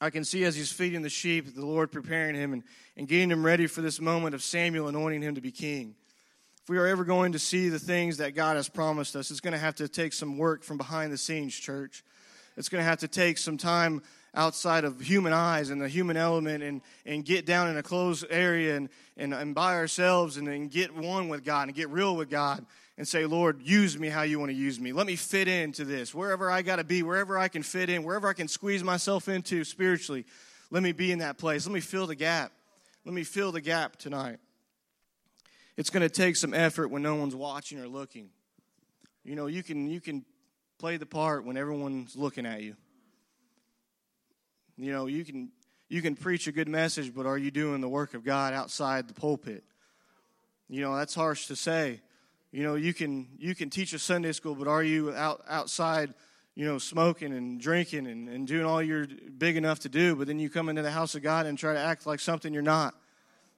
I 0.00 0.10
can 0.10 0.24
see 0.24 0.44
as 0.44 0.54
he's 0.54 0.70
feeding 0.70 1.02
the 1.02 1.10
sheep, 1.10 1.54
the 1.54 1.66
Lord 1.66 1.90
preparing 1.90 2.36
him 2.36 2.52
and, 2.52 2.62
and 2.96 3.08
getting 3.08 3.30
him 3.30 3.44
ready 3.44 3.66
for 3.66 3.80
this 3.80 4.00
moment 4.00 4.34
of 4.34 4.42
Samuel 4.42 4.88
anointing 4.88 5.22
him 5.22 5.34
to 5.34 5.40
be 5.40 5.50
king. 5.50 5.96
If 6.62 6.68
we 6.68 6.78
are 6.78 6.86
ever 6.86 7.04
going 7.04 7.32
to 7.32 7.38
see 7.38 7.68
the 7.68 7.78
things 7.78 8.18
that 8.18 8.34
God 8.34 8.56
has 8.56 8.68
promised 8.68 9.16
us, 9.16 9.30
it's 9.30 9.40
going 9.40 9.52
to 9.52 9.58
have 9.58 9.74
to 9.76 9.88
take 9.88 10.12
some 10.12 10.38
work 10.38 10.62
from 10.62 10.76
behind 10.76 11.12
the 11.12 11.18
scenes, 11.18 11.54
church. 11.54 12.04
It's 12.56 12.68
going 12.68 12.80
to 12.82 12.88
have 12.88 12.98
to 12.98 13.08
take 13.08 13.38
some 13.38 13.56
time 13.56 14.02
outside 14.34 14.84
of 14.84 15.00
human 15.00 15.32
eyes 15.32 15.70
and 15.70 15.80
the 15.80 15.88
human 15.88 16.16
element 16.16 16.62
and, 16.62 16.80
and 17.04 17.24
get 17.24 17.46
down 17.46 17.68
in 17.68 17.76
a 17.76 17.82
closed 17.82 18.24
area 18.30 18.76
and, 18.76 18.88
and, 19.16 19.34
and 19.34 19.54
by 19.54 19.74
ourselves 19.74 20.36
and, 20.36 20.46
and 20.46 20.70
get 20.70 20.94
one 20.94 21.28
with 21.28 21.44
God 21.44 21.68
and 21.68 21.76
get 21.76 21.88
real 21.88 22.14
with 22.14 22.30
God 22.30 22.64
and 22.98 23.06
say, 23.06 23.24
Lord, 23.26 23.62
use 23.62 23.96
me 23.96 24.08
how 24.08 24.22
you 24.22 24.40
want 24.40 24.50
to 24.50 24.56
use 24.56 24.80
me. 24.80 24.92
Let 24.92 25.06
me 25.06 25.14
fit 25.14 25.46
into 25.46 25.84
this. 25.84 26.12
Wherever 26.12 26.50
I 26.50 26.62
got 26.62 26.76
to 26.76 26.84
be, 26.84 27.04
wherever 27.04 27.38
I 27.38 27.46
can 27.46 27.62
fit 27.62 27.88
in, 27.88 28.02
wherever 28.02 28.28
I 28.28 28.32
can 28.32 28.48
squeeze 28.48 28.82
myself 28.82 29.28
into 29.28 29.62
spiritually, 29.62 30.26
let 30.72 30.82
me 30.82 30.90
be 30.90 31.12
in 31.12 31.20
that 31.20 31.38
place. 31.38 31.64
Let 31.64 31.72
me 31.72 31.80
fill 31.80 32.08
the 32.08 32.16
gap. 32.16 32.50
Let 33.04 33.14
me 33.14 33.22
fill 33.22 33.52
the 33.52 33.60
gap 33.60 33.96
tonight. 33.96 34.40
It's 35.76 35.90
going 35.90 36.02
to 36.02 36.08
take 36.08 36.34
some 36.34 36.52
effort 36.52 36.88
when 36.88 37.02
no 37.02 37.14
one's 37.14 37.36
watching 37.36 37.78
or 37.78 37.86
looking. 37.86 38.30
You 39.24 39.36
know, 39.36 39.46
you 39.46 39.62
can 39.62 39.88
you 39.88 40.00
can 40.00 40.24
play 40.80 40.96
the 40.96 41.06
part 41.06 41.44
when 41.44 41.56
everyone's 41.56 42.16
looking 42.16 42.46
at 42.46 42.62
you. 42.62 42.74
You 44.76 44.90
know, 44.90 45.06
you 45.06 45.24
can 45.24 45.50
you 45.88 46.02
can 46.02 46.16
preach 46.16 46.48
a 46.48 46.52
good 46.52 46.68
message, 46.68 47.14
but 47.14 47.26
are 47.26 47.38
you 47.38 47.52
doing 47.52 47.80
the 47.80 47.88
work 47.88 48.14
of 48.14 48.24
God 48.24 48.54
outside 48.54 49.06
the 49.06 49.14
pulpit? 49.14 49.62
You 50.68 50.80
know, 50.80 50.96
that's 50.96 51.14
harsh 51.14 51.46
to 51.46 51.54
say. 51.54 52.00
You 52.50 52.62
know, 52.62 52.76
you 52.76 52.94
can 52.94 53.28
you 53.38 53.54
can 53.54 53.70
teach 53.70 53.92
a 53.92 53.98
Sunday 53.98 54.32
school, 54.32 54.54
but 54.54 54.66
are 54.68 54.82
you 54.82 55.12
out 55.12 55.42
outside, 55.48 56.14
you 56.54 56.64
know, 56.64 56.78
smoking 56.78 57.32
and 57.32 57.60
drinking 57.60 58.06
and, 58.06 58.28
and 58.28 58.46
doing 58.46 58.64
all 58.64 58.82
you're 58.82 59.06
big 59.36 59.56
enough 59.56 59.80
to 59.80 59.88
do, 59.88 60.16
but 60.16 60.26
then 60.26 60.38
you 60.38 60.48
come 60.48 60.68
into 60.68 60.82
the 60.82 60.90
house 60.90 61.14
of 61.14 61.22
God 61.22 61.46
and 61.46 61.58
try 61.58 61.74
to 61.74 61.80
act 61.80 62.06
like 62.06 62.20
something 62.20 62.52
you're 62.52 62.62
not. 62.62 62.94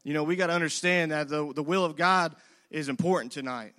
You 0.03 0.15
know, 0.15 0.25
we 0.25 0.35
got 0.35 0.49
to 0.49 0.55
understand 0.55 1.13
that 1.13 1.29
the, 1.29 1.53
the 1.53 1.63
will 1.63 1.85
of 1.85 1.95
God 1.95 2.35
is 2.71 2.89
important 2.89 3.33
tonight. 3.33 3.75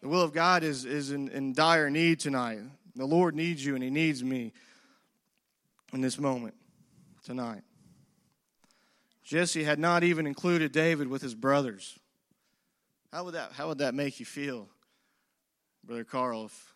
The 0.00 0.08
will 0.08 0.22
of 0.22 0.32
God 0.32 0.62
is, 0.62 0.84
is 0.84 1.10
in, 1.10 1.28
in 1.28 1.52
dire 1.52 1.90
need 1.90 2.20
tonight. 2.20 2.60
The 2.94 3.06
Lord 3.06 3.34
needs 3.34 3.64
you 3.64 3.74
and 3.74 3.82
He 3.82 3.90
needs 3.90 4.22
me 4.22 4.52
in 5.92 6.00
this 6.00 6.18
moment 6.18 6.54
tonight. 7.24 7.62
Jesse 9.24 9.64
had 9.64 9.78
not 9.78 10.04
even 10.04 10.26
included 10.26 10.72
David 10.72 11.08
with 11.08 11.20
his 11.20 11.34
brothers. 11.34 11.98
How 13.12 13.24
would 13.24 13.34
that, 13.34 13.52
how 13.52 13.68
would 13.68 13.78
that 13.78 13.94
make 13.94 14.20
you 14.20 14.26
feel, 14.26 14.68
Brother 15.82 16.04
Carl, 16.04 16.44
if 16.44 16.74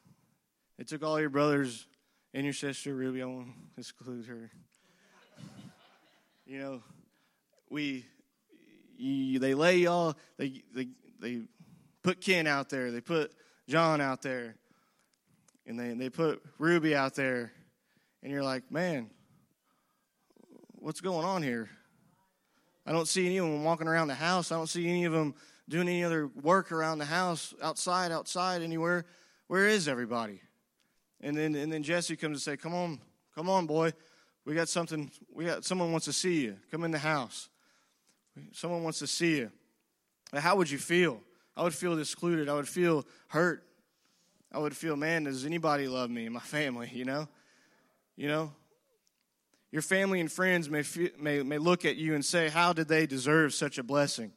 it 0.79 0.89
took 0.89 1.03
all 1.03 1.21
your 1.21 1.29
brothers 1.29 1.87
and 2.33 2.45
your 2.45 2.55
sister, 2.55 2.95
Ruby, 2.95 3.23
I 3.23 3.27
won't 3.27 3.49
exclude 3.77 4.25
her. 4.27 4.51
you 6.47 6.59
know, 6.59 6.83
we, 7.69 8.07
you, 8.97 9.41
they 9.41 9.53
lay 9.53 9.79
y'all, 9.79 10.17
they, 10.39 10.63
they, 10.75 10.89
they 11.21 11.43
put 12.03 12.23
Ken 12.23 12.47
out 12.47 12.71
there, 12.71 12.91
they 12.91 13.03
put 13.03 13.33
John 13.69 14.01
out 14.01 14.23
there, 14.23 14.57
and 15.67 15.79
they, 15.79 15.93
they 15.93 16.09
put 16.09 16.43
Ruby 16.59 16.95
out 16.95 17.15
there, 17.15 17.53
and 18.23 18.33
you're 18.33 18.43
like, 18.43 18.73
man, 18.73 19.11
what's 20.77 21.03
going 21.03 21.27
on 21.27 21.43
here? 21.43 21.69
I 22.87 22.93
don't 22.93 23.07
see 23.07 23.27
any 23.27 23.37
of 23.37 23.45
them 23.45 23.65
walking 23.65 23.87
around 23.87 24.09
the 24.09 24.15
house. 24.15 24.51
I 24.51 24.57
don't 24.57 24.67
see 24.67 24.89
any 24.89 25.05
of 25.05 25.13
them 25.13 25.35
doing 25.73 25.89
any 25.89 26.05
other 26.05 26.29
work 26.43 26.71
around 26.71 26.99
the 26.99 27.07
house, 27.07 27.55
outside, 27.63 28.13
outside, 28.13 28.61
anywhere. 28.61 29.07
Where 29.47 29.67
is 29.67 29.89
everybody? 29.89 30.43
And 31.23 31.35
then 31.35 31.55
and 31.55 31.73
then 31.73 31.83
Jesse 31.83 32.15
comes 32.15 32.37
and 32.37 32.43
say, 32.43 32.57
"Come 32.59 32.75
on, 32.75 33.01
come 33.35 33.49
on, 33.49 33.67
boy, 33.67 33.95
we 34.45 34.55
got 34.55 34.69
something. 34.69 35.11
We 35.33 35.47
got 35.47 35.65
someone 35.65 35.91
wants 35.91 36.05
to 36.05 36.13
see 36.13 36.43
you. 36.43 36.59
Come 36.71 36.85
in 36.85 36.91
the 36.91 36.99
house. 36.99 37.49
Someone 38.53 38.83
wants 38.83 38.99
to 38.99 39.07
see 39.07 39.39
you." 39.39 39.51
How 40.35 40.57
would 40.57 40.71
you 40.71 40.79
feel? 40.79 41.21
I 41.57 41.63
would 41.63 41.75
feel 41.75 41.99
excluded. 41.99 42.51
I 42.51 42.55
would 42.55 42.69
feel 42.69 43.07
hurt. 43.29 43.65
I 44.51 44.59
would 44.59 44.77
feel, 44.77 44.97
man, 44.97 45.25
does 45.25 45.47
anybody 45.47 45.89
love 45.89 46.11
me 46.11 46.29
my 46.29 46.41
family? 46.59 46.91
You 46.93 47.07
know, 47.07 47.29
you 48.17 48.29
know. 48.29 48.53
Your 49.71 49.81
family 49.81 50.21
and 50.21 50.31
friends 50.31 50.69
may, 50.69 50.85
may, 51.19 51.43
may 51.43 51.57
look 51.57 51.87
at 51.87 51.97
you 51.97 52.15
and 52.15 52.23
say, 52.23 52.51
How 52.51 52.75
did 52.75 52.89
they 52.89 53.07
deserve 53.07 53.55
such 53.55 53.79
a 53.79 53.83
blessing? 53.83 54.33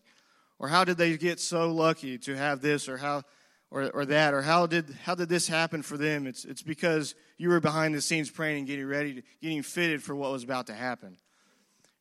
Or 0.60 0.68
how 0.68 0.84
did 0.84 0.98
they 0.98 1.18
get 1.18 1.40
so 1.40 1.72
lucky 1.72 2.18
to 2.20 2.36
have 2.36 2.62
this 2.62 2.88
or 2.88 2.98
how 2.98 3.24
or, 3.72 3.90
or 3.92 4.06
that? 4.06 4.34
Or 4.34 4.42
how 4.42 4.68
did 4.68 4.96
how 5.04 5.16
did 5.16 5.30
this 5.30 5.48
happen 5.48 5.82
for 5.82 5.98
them? 5.98 6.28
It's 6.28 6.46
it's 6.46 6.62
because 6.62 7.16
you 7.38 7.50
were 7.50 7.60
behind 7.60 7.94
the 7.94 8.02
scenes 8.02 8.30
praying 8.30 8.60
and 8.60 8.68
getting 8.68 8.86
ready 8.86 9.16
to, 9.16 9.22
getting 9.42 9.64
fitted 9.64 10.02
for 10.02 10.16
what 10.16 10.32
was 10.32 10.44
about 10.44 10.68
to 10.68 10.74
happen. 10.74 11.18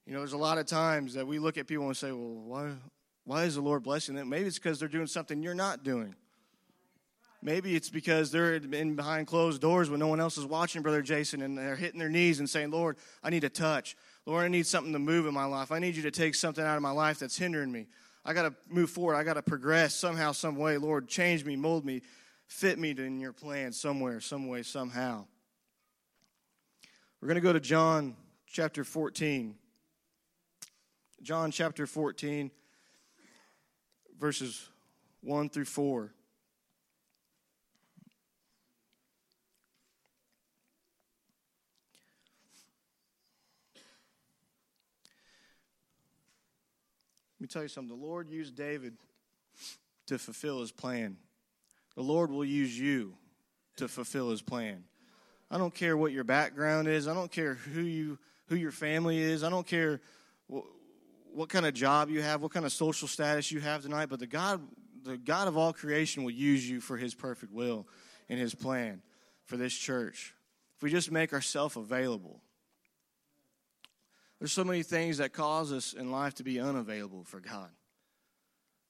You 0.07 0.13
know, 0.13 0.21
there's 0.21 0.35
a 0.35 0.39
lot 0.39 0.59
of 0.59 0.67
times 0.67 1.15
that 1.15 1.27
we 1.27 1.39
look 1.39 1.57
at 1.57 1.67
people 1.67 1.87
and 1.87 1.97
say, 1.97 2.13
Well, 2.13 2.43
why 2.45 2.73
why 3.25 3.45
is 3.45 3.55
the 3.55 3.63
Lord 3.63 3.83
blessing 3.83 4.15
them? 4.15 4.29
Maybe 4.29 4.47
it's 4.47 4.59
because 4.59 4.79
they're 4.79 4.89
doing 4.89 5.07
something 5.07 5.43
you're 5.43 5.55
not 5.55 5.83
doing. 5.83 6.15
Maybe 7.43 7.77
it's 7.77 7.91
because 7.91 8.31
they're 8.31 8.55
in 8.55 8.97
behind 8.97 9.27
closed 9.27 9.61
doors 9.61 9.91
when 9.91 10.01
no 10.01 10.07
one 10.07 10.19
else 10.19 10.39
is 10.39 10.47
watching, 10.47 10.81
Brother 10.81 11.03
Jason, 11.03 11.43
and 11.43 11.59
they're 11.59 11.77
hitting 11.77 11.99
their 11.99 12.09
knees 12.09 12.39
and 12.39 12.49
saying, 12.49 12.71
Lord, 12.71 12.97
I 13.23 13.29
need 13.29 13.45
a 13.45 13.51
touch. 13.51 13.97
Lord, 14.25 14.45
I 14.45 14.49
need 14.49 14.67
something 14.67 14.95
to 14.95 14.99
move 14.99 15.27
in 15.27 15.35
my 15.35 15.45
life. 15.45 15.71
I 15.71 15.79
need 15.79 15.95
you 15.95 16.03
to 16.05 16.11
take 16.11 16.35
something 16.35 16.65
out 16.65 16.77
of 16.77 16.83
my 16.83 16.91
life 16.91 17.19
that's 17.19 17.37
hindering 17.37 17.71
me. 17.71 17.87
I 18.25 18.33
got 18.33 18.43
to 18.43 18.55
move 18.69 18.91
forward. 18.91 19.17
I 19.17 19.25
got 19.25 19.35
to 19.35 19.43
progress 19.43 19.95
somehow, 19.95 20.33
some 20.33 20.57
way. 20.57 20.79
Lord, 20.79 21.09
change 21.09 21.45
me, 21.45 21.57
mold 21.57 21.85
me, 21.85 22.03
fit 22.47 22.79
me 22.79 22.91
in 22.91 23.21
your 23.21 23.33
plan 23.33 23.73
somewhere, 23.73 24.21
some 24.21 24.49
way, 24.49 24.63
somehow. 24.63 25.27
We're 27.21 27.29
going 27.29 27.37
to 27.37 27.43
go 27.43 27.53
to 27.53 27.61
John 27.61 28.17
chapter 28.47 28.85
14. 28.85 29.57
John 31.23 31.51
chapter 31.51 31.87
14, 31.87 32.51
verses 34.19 34.69
1 35.23 35.49
through 35.49 35.65
4. 35.65 36.14
Me 47.45 47.49
tell 47.49 47.63
you 47.63 47.69
something. 47.69 47.95
The 47.95 48.07
Lord 48.07 48.31
used 48.31 48.57
David 48.57 48.95
to 50.07 50.19
fulfill 50.19 50.61
his 50.61 50.73
plan. 50.73 51.19
The 51.95 52.03
Lord 52.03 52.31
will 52.31 52.45
use 52.45 52.79
you 52.79 53.17
to 53.77 53.87
fulfill 53.87 54.31
his 54.31 54.41
plan. 54.41 54.85
I 55.51 55.59
don't 55.59 55.75
care 55.75 55.95
what 55.95 56.11
your 56.11 56.25
background 56.25 56.89
is. 56.89 57.07
I 57.07 57.13
don't 57.13 57.31
care 57.31 57.53
who 57.53 57.83
you 57.83 58.19
who 58.49 58.57
your 58.57 58.71
family 58.71 59.19
is. 59.19 59.45
I 59.45 59.51
don't 59.51 59.67
care 59.67 60.01
what, 60.47 60.65
what 61.35 61.49
kind 61.51 61.67
of 61.67 61.75
job 61.75 62.09
you 62.09 62.23
have, 62.23 62.41
what 62.41 62.51
kind 62.51 62.65
of 62.65 62.73
social 62.73 63.09
status 63.09 63.53
you 63.53 63.61
have 63.61 63.83
tonight, 63.83 64.07
but 64.09 64.21
the 64.21 64.27
God 64.27 64.63
the 65.05 65.19
God 65.19 65.47
of 65.47 65.59
all 65.59 65.75
creation 65.75 66.25
will 66.25 66.31
use 66.31 66.69
you 66.69 66.81
for 66.81 66.97
his 66.97 67.15
perfect 67.15 67.53
will 67.53 67.87
and 68.31 68.41
his 68.41 68.55
plan 68.55 69.03
for 69.45 69.59
this 69.59 69.75
church. 69.75 70.35
If 70.79 70.83
we 70.83 70.91
just 70.91 71.13
make 71.13 71.35
ourselves 71.35 71.77
available. 71.77 72.41
There's 74.45 74.53
so 74.53 74.63
many 74.63 74.83
things 74.83 75.17
that 75.17 75.33
cause 75.33 75.73
us 75.73 75.95
in 75.95 76.11
life 76.11 76.35
to 76.35 76.45
be 76.45 76.61
unavailable 76.61 77.25
for 77.25 77.41
God. 77.41 77.71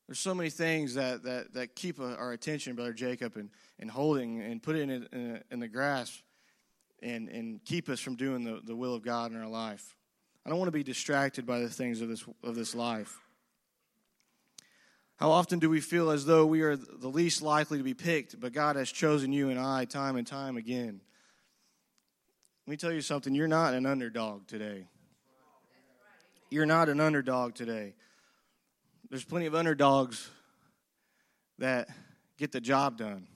There's 0.08 0.18
so 0.18 0.34
many 0.34 0.50
things 0.50 0.94
that, 0.94 1.22
that, 1.22 1.54
that 1.54 1.76
keep 1.76 2.00
uh, 2.00 2.16
our 2.16 2.32
attention, 2.32 2.74
Brother 2.74 2.92
Jacob, 2.92 3.36
and, 3.36 3.50
and 3.78 3.88
holding 3.88 4.42
and 4.42 4.60
put 4.60 4.74
it 4.74 4.90
in, 4.90 4.90
in, 5.12 5.44
in 5.52 5.60
the 5.60 5.68
grasp 5.68 6.22
and, 7.04 7.28
and 7.28 7.64
keep 7.64 7.88
us 7.88 8.00
from 8.00 8.16
doing 8.16 8.42
the, 8.42 8.62
the 8.64 8.74
will 8.74 8.96
of 8.96 9.04
God 9.04 9.30
in 9.30 9.40
our 9.40 9.48
life. 9.48 9.94
I 10.44 10.50
don't 10.50 10.58
want 10.58 10.66
to 10.66 10.76
be 10.76 10.82
distracted 10.82 11.46
by 11.46 11.60
the 11.60 11.68
things 11.68 12.00
of 12.00 12.08
this, 12.08 12.24
of 12.42 12.56
this 12.56 12.74
life. 12.74 13.20
How 15.18 15.30
often 15.30 15.60
do 15.60 15.70
we 15.70 15.80
feel 15.80 16.10
as 16.10 16.26
though 16.26 16.46
we 16.46 16.62
are 16.62 16.74
the 16.74 17.06
least 17.06 17.42
likely 17.42 17.78
to 17.78 17.84
be 17.84 17.94
picked, 17.94 18.40
but 18.40 18.52
God 18.52 18.74
has 18.74 18.90
chosen 18.90 19.32
you 19.32 19.50
and 19.50 19.60
I 19.60 19.84
time 19.84 20.16
and 20.16 20.26
time 20.26 20.56
again? 20.56 21.00
Let 22.66 22.70
me 22.72 22.76
tell 22.76 22.90
you 22.90 23.02
something 23.02 23.36
you're 23.36 23.46
not 23.46 23.74
an 23.74 23.86
underdog 23.86 24.48
today. 24.48 24.88
You're 26.54 26.66
not 26.66 26.88
an 26.88 27.00
underdog 27.00 27.56
today. 27.56 27.94
There's 29.10 29.24
plenty 29.24 29.46
of 29.46 29.56
underdogs 29.56 30.30
that 31.58 31.88
get 32.38 32.52
the 32.52 32.60
job 32.60 32.96
done. 32.96 33.26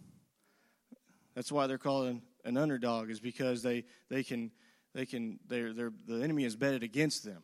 That's 1.35 1.51
why 1.51 1.67
they're 1.67 1.79
called 1.79 2.07
an, 2.07 2.23
an 2.45 2.57
underdog, 2.57 3.11
is 3.11 3.19
because 3.19 3.61
they, 3.61 3.87
they 4.09 4.23
can 4.23 4.53
they 4.95 5.05
can 5.05 5.41
they're, 5.49 5.73
they're 5.73 5.91
the 6.07 6.23
enemy 6.23 6.45
is 6.45 6.55
betted 6.55 6.85
against 6.85 7.25
them. 7.25 7.43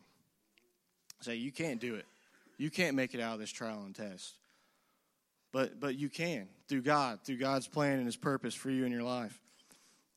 Say 1.19 1.35
you 1.35 1.51
can't 1.51 1.81
do 1.81 1.95
it. 1.95 2.05
You 2.57 2.71
can't 2.71 2.95
make 2.95 3.13
it 3.13 3.19
out 3.19 3.33
of 3.33 3.41
this 3.41 3.51
trial 3.51 3.83
and 3.85 3.93
test. 3.93 4.35
But 5.51 5.81
but 5.81 5.95
you 5.97 6.07
can 6.07 6.47
through 6.69 6.83
God, 6.83 7.19
through 7.25 7.39
God's 7.39 7.67
plan 7.67 7.97
and 7.97 8.05
his 8.05 8.15
purpose 8.15 8.55
for 8.55 8.69
you 8.69 8.85
in 8.85 8.93
your 8.93 9.03
life. 9.03 9.41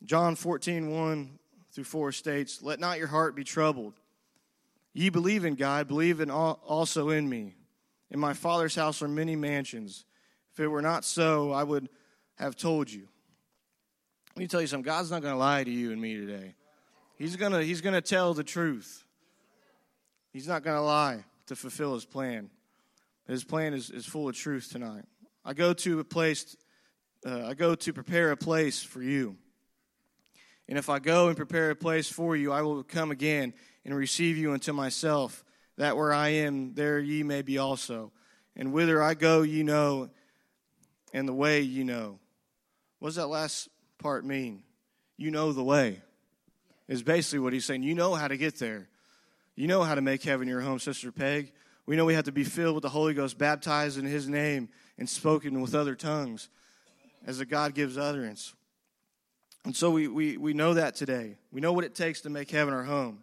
John 0.04 0.36
14, 0.36 0.88
1 0.88 1.38
through 1.72 1.82
4 1.82 2.12
states, 2.12 2.62
Let 2.62 2.78
not 2.78 3.00
your 3.00 3.08
heart 3.08 3.34
be 3.34 3.42
troubled. 3.42 3.94
Ye 4.94 5.10
believe 5.10 5.44
in 5.44 5.54
God, 5.54 5.88
believe 5.88 6.20
in 6.20 6.30
also 6.30 7.10
in 7.10 7.28
me. 7.28 7.54
In 8.10 8.18
my 8.18 8.32
Father's 8.32 8.74
house 8.74 9.02
are 9.02 9.08
many 9.08 9.36
mansions. 9.36 10.04
If 10.52 10.60
it 10.60 10.68
were 10.68 10.82
not 10.82 11.04
so, 11.04 11.52
I 11.52 11.62
would 11.62 11.88
have 12.36 12.56
told 12.56 12.90
you. 12.90 13.08
Let 14.34 14.40
me 14.40 14.46
tell 14.46 14.60
you 14.60 14.66
something. 14.66 14.84
God's 14.84 15.10
not 15.10 15.22
going 15.22 15.34
to 15.34 15.38
lie 15.38 15.64
to 15.64 15.70
you 15.70 15.92
and 15.92 16.00
me 16.00 16.14
today. 16.14 16.54
He's 17.16 17.36
going 17.36 17.52
to 17.52 17.62
he's 17.62 17.80
going 17.80 17.94
to 17.94 18.00
tell 18.00 18.34
the 18.34 18.44
truth. 18.44 19.04
He's 20.32 20.46
not 20.46 20.62
going 20.62 20.76
to 20.76 20.82
lie 20.82 21.24
to 21.46 21.56
fulfill 21.56 21.94
his 21.94 22.04
plan. 22.04 22.50
His 23.26 23.44
plan 23.44 23.74
is, 23.74 23.90
is 23.90 24.06
full 24.06 24.28
of 24.28 24.36
truth 24.36 24.70
tonight. 24.70 25.04
I 25.44 25.54
go 25.54 25.72
to 25.72 26.00
a 26.00 26.04
place, 26.04 26.56
uh, 27.26 27.46
I 27.46 27.54
go 27.54 27.74
to 27.74 27.92
prepare 27.92 28.30
a 28.30 28.36
place 28.36 28.82
for 28.82 29.02
you. 29.02 29.36
And 30.68 30.78
if 30.78 30.88
I 30.88 30.98
go 30.98 31.28
and 31.28 31.36
prepare 31.36 31.70
a 31.70 31.76
place 31.76 32.10
for 32.10 32.36
you, 32.36 32.52
I 32.52 32.62
will 32.62 32.82
come 32.82 33.10
again 33.10 33.54
and 33.84 33.94
receive 33.94 34.36
you 34.36 34.52
unto 34.52 34.72
myself, 34.72 35.44
that 35.76 35.96
where 35.96 36.12
I 36.12 36.28
am, 36.28 36.74
there 36.74 36.98
ye 36.98 37.22
may 37.22 37.42
be 37.42 37.58
also. 37.58 38.12
And 38.56 38.72
whither 38.72 39.02
I 39.02 39.14
go, 39.14 39.42
ye 39.42 39.62
know, 39.62 40.10
and 41.12 41.28
the 41.28 41.34
way 41.34 41.60
ye 41.60 41.84
know. 41.84 42.18
What 42.98 43.08
does 43.08 43.16
that 43.16 43.28
last 43.28 43.68
part 43.98 44.24
mean? 44.24 44.62
You 45.16 45.30
know 45.30 45.52
the 45.52 45.64
way. 45.64 46.02
Is 46.88 47.02
basically 47.02 47.40
what 47.40 47.52
he's 47.52 47.64
saying. 47.64 47.82
You 47.82 47.94
know 47.94 48.14
how 48.14 48.28
to 48.28 48.36
get 48.36 48.58
there. 48.58 48.88
You 49.54 49.66
know 49.66 49.82
how 49.82 49.94
to 49.94 50.00
make 50.00 50.22
heaven 50.22 50.48
your 50.48 50.60
home, 50.60 50.78
Sister 50.78 51.12
Peg. 51.12 51.52
We 51.86 51.96
know 51.96 52.04
we 52.04 52.14
have 52.14 52.24
to 52.24 52.32
be 52.32 52.44
filled 52.44 52.74
with 52.74 52.82
the 52.82 52.88
Holy 52.88 53.14
Ghost, 53.14 53.38
baptized 53.38 53.98
in 53.98 54.04
his 54.04 54.28
name, 54.28 54.68
and 54.98 55.08
spoken 55.08 55.60
with 55.60 55.74
other 55.74 55.94
tongues 55.94 56.48
as 57.26 57.38
the 57.38 57.46
God 57.46 57.74
gives 57.74 57.98
utterance. 57.98 58.54
And 59.64 59.74
so 59.74 59.90
we, 59.90 60.08
we, 60.08 60.36
we 60.36 60.54
know 60.54 60.74
that 60.74 60.96
today. 60.96 61.36
We 61.52 61.60
know 61.60 61.72
what 61.72 61.84
it 61.84 61.94
takes 61.94 62.22
to 62.22 62.30
make 62.30 62.50
heaven 62.50 62.72
our 62.72 62.84
home. 62.84 63.22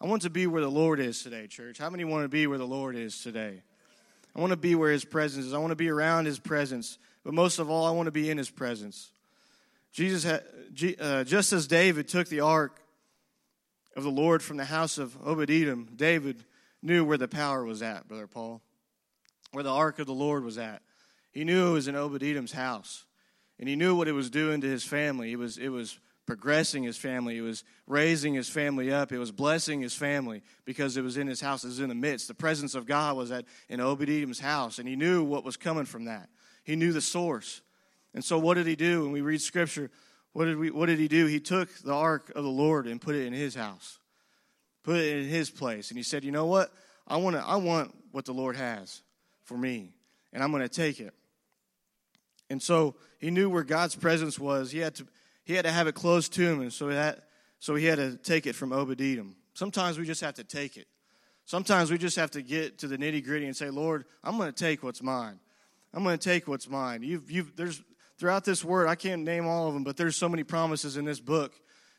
I 0.00 0.06
want 0.06 0.22
to 0.22 0.30
be 0.30 0.46
where 0.46 0.62
the 0.62 0.70
Lord 0.70 1.00
is 1.00 1.22
today, 1.22 1.48
church. 1.48 1.78
How 1.78 1.90
many 1.90 2.04
want 2.04 2.24
to 2.24 2.28
be 2.28 2.46
where 2.46 2.58
the 2.58 2.66
Lord 2.66 2.94
is 2.94 3.20
today? 3.20 3.62
I 4.36 4.40
want 4.40 4.50
to 4.52 4.56
be 4.56 4.76
where 4.76 4.92
His 4.92 5.04
presence 5.04 5.46
is. 5.46 5.54
I 5.54 5.58
want 5.58 5.72
to 5.72 5.76
be 5.76 5.88
around 5.88 6.26
His 6.26 6.38
presence. 6.38 6.98
But 7.24 7.34
most 7.34 7.58
of 7.58 7.68
all, 7.68 7.84
I 7.84 7.90
want 7.90 8.06
to 8.06 8.12
be 8.12 8.30
in 8.30 8.38
His 8.38 8.50
presence. 8.50 9.10
Jesus, 9.92 10.22
had, 10.22 10.44
uh, 11.00 11.24
just 11.24 11.52
as 11.52 11.66
David 11.66 12.06
took 12.06 12.28
the 12.28 12.40
ark 12.40 12.80
of 13.96 14.04
the 14.04 14.10
Lord 14.10 14.40
from 14.40 14.56
the 14.56 14.64
house 14.64 14.98
of 14.98 15.16
Obed 15.26 15.50
Edom, 15.50 15.88
David 15.96 16.44
knew 16.80 17.04
where 17.04 17.18
the 17.18 17.26
power 17.26 17.64
was 17.64 17.82
at, 17.82 18.06
Brother 18.06 18.28
Paul, 18.28 18.62
where 19.50 19.64
the 19.64 19.72
ark 19.72 19.98
of 19.98 20.06
the 20.06 20.14
Lord 20.14 20.44
was 20.44 20.58
at. 20.58 20.82
He 21.32 21.42
knew 21.42 21.70
it 21.70 21.72
was 21.72 21.88
in 21.88 21.96
Obed 21.96 22.22
Edom's 22.22 22.52
house, 22.52 23.04
and 23.58 23.68
he 23.68 23.74
knew 23.74 23.96
what 23.96 24.06
it 24.06 24.12
was 24.12 24.30
doing 24.30 24.60
to 24.60 24.68
his 24.68 24.84
family. 24.84 25.32
It 25.32 25.38
was, 25.38 25.58
it 25.58 25.70
was 25.70 25.98
progressing 26.28 26.82
his 26.82 26.98
family. 26.98 27.38
It 27.38 27.40
was 27.40 27.64
raising 27.86 28.34
his 28.34 28.50
family 28.50 28.92
up. 28.92 29.12
It 29.12 29.18
was 29.18 29.32
blessing 29.32 29.80
his 29.80 29.94
family 29.94 30.42
because 30.66 30.98
it 30.98 31.02
was 31.02 31.16
in 31.16 31.26
his 31.26 31.40
house. 31.40 31.64
It 31.64 31.68
was 31.68 31.80
in 31.80 31.88
the 31.88 31.94
midst. 31.94 32.28
The 32.28 32.34
presence 32.34 32.74
of 32.74 32.84
God 32.84 33.16
was 33.16 33.30
at 33.30 33.46
in 33.70 33.80
Edom's 33.80 34.38
house, 34.38 34.78
and 34.78 34.86
he 34.86 34.94
knew 34.94 35.24
what 35.24 35.42
was 35.42 35.56
coming 35.56 35.86
from 35.86 36.04
that. 36.04 36.28
He 36.64 36.76
knew 36.76 36.92
the 36.92 37.00
source. 37.00 37.62
And 38.12 38.22
so, 38.22 38.38
what 38.38 38.54
did 38.54 38.66
he 38.66 38.76
do? 38.76 39.04
When 39.04 39.12
we 39.12 39.22
read 39.22 39.40
Scripture, 39.40 39.90
what 40.34 40.44
did 40.44 40.58
we? 40.58 40.70
What 40.70 40.84
did 40.84 40.98
he 40.98 41.08
do? 41.08 41.24
He 41.24 41.40
took 41.40 41.70
the 41.78 41.94
ark 41.94 42.30
of 42.36 42.44
the 42.44 42.50
Lord 42.50 42.86
and 42.86 43.00
put 43.00 43.14
it 43.14 43.24
in 43.24 43.32
his 43.32 43.54
house, 43.54 43.98
put 44.82 44.96
it 44.96 45.16
in 45.16 45.28
his 45.30 45.48
place, 45.48 45.88
and 45.90 45.96
he 45.96 46.02
said, 46.02 46.24
"You 46.24 46.30
know 46.30 46.44
what? 46.44 46.74
I 47.06 47.16
want. 47.16 47.36
I 47.36 47.56
want 47.56 47.94
what 48.12 48.26
the 48.26 48.34
Lord 48.34 48.54
has 48.56 49.00
for 49.44 49.56
me, 49.56 49.94
and 50.34 50.42
I'm 50.42 50.50
going 50.50 50.62
to 50.62 50.68
take 50.68 51.00
it." 51.00 51.14
And 52.50 52.62
so 52.62 52.96
he 53.18 53.30
knew 53.30 53.48
where 53.48 53.64
God's 53.64 53.94
presence 53.94 54.38
was. 54.38 54.70
He 54.72 54.80
had 54.80 54.94
to 54.96 55.06
he 55.48 55.54
had 55.54 55.64
to 55.64 55.72
have 55.72 55.86
it 55.86 55.94
close 55.94 56.28
to 56.28 56.42
him, 56.42 56.60
and 56.60 56.70
so 56.70 56.88
that 56.88 57.24
so 57.58 57.74
he 57.74 57.86
had 57.86 57.96
to 57.96 58.18
take 58.18 58.46
it 58.46 58.54
from 58.54 58.70
Edom. 58.70 59.34
Sometimes 59.54 59.98
we 59.98 60.04
just 60.04 60.20
have 60.20 60.34
to 60.34 60.44
take 60.44 60.76
it. 60.76 60.86
Sometimes 61.46 61.90
we 61.90 61.96
just 61.96 62.16
have 62.16 62.30
to 62.32 62.42
get 62.42 62.76
to 62.80 62.86
the 62.86 62.98
nitty 62.98 63.24
gritty 63.24 63.46
and 63.46 63.56
say, 63.56 63.70
Lord, 63.70 64.04
I'm 64.22 64.36
going 64.36 64.52
to 64.52 64.54
take 64.54 64.82
what's 64.82 65.02
mine. 65.02 65.40
I'm 65.94 66.04
going 66.04 66.18
to 66.18 66.22
take 66.22 66.48
what's 66.48 66.68
mine. 66.68 67.02
You've, 67.02 67.30
you've, 67.30 67.56
there's 67.56 67.82
throughout 68.18 68.44
this 68.44 68.62
word, 68.62 68.88
I 68.88 68.94
can't 68.94 69.22
name 69.22 69.46
all 69.46 69.68
of 69.68 69.74
them, 69.74 69.84
but 69.84 69.96
there's 69.96 70.16
so 70.16 70.28
many 70.28 70.44
promises 70.44 70.98
in 70.98 71.06
this 71.06 71.18
book 71.18 71.54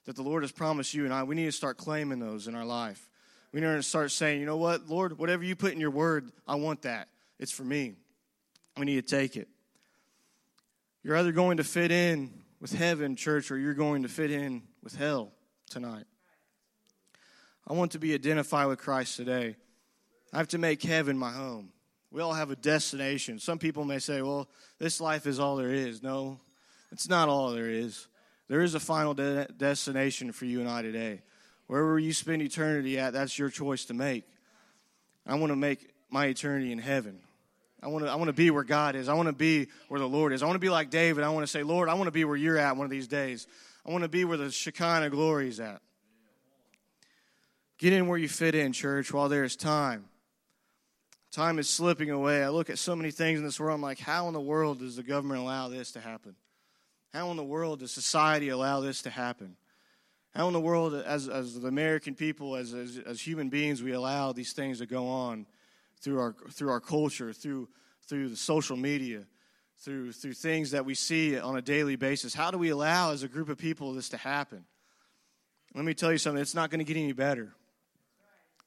that 0.05 0.15
the 0.15 0.21
Lord 0.21 0.43
has 0.43 0.51
promised 0.51 0.93
you 0.93 1.05
and 1.05 1.13
I. 1.13 1.23
We 1.23 1.33
need 1.33 1.45
to 1.45 1.51
start 1.51 1.77
claiming 1.77 2.19
those 2.19 2.47
in 2.47 2.53
our 2.53 2.65
life. 2.65 3.09
We 3.51 3.61
need 3.61 3.65
to 3.65 3.81
start 3.81 4.11
saying, 4.11 4.39
you 4.39 4.45
know 4.45 4.57
what, 4.57 4.87
Lord, 4.87 5.17
whatever 5.17 5.43
you 5.43 5.55
put 5.55 5.73
in 5.73 5.79
your 5.79 5.89
word, 5.89 6.31
I 6.47 6.53
want 6.53 6.83
that. 6.83 7.07
It's 7.39 7.51
for 7.51 7.63
me. 7.63 7.95
We 8.77 8.85
need 8.85 9.07
to 9.07 9.17
take 9.17 9.35
it. 9.35 9.47
You're 11.01 11.17
either 11.17 11.31
going 11.31 11.57
to 11.57 11.63
fit 11.63 11.89
in 11.89 12.31
with 12.59 12.73
heaven, 12.73 13.15
church, 13.15 13.51
or 13.51 13.57
you're 13.57 13.73
going 13.73 14.03
to 14.03 14.09
fit 14.09 14.31
in 14.31 14.63
with 14.83 14.95
hell 14.95 15.31
tonight. 15.69 16.05
I 17.67 17.73
want 17.73 17.91
to 17.91 17.99
be 17.99 18.13
identified 18.13 18.67
with 18.67 18.79
Christ 18.79 19.15
today. 19.15 19.55
I 20.33 20.37
have 20.37 20.47
to 20.49 20.57
make 20.57 20.81
heaven 20.81 21.17
my 21.17 21.31
home. 21.31 21.71
We 22.11 22.21
all 22.21 22.33
have 22.33 22.49
a 22.49 22.55
destination. 22.55 23.39
Some 23.39 23.59
people 23.59 23.85
may 23.85 23.99
say, 23.99 24.21
well, 24.21 24.49
this 24.79 24.99
life 24.99 25.27
is 25.27 25.39
all 25.39 25.55
there 25.55 25.71
is. 25.71 26.01
No, 26.01 26.39
it's 26.91 27.07
not 27.07 27.29
all 27.29 27.51
there 27.51 27.69
is. 27.69 28.07
There 28.47 28.61
is 28.61 28.73
a 28.73 28.79
final 28.79 29.13
de- 29.13 29.47
destination 29.57 30.31
for 30.31 30.45
you 30.45 30.59
and 30.59 30.67
I 30.67 30.81
today. 30.81 31.21
Wherever 31.67 31.99
you 31.99 32.13
spend 32.13 32.41
eternity 32.41 32.97
at, 32.97 33.13
that's 33.13 33.37
your 33.37 33.49
choice 33.49 33.85
to 33.85 33.93
make. 33.93 34.23
I 35.27 35.35
want 35.35 35.51
to 35.51 35.55
make 35.55 35.93
my 36.09 36.25
eternity 36.25 36.71
in 36.71 36.79
heaven. 36.79 37.19
I 37.81 37.87
want 37.87 38.05
to 38.05 38.11
I 38.11 38.15
want 38.15 38.27
to 38.27 38.33
be 38.33 38.51
where 38.51 38.63
God 38.63 38.95
is. 38.95 39.07
I 39.07 39.13
want 39.13 39.27
to 39.27 39.33
be 39.33 39.67
where 39.87 39.99
the 39.99 40.07
Lord 40.07 40.33
is. 40.33 40.43
I 40.43 40.45
want 40.45 40.55
to 40.55 40.59
be 40.59 40.69
like 40.69 40.89
David. 40.89 41.23
I 41.23 41.29
want 41.29 41.43
to 41.43 41.51
say, 41.51 41.63
Lord, 41.63 41.89
I 41.89 41.93
want 41.93 42.07
to 42.07 42.11
be 42.11 42.25
where 42.25 42.35
you're 42.35 42.57
at 42.57 42.75
one 42.75 42.85
of 42.85 42.91
these 42.91 43.07
days. 43.07 43.47
I 43.85 43.91
want 43.91 44.03
to 44.03 44.09
be 44.09 44.25
where 44.25 44.37
the 44.37 44.51
Shekinah 44.51 45.09
glory 45.09 45.47
is 45.47 45.59
at. 45.59 45.81
Get 47.77 47.93
in 47.93 48.07
where 48.07 48.17
you 48.17 48.27
fit 48.27 48.55
in, 48.55 48.73
church, 48.73 49.13
while 49.13 49.29
there 49.29 49.45
is 49.45 49.55
time. 49.55 50.05
Time 51.31 51.59
is 51.59 51.69
slipping 51.69 52.09
away. 52.09 52.43
I 52.43 52.49
look 52.49 52.69
at 52.69 52.77
so 52.79 52.95
many 52.95 53.11
things 53.11 53.39
in 53.39 53.45
this 53.45 53.59
world. 53.59 53.75
I'm 53.75 53.81
like, 53.81 53.99
how 53.99 54.27
in 54.27 54.33
the 54.33 54.41
world 54.41 54.79
does 54.79 54.95
the 54.95 55.03
government 55.03 55.39
allow 55.39 55.69
this 55.69 55.91
to 55.93 55.99
happen? 56.01 56.35
How 57.13 57.31
in 57.31 57.37
the 57.37 57.43
world 57.43 57.79
does 57.79 57.91
society 57.91 58.49
allow 58.49 58.81
this 58.81 59.03
to 59.03 59.09
happen? 59.09 59.55
How 60.35 60.47
in 60.47 60.53
the 60.53 60.59
world, 60.59 60.93
as, 60.93 61.27
as 61.27 61.59
the 61.59 61.67
American 61.67 62.15
people, 62.15 62.55
as, 62.55 62.73
as, 62.73 62.99
as 63.05 63.21
human 63.21 63.49
beings, 63.49 63.81
we 63.81 63.93
allow 63.93 64.31
these 64.31 64.53
things 64.53 64.79
to 64.79 64.85
go 64.85 65.07
on? 65.07 65.45
Through 66.01 66.19
our 66.19 66.35
through 66.51 66.69
our 66.69 66.79
culture, 66.79 67.33
through 67.33 67.67
through 68.07 68.29
the 68.29 68.35
social 68.35 68.77
media, 68.77 69.25
through 69.83 70.11
through 70.13 70.33
things 70.33 70.71
that 70.71 70.85
we 70.85 70.95
see 70.95 71.37
on 71.39 71.57
a 71.57 71.61
daily 71.61 71.95
basis. 71.95 72.33
How 72.33 72.51
do 72.51 72.57
we 72.57 72.69
allow 72.69 73.11
as 73.11 73.23
a 73.23 73.27
group 73.27 73.49
of 73.49 73.57
people 73.57 73.93
this 73.93 74.09
to 74.09 74.17
happen? 74.17 74.65
Let 75.75 75.85
me 75.85 75.93
tell 75.93 76.11
you 76.11 76.17
something, 76.17 76.41
it's 76.41 76.55
not 76.55 76.71
going 76.71 76.79
to 76.79 76.85
get 76.85 76.99
any 76.99 77.11
better. 77.13 77.53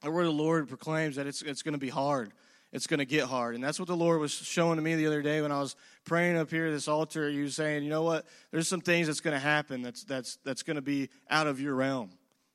The 0.03 0.11
word 0.11 0.23
of 0.23 0.37
the 0.37 0.43
Lord 0.43 0.69
proclaims 0.69 1.17
that 1.17 1.27
it's 1.27 1.43
it's 1.43 1.63
going 1.63 1.75
to 1.75 1.79
be 1.79 1.89
hard. 1.89 2.33
It's 2.73 2.87
going 2.87 2.99
to 2.99 3.05
get 3.05 3.25
hard. 3.25 3.55
And 3.55 3.63
that's 3.63 3.79
what 3.79 3.87
the 3.87 3.97
Lord 3.97 4.19
was 4.19 4.33
showing 4.33 4.77
to 4.77 4.83
me 4.83 4.95
the 4.95 5.07
other 5.07 5.21
day 5.21 5.43
when 5.43 5.53
I 5.53 5.61
was 5.61 5.77
praying 6.07 6.39
up 6.39 6.51
here 6.51 6.69
at 6.69 6.71
this 6.71 6.89
altar. 6.89 7.29
He 7.29 7.43
was 7.43 7.55
saying, 7.55 7.85
you 7.85 7.91
know 7.91 8.03
what? 8.03 8.25
There's 8.51 8.67
some 8.67 8.81
things 8.81 9.09
that's 9.09 9.21
going 9.21 9.35
to 9.35 9.41
happen 9.41 9.83
that's, 9.83 10.05
that's, 10.05 10.39
that's 10.43 10.63
going 10.63 10.77
to 10.77 10.83
be 10.83 11.11
out 11.29 11.47
of 11.47 11.61
your 11.61 11.75
realm 11.75 12.13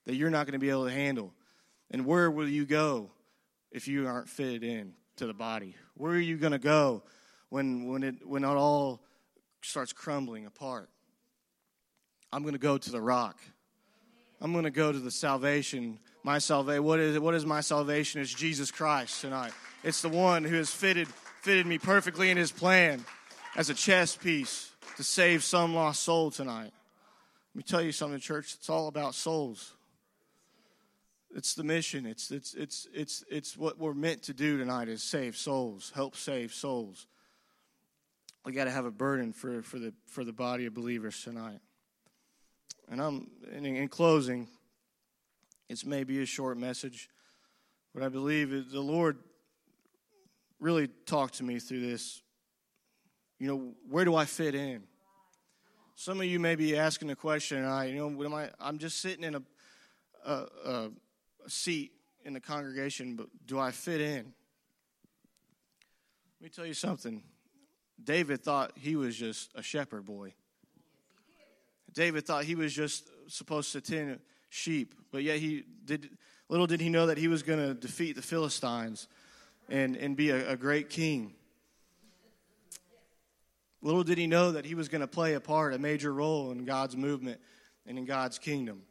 that 0.08 0.16
you're 0.16 0.32
not 0.32 0.48
going 0.48 0.54
to 0.54 0.60
be 0.60 0.72
able 0.72 0.86
to 0.86 0.92
handle. 0.92 1.34
And 1.92 2.06
where 2.06 2.32
will 2.32 2.48
you 2.48 2.66
go? 2.66 3.12
If 3.72 3.88
you 3.88 4.08
aren't 4.08 4.30
fitted 4.30 4.64
in 4.64 4.94
to 5.18 5.28
the 5.28 5.34
body? 5.34 5.76
Where 5.96 6.14
are 6.14 6.20
you 6.20 6.38
going 6.38 6.52
to 6.52 6.60
go 6.60 7.04
when, 7.50 7.88
when, 7.88 8.04
it, 8.04 8.28
when 8.28 8.44
it 8.44 8.48
all 8.48 9.02
starts 9.62 9.94
crumbling 9.94 10.46
apart? 10.46 10.90
I'm 12.32 12.42
going 12.42 12.54
to 12.54 12.60
go 12.60 12.78
to 12.78 12.92
the 12.92 13.02
rock. 13.02 13.40
I'm 14.42 14.52
going 14.52 14.66
to 14.66 14.72
go 14.72 14.92
to 14.92 15.00
the 15.00 15.12
salvation. 15.12 16.00
My 16.24 16.38
salvation. 16.40 16.84
What 16.84 17.00
is 17.00 17.16
it? 17.16 17.22
What 17.22 17.34
is 17.34 17.46
my 17.46 17.62
salvation? 17.62 18.22
It's 18.22 18.34
Jesus 18.34 18.70
Christ 18.70 19.22
tonight. 19.22 19.54
It's 19.84 20.02
the 20.02 20.10
one 20.10 20.44
who 20.44 20.56
has 20.56 20.70
fitted 20.70 21.08
fitted 21.42 21.66
me 21.66 21.78
perfectly 21.78 22.30
in 22.30 22.38
His 22.38 22.52
plan 22.52 23.04
as 23.56 23.70
a 23.70 23.74
chess 23.74 24.16
piece 24.16 24.72
to 24.98 25.04
save 25.04 25.44
some 25.44 25.74
lost 25.74 26.04
soul 26.04 26.30
tonight. 26.30 26.72
Let 27.54 27.56
me 27.56 27.64
tell 27.64 27.82
you 27.82 27.92
something, 27.92 28.20
church. 28.20 28.56
It's 28.56 28.70
all 28.70 28.88
about 28.88 29.16
souls. 29.16 29.77
It's 31.36 31.54
the 31.54 31.64
mission. 31.64 32.06
It's, 32.06 32.32
it's, 32.32 32.54
it's, 32.54 32.88
it's, 32.94 33.24
it's 33.30 33.58
what 33.58 33.78
we're 33.78 33.94
meant 33.94 34.24
to 34.24 34.34
do 34.34 34.58
tonight 34.58 34.88
is 34.88 35.04
save 35.04 35.36
souls, 35.36 35.92
help 35.94 36.16
save 36.16 36.54
souls. 36.54 37.08
We 38.46 38.54
got 38.54 38.64
to 38.66 38.72
have 38.72 38.86
a 38.86 38.92
burden 38.92 39.34
for, 39.34 39.62
for, 39.62 39.78
the, 39.78 39.94
for 40.06 40.24
the 40.24 40.32
body 40.32 40.66
of 40.66 40.74
believers 40.74 41.22
tonight. 41.22 41.60
And 42.90 43.02
I'm 43.02 43.30
in, 43.52 43.66
in 43.66 43.88
closing, 43.90 44.48
it's 45.68 45.86
maybe 45.86 46.22
a 46.22 46.26
short 46.26 46.58
message, 46.58 47.10
but 47.94 48.04
I 48.04 48.10
believe 48.10 48.72
the 48.72 48.80
Lord 48.80 49.18
really 50.62 50.88
talked 51.06 51.36
to 51.36 51.44
me 51.44 51.60
through 51.60 51.82
this. 51.82 52.22
You 53.38 53.48
know, 53.48 53.74
where 53.90 54.06
do 54.06 54.16
I 54.16 54.24
fit 54.24 54.56
in? 54.56 54.84
Some 55.96 56.22
of 56.22 56.28
you 56.28 56.40
may 56.40 56.56
be 56.56 56.78
asking 56.78 57.10
the 57.10 57.16
question, 57.16 57.66
I, 57.66 57.90
you 57.90 57.96
know, 57.96 58.24
am 58.24 58.34
I, 58.34 58.50
I'm 58.60 58.78
just 58.78 59.02
sitting 59.02 59.26
in 59.26 59.36
a, 59.36 59.42
a, 60.26 60.34
a 60.34 60.72
a 60.72 60.90
seat 61.48 61.92
in 62.24 62.34
the 62.34 62.40
congregation, 62.40 63.16
but 63.16 63.28
do 63.46 63.60
I 63.60 63.72
fit 63.72 64.02
in? 64.02 64.34
Let 66.40 66.44
me 66.44 66.50
tell 66.50 66.66
you 66.66 66.74
something. 66.74 67.24
David 68.04 68.44
thought 68.44 68.74
he 68.76 68.96
was 68.96 69.16
just 69.16 69.52
a 69.56 69.64
shepherd 69.64 70.06
boy. 70.06 70.34
David 71.94 72.26
thought 72.26 72.44
he 72.44 72.56
was 72.56 72.74
just 72.74 73.10
supposed 73.28 73.72
to 73.72 73.82
tend 73.82 74.20
sheep, 74.50 74.94
but 75.12 75.24
yet 75.24 75.40
he 75.40 75.64
did. 75.84 76.10
Little 76.50 76.68
did 76.68 76.80
he 76.80 76.90
know 76.90 77.08
that 77.08 77.18
he 77.18 77.28
was 77.28 77.44
going 77.44 77.60
to 77.60 77.74
defeat 77.74 78.16
the 78.16 78.22
Philistines 78.22 79.08
and, 79.68 79.96
and 79.98 80.16
be 80.16 80.30
a, 80.30 80.52
a 80.52 80.56
great 80.56 80.90
king. 80.90 81.34
Little 83.82 84.04
did 84.04 84.18
he 84.18 84.28
know 84.28 84.52
that 84.52 84.66
he 84.66 84.76
was 84.76 84.90
going 84.90 85.02
to 85.02 85.08
play 85.08 85.34
a 85.34 85.40
part, 85.40 85.74
a 85.74 85.80
major 85.80 86.14
role 86.14 86.52
in 86.52 86.66
God's 86.66 86.96
movement 86.96 87.40
and 87.86 87.98
in 87.98 88.06
God's 88.06 88.40
kingdom. 88.40 88.82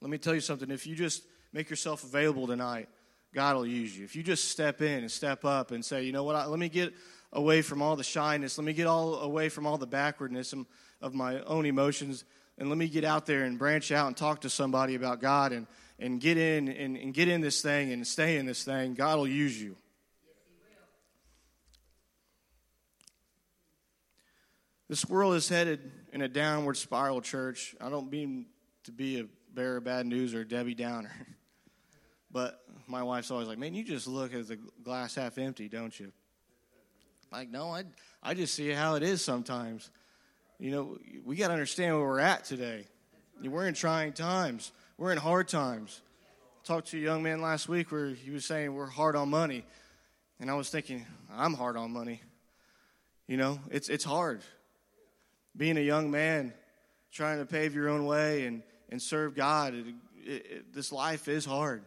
Let 0.00 0.10
me 0.10 0.18
tell 0.18 0.34
you 0.34 0.40
something. 0.40 0.70
If 0.70 0.86
you 0.86 0.94
just 0.94 1.22
make 1.52 1.70
yourself 1.70 2.04
available 2.04 2.46
tonight, 2.46 2.88
God 3.34 3.56
will 3.56 3.66
use 3.66 3.96
you. 3.96 4.04
If 4.04 4.16
you 4.16 4.22
just 4.22 4.50
step 4.50 4.80
in 4.80 5.00
and 5.00 5.10
step 5.10 5.44
up 5.44 5.70
and 5.70 5.84
say, 5.84 6.04
you 6.04 6.12
know 6.12 6.24
what, 6.24 6.50
let 6.50 6.58
me 6.58 6.68
get 6.68 6.94
away 7.32 7.62
from 7.62 7.82
all 7.82 7.96
the 7.96 8.04
shyness, 8.04 8.56
let 8.56 8.64
me 8.64 8.72
get 8.72 8.86
all 8.86 9.16
away 9.20 9.48
from 9.48 9.66
all 9.66 9.78
the 9.78 9.86
backwardness 9.86 10.54
of 11.02 11.14
my 11.14 11.40
own 11.40 11.66
emotions, 11.66 12.24
and 12.58 12.68
let 12.68 12.78
me 12.78 12.88
get 12.88 13.04
out 13.04 13.26
there 13.26 13.44
and 13.44 13.58
branch 13.58 13.92
out 13.92 14.06
and 14.06 14.16
talk 14.16 14.40
to 14.40 14.48
somebody 14.48 14.94
about 14.94 15.20
God 15.20 15.52
and, 15.52 15.66
and 15.98 16.20
get 16.20 16.38
in 16.38 16.68
and, 16.68 16.96
and 16.96 17.12
get 17.12 17.28
in 17.28 17.40
this 17.42 17.60
thing 17.60 17.92
and 17.92 18.06
stay 18.06 18.38
in 18.38 18.46
this 18.46 18.64
thing, 18.64 18.94
God 18.94 19.18
will 19.18 19.28
use 19.28 19.60
you. 19.60 19.76
This 24.88 25.04
world 25.04 25.34
is 25.34 25.48
headed 25.48 25.90
in 26.12 26.22
a 26.22 26.28
downward 26.28 26.76
spiral, 26.76 27.20
church. 27.20 27.74
I 27.80 27.90
don't 27.90 28.10
mean 28.10 28.46
to 28.84 28.92
be 28.92 29.20
a 29.20 29.24
bearer 29.56 29.78
of 29.78 29.84
bad 29.84 30.06
news 30.06 30.34
or 30.34 30.44
Debbie 30.44 30.74
Downer. 30.74 31.10
But 32.28 32.60
my 32.86 33.02
wife's 33.02 33.30
always 33.30 33.48
like, 33.48 33.56
man, 33.56 33.72
you 33.72 33.82
just 33.82 34.06
look 34.06 34.34
at 34.34 34.46
the 34.46 34.58
glass 34.82 35.14
half 35.14 35.38
empty, 35.38 35.68
don't 35.68 35.98
you? 35.98 36.12
Like, 37.32 37.48
no, 37.48 37.72
I, 37.72 37.84
I 38.22 38.34
just 38.34 38.52
see 38.52 38.68
how 38.70 38.96
it 38.96 39.02
is 39.02 39.24
sometimes. 39.24 39.90
You 40.58 40.70
know, 40.70 40.98
we 41.24 41.36
got 41.36 41.46
to 41.46 41.54
understand 41.54 41.96
where 41.96 42.04
we're 42.04 42.20
at 42.20 42.44
today. 42.44 42.84
We're 43.42 43.68
in 43.68 43.74
trying 43.74 44.12
times, 44.12 44.72
we're 44.98 45.12
in 45.12 45.18
hard 45.18 45.48
times. 45.48 46.02
I 46.62 46.66
talked 46.66 46.88
to 46.88 46.98
a 46.98 47.00
young 47.00 47.22
man 47.22 47.40
last 47.40 47.70
week 47.70 47.90
where 47.90 48.08
he 48.08 48.30
was 48.32 48.44
saying 48.44 48.74
we're 48.74 48.84
hard 48.84 49.16
on 49.16 49.30
money. 49.30 49.64
And 50.38 50.50
I 50.50 50.54
was 50.54 50.68
thinking, 50.68 51.06
I'm 51.32 51.54
hard 51.54 51.78
on 51.78 51.90
money. 51.90 52.20
You 53.28 53.38
know, 53.38 53.60
it's, 53.70 53.88
it's 53.88 54.04
hard. 54.04 54.42
Being 55.56 55.78
a 55.78 55.80
young 55.80 56.10
man, 56.10 56.52
trying 57.12 57.38
to 57.38 57.46
pave 57.46 57.74
your 57.74 57.88
own 57.88 58.04
way 58.04 58.44
and, 58.44 58.62
and 58.90 59.00
serve 59.00 59.34
God, 59.34 59.74
it, 59.74 59.86
it, 60.24 60.74
this 60.74 60.92
life 60.92 61.28
is 61.28 61.44
hard. 61.44 61.82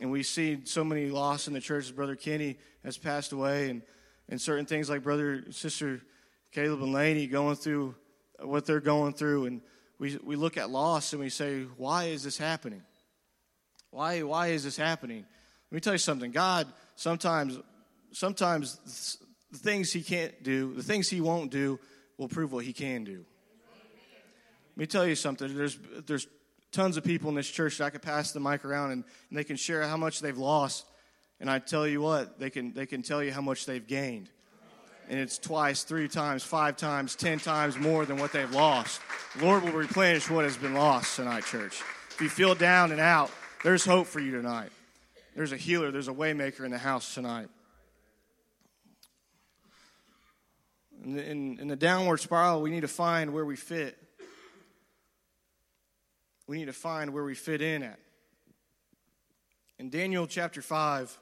And 0.00 0.10
we 0.10 0.22
see 0.22 0.60
so 0.64 0.82
many 0.82 1.06
loss 1.10 1.46
in 1.46 1.52
the 1.52 1.60
church. 1.60 1.94
Brother 1.94 2.16
Kenny 2.16 2.56
has 2.84 2.96
passed 2.96 3.32
away, 3.32 3.70
and, 3.70 3.82
and 4.28 4.40
certain 4.40 4.66
things 4.66 4.88
like 4.88 5.02
Brother 5.02 5.44
Sister 5.50 6.00
Caleb 6.52 6.82
and 6.82 6.92
Laney 6.92 7.26
going 7.26 7.56
through 7.56 7.94
what 8.40 8.64
they're 8.66 8.80
going 8.80 9.12
through. 9.12 9.46
And 9.46 9.60
we, 9.98 10.18
we 10.22 10.36
look 10.36 10.56
at 10.56 10.70
loss 10.70 11.12
and 11.12 11.20
we 11.20 11.28
say, 11.28 11.64
why 11.76 12.04
is 12.04 12.22
this 12.22 12.38
happening? 12.38 12.82
Why, 13.90 14.22
why 14.22 14.48
is 14.48 14.64
this 14.64 14.76
happening? 14.76 15.26
Let 15.70 15.74
me 15.74 15.80
tell 15.80 15.94
you 15.94 15.98
something. 15.98 16.30
God 16.30 16.66
sometimes, 16.96 17.58
sometimes 18.12 19.18
the 19.52 19.58
things 19.58 19.92
he 19.92 20.02
can't 20.02 20.42
do, 20.42 20.74
the 20.74 20.82
things 20.82 21.08
he 21.08 21.20
won't 21.20 21.50
do, 21.50 21.78
will 22.16 22.28
prove 22.28 22.52
what 22.52 22.64
he 22.64 22.72
can 22.72 23.04
do. 23.04 23.24
Let 24.80 24.84
me 24.84 24.86
tell 24.86 25.06
you 25.06 25.14
something. 25.14 25.54
There's, 25.54 25.78
there's 26.06 26.26
tons 26.72 26.96
of 26.96 27.04
people 27.04 27.28
in 27.28 27.34
this 27.34 27.50
church 27.50 27.76
that 27.76 27.84
I 27.84 27.90
could 27.90 28.00
pass 28.00 28.32
the 28.32 28.40
mic 28.40 28.64
around 28.64 28.92
and, 28.92 29.04
and 29.28 29.38
they 29.38 29.44
can 29.44 29.56
share 29.56 29.82
how 29.82 29.98
much 29.98 30.20
they've 30.20 30.38
lost. 30.38 30.86
And 31.38 31.50
I 31.50 31.58
tell 31.58 31.86
you 31.86 32.00
what, 32.00 32.38
they 32.38 32.48
can, 32.48 32.72
they 32.72 32.86
can 32.86 33.02
tell 33.02 33.22
you 33.22 33.30
how 33.30 33.42
much 33.42 33.66
they've 33.66 33.86
gained. 33.86 34.30
And 35.10 35.20
it's 35.20 35.36
twice, 35.36 35.82
three 35.82 36.08
times, 36.08 36.42
five 36.44 36.78
times, 36.78 37.14
ten 37.14 37.38
times 37.38 37.76
more 37.76 38.06
than 38.06 38.16
what 38.16 38.32
they've 38.32 38.50
lost. 38.54 39.02
The 39.36 39.44
Lord 39.44 39.64
will 39.64 39.72
replenish 39.72 40.30
what 40.30 40.46
has 40.46 40.56
been 40.56 40.72
lost 40.72 41.14
tonight, 41.14 41.44
church. 41.44 41.82
If 42.12 42.22
you 42.22 42.30
feel 42.30 42.54
down 42.54 42.90
and 42.90 43.02
out, 43.02 43.30
there's 43.62 43.84
hope 43.84 44.06
for 44.06 44.18
you 44.18 44.30
tonight. 44.30 44.70
There's 45.36 45.52
a 45.52 45.58
healer, 45.58 45.90
there's 45.90 46.08
a 46.08 46.14
waymaker 46.14 46.64
in 46.64 46.70
the 46.70 46.78
house 46.78 47.12
tonight. 47.12 47.48
In, 51.04 51.18
in, 51.18 51.58
in 51.60 51.68
the 51.68 51.76
downward 51.76 52.20
spiral, 52.20 52.62
we 52.62 52.70
need 52.70 52.80
to 52.80 52.88
find 52.88 53.34
where 53.34 53.44
we 53.44 53.56
fit. 53.56 53.98
We 56.50 56.58
need 56.58 56.64
to 56.64 56.72
find 56.72 57.12
where 57.12 57.22
we 57.22 57.36
fit 57.36 57.62
in 57.62 57.84
at. 57.84 58.00
In 59.78 59.88
Daniel 59.88 60.26
chapter 60.26 60.60
5, 60.60 61.16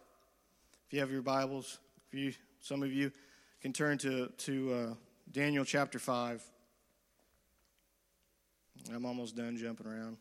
if 0.87 0.95
you 0.95 1.01
have 1.01 1.11
your 1.11 1.21
Bibles, 1.21 1.81
if 2.11 2.19
you, 2.19 2.33
some 2.63 2.83
of 2.83 2.91
you 2.91 3.13
can 3.61 3.75
turn 3.75 3.99
to, 3.99 4.29
to 4.29 4.73
uh, 4.73 4.95
Daniel 5.31 5.67
chapter 5.67 5.99
5. 5.99 6.43
I'm 8.95 9.05
almost 9.05 9.37
done 9.37 9.59
jumping 9.59 9.87
around. 9.87 10.17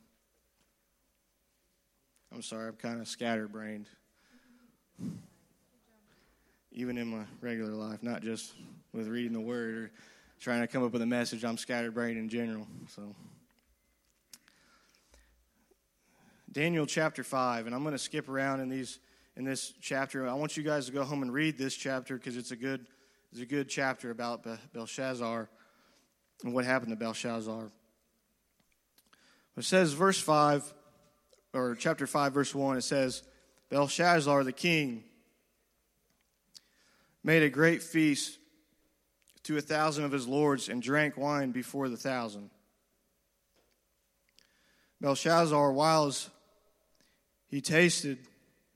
I'm 2.33 2.41
sorry, 2.41 2.67
I'm 2.67 2.75
kind 2.75 2.99
of 2.99 3.07
scatterbrained. 3.07 3.87
Even 6.73 6.97
in 6.97 7.07
my 7.07 7.23
regular 7.39 7.71
life, 7.71 8.03
not 8.03 8.23
just 8.23 8.55
with 8.91 9.07
reading 9.07 9.31
the 9.31 9.39
word 9.39 9.73
or 9.73 9.91
trying 10.41 10.59
to 10.59 10.67
come 10.67 10.83
up 10.83 10.91
with 10.91 11.01
a 11.01 11.05
message, 11.05 11.45
I'm 11.45 11.57
scatterbrained 11.57 12.17
in 12.17 12.27
general. 12.27 12.67
So, 12.93 13.15
Daniel 16.57 16.87
chapter 16.87 17.23
5, 17.23 17.67
and 17.67 17.75
I'm 17.75 17.83
going 17.83 17.91
to 17.91 17.99
skip 17.99 18.27
around 18.27 18.61
in 18.61 18.69
these 18.69 18.97
in 19.35 19.45
this 19.45 19.75
chapter. 19.79 20.27
I 20.27 20.33
want 20.33 20.57
you 20.57 20.63
guys 20.63 20.87
to 20.87 20.91
go 20.91 21.03
home 21.03 21.21
and 21.21 21.31
read 21.31 21.55
this 21.55 21.75
chapter 21.75 22.17
because 22.17 22.35
it's 22.35 22.49
a 22.49 22.55
good 22.55 22.87
it's 23.31 23.41
a 23.41 23.45
good 23.45 23.69
chapter 23.69 24.09
about 24.09 24.43
Belshazzar 24.73 25.49
and 26.43 26.53
what 26.55 26.65
happened 26.65 26.89
to 26.89 26.95
Belshazzar. 26.95 27.69
It 29.55 29.65
says 29.65 29.93
verse 29.93 30.19
5 30.19 30.73
or 31.53 31.75
chapter 31.75 32.07
5, 32.07 32.33
verse 32.33 32.55
1, 32.55 32.77
it 32.77 32.81
says, 32.81 33.21
Belshazzar 33.69 34.43
the 34.43 34.51
king 34.51 35.03
made 37.23 37.43
a 37.43 37.51
great 37.51 37.83
feast 37.83 38.39
to 39.43 39.57
a 39.57 39.61
thousand 39.61 40.05
of 40.05 40.11
his 40.11 40.27
lords 40.27 40.69
and 40.69 40.81
drank 40.81 41.17
wine 41.17 41.51
before 41.51 41.87
the 41.87 41.97
thousand. 41.97 42.49
Belshazzar, 44.99 45.71
whilst 45.71 46.31
he 47.47 47.61
tasted 47.61 48.19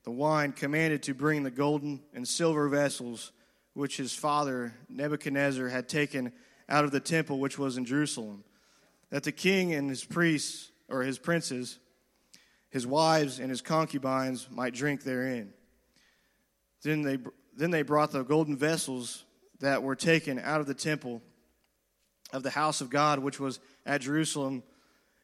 the 0.04 0.12
wine, 0.12 0.52
commanded 0.52 1.04
to 1.04 1.14
bring 1.14 1.44
the 1.44 1.52
golden 1.52 2.02
and 2.14 2.28
silver 2.28 2.68
vessels 2.68 3.32
which 3.74 3.98
his 3.98 4.14
father 4.14 4.74
Nebuchadnezzar 4.90 5.70
had 5.70 5.88
taken 5.88 6.34
out 6.68 6.84
of 6.84 6.92
the 6.92 7.00
temple 7.00 7.40
which 7.40 7.58
was 7.58 7.78
in 7.78 7.86
Jerusalem, 7.86 8.44
that 9.10 9.24
the 9.24 9.32
king 9.32 9.74
and 9.74 9.90
his 9.90 10.04
priests 10.04 10.72
or 10.90 11.04
his 11.04 11.18
princes 11.18 11.80
his 12.72 12.88
wives 12.88 13.40
and 13.40 13.50
his 13.50 13.62
concubines 13.62 14.48
might 14.50 14.74
drink 14.74 15.04
therein. 15.04 15.54
Then 16.84 17.02
they, 17.04 17.20
then 17.56 17.70
they 17.70 17.84
brought 17.84 18.12
the 18.12 18.24
golden 18.24 18.58
vessels 18.58 19.26
that 19.60 19.84
were 19.84 19.96
taken 19.96 20.40
out 20.40 20.62
of 20.62 20.68
the 20.68 20.74
temple 20.74 21.22
of 22.34 22.44
the 22.44 22.50
house 22.50 22.80
of 22.80 22.90
God, 22.90 23.20
which 23.20 23.40
was 23.40 23.60
at 23.86 24.02
Jerusalem, 24.02 24.64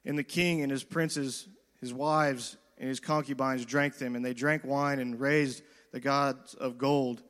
and 0.05 0.19
the 0.19 0.23
king 0.23 0.62
and 0.62 0.69
his 0.69 0.83
princes, 0.83 1.47
his 1.79 1.93
wives, 1.93 2.57
and 2.77 2.87
his 2.87 2.99
concubines 2.99 3.65
drank 3.65 3.97
them, 3.97 4.15
and 4.15 4.23
they 4.23 4.33
drank 4.33 4.63
wine 4.63 4.99
and 4.99 5.19
raised 5.19 5.63
the 5.91 5.99
gods 5.99 6.53
of 6.53 6.77
gold 6.77 7.21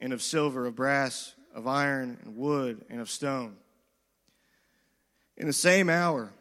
and 0.00 0.12
of 0.12 0.22
silver, 0.22 0.66
of 0.66 0.74
brass, 0.74 1.34
of 1.54 1.66
iron, 1.66 2.18
and 2.24 2.36
wood, 2.36 2.84
and 2.90 3.00
of 3.00 3.10
stone. 3.10 3.56
In 5.36 5.46
the 5.46 5.52
same 5.52 5.88
hour 5.88 6.32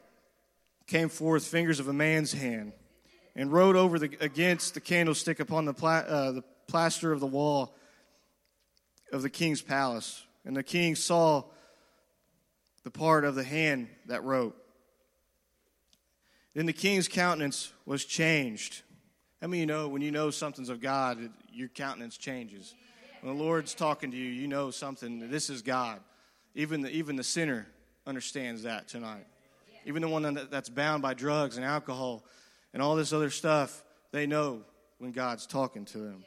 came 0.88 1.10
forth 1.10 1.46
fingers 1.46 1.80
of 1.80 1.88
a 1.88 1.94
man's 1.94 2.32
hand 2.32 2.74
and 3.36 3.52
wrote 3.52 3.76
over 3.76 4.00
the, 4.00 4.18
against 4.22 4.74
the 4.74 4.82
candlestick 4.82 5.40
upon 5.40 5.66
the, 5.66 5.74
pla, 5.74 5.98
uh, 5.98 6.32
the 6.32 6.44
plaster 6.68 7.12
of 7.12 7.20
the 7.20 7.28
wall 7.28 7.76
of 9.12 9.22
the 9.22 9.30
king's 9.30 9.62
palace. 9.62 10.24
And 10.46 10.56
the 10.56 10.64
king 10.64 10.96
saw 10.96 11.44
the 12.84 12.92
part 12.92 13.26
of 13.26 13.36
the 13.36 13.44
hand 13.44 13.88
that 14.06 14.24
wrote. 14.24 14.56
Then 16.56 16.66
the 16.66 16.74
king's 16.74 17.08
countenance 17.10 17.72
was 17.86 18.06
changed. 18.06 18.82
How 19.42 19.48
many 19.48 19.60
you 19.60 19.66
know 19.66 19.90
when 19.90 20.02
you 20.02 20.10
know 20.10 20.32
something's 20.32 20.70
of 20.70 20.82
God, 20.82 21.30
your 21.52 21.68
countenance 21.68 22.18
changes? 22.18 22.74
When 23.22 23.38
the 23.38 23.44
Lord's 23.44 23.76
talking 23.76 24.10
to 24.12 24.18
you, 24.18 24.32
you 24.32 24.48
know 24.48 24.72
something. 24.72 25.30
This 25.30 25.50
is 25.50 25.62
God. 25.62 26.00
Even 26.56 26.82
the, 26.82 26.90
even 26.90 27.18
the 27.18 27.24
sinner 27.24 27.68
understands 28.08 28.64
that 28.64 28.88
tonight. 28.88 29.28
Even 29.86 30.02
the 30.02 30.08
one 30.08 30.40
that's 30.50 30.70
bound 30.70 31.04
by 31.04 31.14
drugs 31.14 31.58
and 31.58 31.66
alcohol 31.66 32.24
and 32.74 32.82
all 32.82 32.96
this 32.96 33.12
other 33.12 33.30
stuff, 33.30 33.84
they 34.12 34.26
know 34.26 34.62
when 34.98 35.12
God's 35.12 35.46
talking 35.46 35.84
to 35.86 35.98
them. 35.98 36.24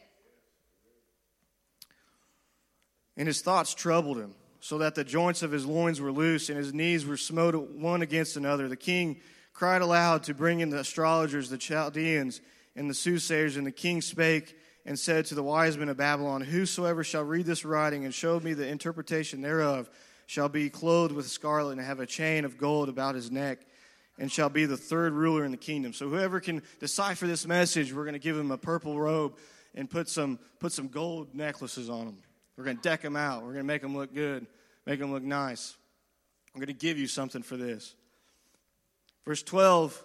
And 3.16 3.26
his 3.26 3.40
thoughts 3.40 3.74
troubled 3.74 4.18
him, 4.18 4.34
so 4.60 4.78
that 4.78 4.94
the 4.94 5.04
joints 5.04 5.42
of 5.42 5.50
his 5.50 5.64
loins 5.64 6.00
were 6.00 6.12
loose 6.12 6.50
and 6.50 6.58
his 6.58 6.74
knees 6.74 7.06
were 7.06 7.16
smote 7.16 7.54
one 7.70 8.02
against 8.02 8.36
another. 8.36 8.68
The 8.68 8.76
king 8.76 9.20
cried 9.58 9.82
aloud 9.82 10.22
to 10.22 10.32
bring 10.32 10.60
in 10.60 10.70
the 10.70 10.78
astrologers, 10.78 11.50
the 11.50 11.58
Chaldeans, 11.58 12.40
and 12.76 12.88
the 12.88 12.94
soothsayers, 12.94 13.56
and 13.56 13.66
the 13.66 13.72
king 13.72 14.00
spake 14.00 14.56
and 14.86 14.96
said 14.96 15.26
to 15.26 15.34
the 15.34 15.42
wise 15.42 15.76
men 15.76 15.88
of 15.88 15.96
Babylon, 15.96 16.42
Whosoever 16.42 17.02
shall 17.02 17.24
read 17.24 17.44
this 17.44 17.64
writing 17.64 18.04
and 18.04 18.14
show 18.14 18.38
me 18.38 18.54
the 18.54 18.68
interpretation 18.68 19.40
thereof 19.40 19.90
shall 20.26 20.48
be 20.48 20.70
clothed 20.70 21.12
with 21.12 21.26
scarlet 21.26 21.72
and 21.72 21.80
have 21.80 21.98
a 21.98 22.06
chain 22.06 22.44
of 22.44 22.56
gold 22.56 22.88
about 22.88 23.16
his 23.16 23.32
neck 23.32 23.58
and 24.16 24.30
shall 24.30 24.48
be 24.48 24.64
the 24.64 24.76
third 24.76 25.12
ruler 25.12 25.44
in 25.44 25.50
the 25.50 25.56
kingdom. 25.56 25.92
So 25.92 26.08
whoever 26.08 26.38
can 26.38 26.62
decipher 26.78 27.26
this 27.26 27.44
message, 27.44 27.92
we're 27.92 28.04
going 28.04 28.12
to 28.12 28.20
give 28.20 28.38
him 28.38 28.52
a 28.52 28.58
purple 28.58 28.96
robe 28.96 29.34
and 29.74 29.90
put 29.90 30.08
some 30.08 30.38
put 30.60 30.70
some 30.70 30.86
gold 30.86 31.34
necklaces 31.34 31.90
on 31.90 32.06
him. 32.06 32.18
We're 32.56 32.64
going 32.64 32.76
to 32.76 32.82
deck 32.82 33.02
him 33.02 33.16
out. 33.16 33.42
We're 33.42 33.54
going 33.54 33.64
to 33.64 33.64
make 33.64 33.82
him 33.82 33.96
look 33.96 34.14
good, 34.14 34.46
make 34.86 35.00
him 35.00 35.12
look 35.12 35.24
nice. 35.24 35.76
I'm 36.54 36.60
going 36.60 36.68
to 36.68 36.74
give 36.74 36.96
you 36.96 37.08
something 37.08 37.42
for 37.42 37.56
this. 37.56 37.96
Verse 39.28 39.42
12, 39.42 40.02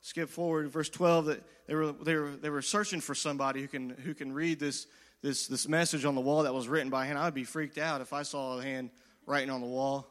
skip 0.00 0.28
forward. 0.28 0.70
Verse 0.70 0.88
12 0.88 1.24
that 1.24 1.42
they 1.66 1.74
were 1.74 1.90
they 1.90 2.14
were 2.14 2.30
they 2.30 2.50
were 2.50 2.62
searching 2.62 3.00
for 3.00 3.16
somebody 3.16 3.60
who 3.60 3.66
can 3.66 3.90
who 3.90 4.14
can 4.14 4.32
read 4.32 4.60
this 4.60 4.86
this 5.22 5.48
this 5.48 5.66
message 5.66 6.04
on 6.04 6.14
the 6.14 6.20
wall 6.20 6.44
that 6.44 6.54
was 6.54 6.68
written 6.68 6.88
by 6.88 7.04
hand. 7.04 7.18
I'd 7.18 7.34
be 7.34 7.42
freaked 7.42 7.78
out 7.78 8.00
if 8.00 8.12
I 8.12 8.22
saw 8.22 8.60
a 8.60 8.62
hand 8.62 8.90
writing 9.26 9.50
on 9.50 9.60
the 9.60 9.66
wall. 9.66 10.06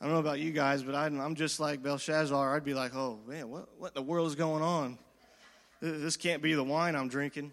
I 0.00 0.06
don't 0.06 0.14
know 0.14 0.20
about 0.20 0.40
you 0.40 0.52
guys, 0.52 0.82
but 0.82 0.94
I'm 0.94 1.34
just 1.34 1.60
like 1.60 1.82
Belshazzar. 1.82 2.56
I'd 2.56 2.64
be 2.64 2.72
like, 2.72 2.96
oh, 2.96 3.18
man, 3.26 3.50
what, 3.50 3.68
what 3.76 3.88
in 3.88 3.94
the 4.02 4.10
world 4.10 4.26
is 4.28 4.36
going 4.36 4.62
on? 4.62 4.98
This 5.82 6.16
can't 6.16 6.40
be 6.40 6.54
the 6.54 6.64
wine 6.64 6.96
I'm 6.96 7.08
drinking. 7.08 7.52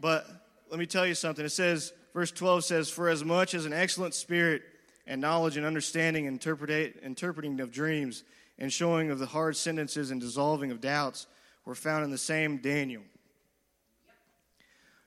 But 0.00 0.26
let 0.70 0.80
me 0.80 0.86
tell 0.86 1.06
you 1.06 1.14
something. 1.14 1.44
It 1.44 1.50
says, 1.50 1.92
verse 2.14 2.30
12 2.30 2.64
says, 2.64 2.88
For 2.88 3.10
as 3.10 3.22
much 3.22 3.52
as 3.52 3.66
an 3.66 3.74
excellent 3.74 4.14
spirit 4.14 4.62
and 5.06 5.20
knowledge 5.20 5.56
and 5.56 5.64
understanding, 5.64 6.24
interpretate, 6.24 6.96
interpreting 7.02 7.60
of 7.60 7.70
dreams, 7.70 8.24
and 8.58 8.72
showing 8.72 9.10
of 9.10 9.18
the 9.18 9.26
hard 9.26 9.56
sentences 9.56 10.10
and 10.10 10.20
dissolving 10.20 10.70
of 10.70 10.80
doubts 10.80 11.26
were 11.64 11.74
found 11.74 12.04
in 12.04 12.10
the 12.10 12.18
same 12.18 12.58
Daniel, 12.58 13.02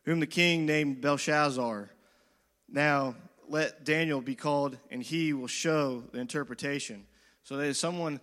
whom 0.03 0.19
the 0.19 0.27
king 0.27 0.65
named 0.65 1.01
Belshazzar. 1.01 1.89
Now, 2.67 3.15
let 3.47 3.83
Daniel 3.83 4.21
be 4.21 4.35
called, 4.35 4.77
and 4.91 5.01
he 5.01 5.33
will 5.33 5.47
show 5.47 6.03
the 6.11 6.19
interpretation. 6.19 7.05
So 7.43 7.57
that 7.57 7.73
someone 7.75 8.19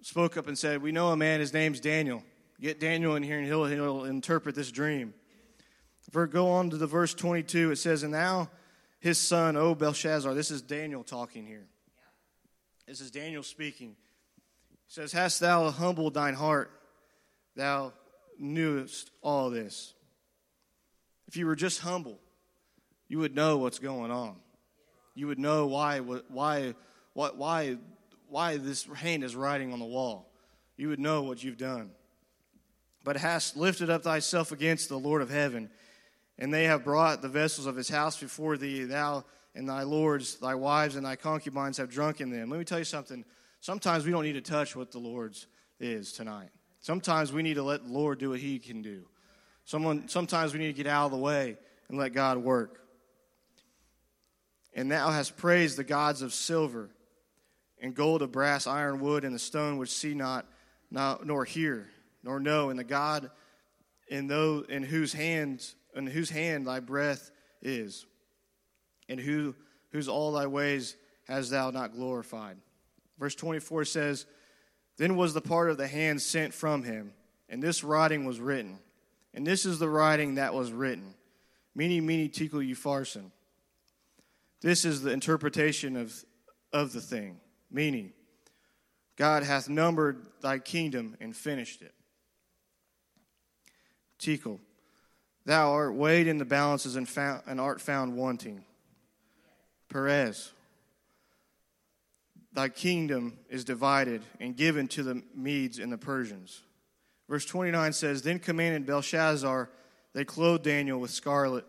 spoke 0.00 0.36
up 0.36 0.48
and 0.48 0.58
said, 0.58 0.82
We 0.82 0.90
know 0.90 1.10
a 1.10 1.16
man, 1.16 1.40
his 1.40 1.52
name's 1.52 1.78
Daniel. 1.80 2.22
Get 2.60 2.80
Daniel 2.80 3.14
in 3.14 3.22
here, 3.22 3.38
and 3.38 3.46
he'll, 3.46 3.66
he'll 3.66 4.04
interpret 4.04 4.54
this 4.54 4.72
dream. 4.72 5.14
If 6.06 6.30
go 6.30 6.50
on 6.50 6.70
to 6.70 6.76
the 6.76 6.86
verse 6.86 7.14
22, 7.14 7.72
it 7.72 7.76
says, 7.76 8.02
And 8.02 8.12
now 8.12 8.50
his 9.00 9.18
son, 9.18 9.56
O 9.56 9.74
Belshazzar, 9.74 10.34
this 10.34 10.50
is 10.50 10.62
Daniel 10.62 11.02
talking 11.02 11.46
here. 11.46 11.66
This 12.86 13.00
is 13.00 13.10
Daniel 13.10 13.42
speaking. 13.42 13.96
Says, 14.88 15.12
Hast 15.12 15.40
thou 15.40 15.70
humbled 15.70 16.14
thine 16.14 16.34
heart? 16.34 16.70
Thou 17.56 17.92
knewest 18.38 19.10
all 19.22 19.50
this. 19.50 19.94
If 21.26 21.36
you 21.36 21.46
were 21.46 21.56
just 21.56 21.80
humble, 21.80 22.18
you 23.08 23.18
would 23.18 23.34
know 23.34 23.58
what's 23.58 23.78
going 23.78 24.10
on 24.10 24.36
you 25.14 25.28
would 25.28 25.38
know 25.38 25.66
why 25.66 26.00
why 26.00 26.74
why 27.12 27.30
why 27.30 27.78
why 28.28 28.56
this 28.56 28.84
hand 28.84 29.24
is 29.24 29.36
writing 29.36 29.72
on 29.72 29.78
the 29.78 29.84
wall. 29.84 30.30
You 30.76 30.88
would 30.88 30.98
know 30.98 31.22
what 31.22 31.42
you've 31.42 31.56
done. 31.56 31.90
But 33.04 33.16
hast 33.16 33.56
lifted 33.56 33.90
up 33.90 34.02
thyself 34.02 34.50
against 34.50 34.88
the 34.88 34.98
Lord 34.98 35.22
of 35.22 35.30
heaven, 35.30 35.70
and 36.38 36.52
they 36.52 36.64
have 36.64 36.82
brought 36.82 37.22
the 37.22 37.28
vessels 37.28 37.66
of 37.66 37.76
his 37.76 37.88
house 37.88 38.18
before 38.18 38.56
thee. 38.56 38.84
Thou 38.84 39.24
and 39.54 39.68
thy 39.68 39.82
lords, 39.82 40.36
thy 40.36 40.56
wives, 40.56 40.96
and 40.96 41.06
thy 41.06 41.14
concubines 41.14 41.76
have 41.76 41.90
drunk 41.90 42.20
in 42.20 42.30
them. 42.30 42.50
Let 42.50 42.58
me 42.58 42.64
tell 42.64 42.78
you 42.78 42.84
something. 42.84 43.24
Sometimes 43.64 44.04
we 44.04 44.10
don't 44.10 44.24
need 44.24 44.34
to 44.34 44.42
touch 44.42 44.76
what 44.76 44.90
the 44.90 44.98
Lord's 44.98 45.46
is 45.80 46.12
tonight. 46.12 46.50
Sometimes 46.80 47.32
we 47.32 47.42
need 47.42 47.54
to 47.54 47.62
let 47.62 47.82
the 47.86 47.90
Lord 47.90 48.18
do 48.18 48.28
what 48.28 48.40
he 48.40 48.58
can 48.58 48.82
do. 48.82 49.06
Someone, 49.64 50.06
sometimes 50.06 50.52
we 50.52 50.58
need 50.58 50.66
to 50.66 50.74
get 50.74 50.86
out 50.86 51.06
of 51.06 51.12
the 51.12 51.16
way 51.16 51.56
and 51.88 51.96
let 51.96 52.12
God 52.12 52.36
work. 52.36 52.82
And 54.74 54.92
thou 54.92 55.10
hast 55.10 55.38
praised 55.38 55.78
the 55.78 55.82
gods 55.82 56.20
of 56.20 56.34
silver 56.34 56.90
and 57.80 57.94
gold 57.94 58.20
of 58.20 58.30
brass, 58.30 58.66
iron, 58.66 59.00
wood, 59.00 59.24
and 59.24 59.34
the 59.34 59.38
stone 59.38 59.78
which 59.78 59.88
see 59.88 60.12
not, 60.12 60.46
nor 60.90 61.46
hear, 61.46 61.88
nor 62.22 62.40
know, 62.40 62.68
and 62.68 62.78
the 62.78 62.84
God 62.84 63.30
in, 64.08 64.26
those, 64.26 64.66
in 64.68 64.82
whose 64.82 65.14
hands 65.14 65.74
in 65.96 66.06
whose 66.06 66.28
hand 66.28 66.66
thy 66.66 66.80
breath 66.80 67.30
is, 67.62 68.04
and 69.08 69.18
who, 69.18 69.54
whose 69.90 70.06
all 70.06 70.32
thy 70.32 70.48
ways 70.48 70.98
hast 71.26 71.50
thou 71.50 71.70
not 71.70 71.94
glorified. 71.94 72.58
Verse 73.18 73.34
24 73.34 73.84
says, 73.84 74.26
Then 74.96 75.16
was 75.16 75.34
the 75.34 75.40
part 75.40 75.70
of 75.70 75.76
the 75.76 75.86
hand 75.86 76.20
sent 76.20 76.52
from 76.52 76.82
him, 76.82 77.12
and 77.48 77.62
this 77.62 77.84
writing 77.84 78.24
was 78.24 78.40
written. 78.40 78.78
And 79.32 79.46
this 79.46 79.66
is 79.66 79.78
the 79.78 79.88
writing 79.88 80.36
that 80.36 80.54
was 80.54 80.72
written. 80.72 81.14
Mene, 81.74 82.04
mene, 82.04 82.30
tekel, 82.30 82.60
upharsin. 82.60 83.30
This 84.60 84.84
is 84.84 85.02
the 85.02 85.10
interpretation 85.10 85.96
of, 85.96 86.24
of 86.72 86.92
the 86.92 87.00
thing. 87.00 87.40
Meaning, 87.70 88.12
God 89.16 89.42
hath 89.42 89.68
numbered 89.68 90.24
thy 90.40 90.58
kingdom 90.58 91.16
and 91.20 91.34
finished 91.34 91.82
it. 91.82 91.94
Tekel, 94.18 94.60
thou 95.44 95.72
art 95.72 95.94
weighed 95.94 96.26
in 96.26 96.38
the 96.38 96.44
balances 96.44 96.96
and, 96.96 97.08
found, 97.08 97.42
and 97.46 97.60
art 97.60 97.80
found 97.80 98.16
wanting. 98.16 98.64
Peres, 99.88 100.52
thy 102.54 102.68
kingdom 102.68 103.36
is 103.50 103.64
divided 103.64 104.22
and 104.40 104.56
given 104.56 104.88
to 104.88 105.02
the 105.02 105.22
Medes 105.34 105.78
and 105.78 105.92
the 105.92 105.98
Persians. 105.98 106.62
Verse 107.28 107.44
29 107.44 107.92
says, 107.92 108.22
Then 108.22 108.38
commanded 108.38 108.86
Belshazzar, 108.86 109.70
they 110.12 110.24
clothed 110.24 110.64
Daniel 110.64 111.00
with 111.00 111.10
scarlet 111.10 111.64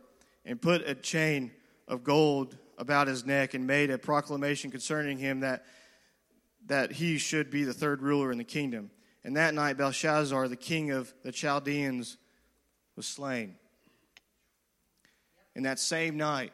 and 0.45 0.61
put 0.61 0.88
a 0.88 0.93
chain 0.93 1.51
of 1.88 2.03
gold 2.03 2.57
about 2.77 3.07
his 3.07 3.25
neck 3.25 3.53
and 3.53 3.65
made 3.65 3.89
a 3.89 3.97
proclamation 3.97 4.69
concerning 4.69 5.17
him 5.17 5.39
that, 5.39 5.65
that 6.67 6.91
he 6.91 7.17
should 7.17 7.49
be 7.49 7.63
the 7.63 7.73
third 7.73 8.01
ruler 8.01 8.31
in 8.31 8.38
the 8.38 8.43
kingdom. 8.43 8.91
And 9.23 9.38
that 9.38 9.55
night, 9.55 9.77
Belshazzar, 9.77 10.47
the 10.47 10.55
king 10.55 10.91
of 10.91 11.11
the 11.23 11.31
Chaldeans, 11.31 12.17
was 12.95 13.07
slain. 13.07 13.55
And 15.55 15.65
that 15.65 15.79
same 15.79 16.17
night, 16.17 16.51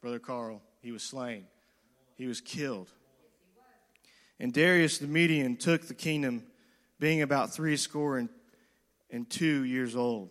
Brother 0.00 0.18
Carl, 0.18 0.62
he 0.80 0.92
was 0.92 1.02
slain. 1.02 1.44
He 2.16 2.26
was 2.26 2.40
killed. 2.40 2.90
And 4.40 4.54
Darius 4.54 4.96
the 4.96 5.06
Median 5.06 5.56
took 5.56 5.86
the 5.86 5.94
kingdom, 5.94 6.44
being 6.98 7.20
about 7.20 7.52
three 7.52 7.76
score 7.76 8.16
and, 8.16 8.30
and 9.10 9.28
two 9.28 9.64
years 9.64 9.94
old. 9.94 10.30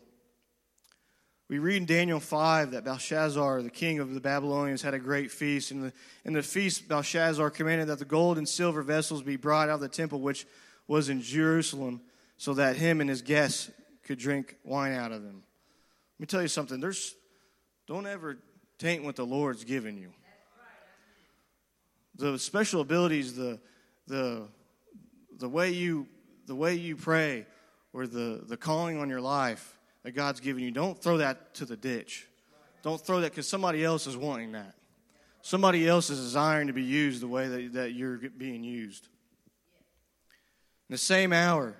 We 1.47 1.59
read 1.59 1.77
in 1.77 1.85
Daniel 1.85 2.19
5 2.19 2.71
that 2.71 2.83
Belshazzar, 2.83 3.61
the 3.61 3.69
king 3.69 3.99
of 3.99 4.13
the 4.13 4.19
Babylonians, 4.19 4.81
had 4.81 4.93
a 4.93 4.99
great 4.99 5.31
feast. 5.31 5.71
In 5.71 5.81
the, 5.81 5.93
in 6.25 6.33
the 6.33 6.43
feast, 6.43 6.87
Belshazzar 6.87 7.49
commanded 7.51 7.87
that 7.87 7.99
the 7.99 8.05
gold 8.05 8.37
and 8.37 8.49
silver 8.49 8.81
vessels 8.81 9.23
be 9.23 9.35
brought 9.35 9.69
out 9.69 9.75
of 9.75 9.81
the 9.81 9.89
temple, 9.89 10.19
which 10.19 10.45
was 10.87 11.09
in 11.09 11.21
Jerusalem, 11.21 12.01
so 12.37 12.53
that 12.55 12.75
him 12.75 13.01
and 13.01 13.09
his 13.09 13.21
guests 13.21 13.71
could 14.03 14.19
drink 14.19 14.57
wine 14.63 14.93
out 14.93 15.11
of 15.11 15.23
them. 15.23 15.43
Let 16.15 16.19
me 16.19 16.25
tell 16.25 16.41
you 16.41 16.47
something. 16.47 16.79
There's, 16.79 17.15
don't 17.87 18.07
ever 18.07 18.37
taint 18.77 19.03
what 19.03 19.15
the 19.15 19.25
Lord's 19.25 19.63
given 19.63 19.97
you. 19.97 20.11
The 22.15 22.37
special 22.37 22.81
abilities, 22.81 23.35
the, 23.35 23.59
the, 24.09 24.47
the, 25.37 25.47
way, 25.47 25.71
you, 25.71 26.07
the 26.47 26.55
way 26.55 26.75
you 26.75 26.97
pray, 26.97 27.45
or 27.93 28.07
the, 28.07 28.43
the 28.45 28.57
calling 28.57 28.99
on 28.99 29.09
your 29.09 29.21
life 29.21 29.77
that 30.03 30.11
God's 30.11 30.39
given 30.39 30.63
you, 30.63 30.71
don't 30.71 31.01
throw 31.01 31.17
that 31.17 31.53
to 31.55 31.65
the 31.65 31.77
ditch. 31.77 32.27
Don't 32.83 32.99
throw 32.99 33.21
that 33.21 33.31
because 33.31 33.47
somebody 33.47 33.83
else 33.83 34.07
is 34.07 34.17
wanting 34.17 34.51
that. 34.53 34.75
Somebody 35.41 35.87
else 35.87 36.09
is 36.09 36.19
desiring 36.19 36.67
to 36.67 36.73
be 36.73 36.83
used 36.83 37.21
the 37.21 37.27
way 37.27 37.47
that, 37.47 37.73
that 37.73 37.93
you're 37.93 38.17
being 38.17 38.63
used. 38.63 39.07
In 40.89 40.93
the 40.93 40.97
same 40.97 41.31
hour, 41.31 41.75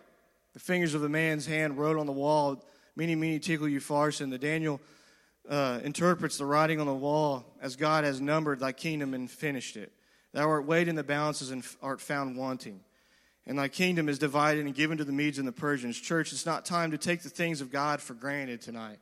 the 0.54 0.60
fingers 0.60 0.94
of 0.94 1.02
the 1.02 1.10
man's 1.10 1.46
hand 1.46 1.78
wrote 1.78 1.98
on 1.98 2.06
the 2.06 2.12
wall, 2.12 2.64
Mene, 2.96 3.20
mene, 3.20 3.40
tekel, 3.40 3.68
upharsin. 3.68 4.30
The 4.30 4.38
Daniel 4.38 4.82
uh, 5.50 5.80
interprets 5.84 6.38
the 6.38 6.46
writing 6.46 6.80
on 6.80 6.86
the 6.86 6.94
wall 6.94 7.46
as 7.62 7.76
God 7.76 8.04
has 8.04 8.20
numbered 8.20 8.60
thy 8.60 8.72
kingdom 8.72 9.14
and 9.14 9.30
finished 9.30 9.78
it. 9.78 9.92
Thou 10.34 10.48
art 10.48 10.66
weighed 10.66 10.88
in 10.88 10.96
the 10.96 11.04
balances 11.04 11.52
and 11.52 11.64
art 11.82 12.02
found 12.02 12.38
wanting 12.38 12.82
and 13.50 13.58
thy 13.58 13.68
kingdom 13.68 14.08
is 14.08 14.20
divided 14.20 14.68
and 14.68 14.76
given 14.76 15.00
to 15.00 15.04
the 15.04 15.12
Medes 15.12 15.40
and 15.40 15.48
the 15.48 15.52
Persians. 15.52 16.00
Church, 16.00 16.32
it's 16.32 16.46
not 16.46 16.66
time 16.66 16.92
to 16.92 17.00
take 17.00 17.24
the 17.24 17.30
things 17.30 17.62
of 17.62 17.72
God 17.72 18.00
for 18.00 18.14
granted 18.14 18.62
tonight. 18.62 19.00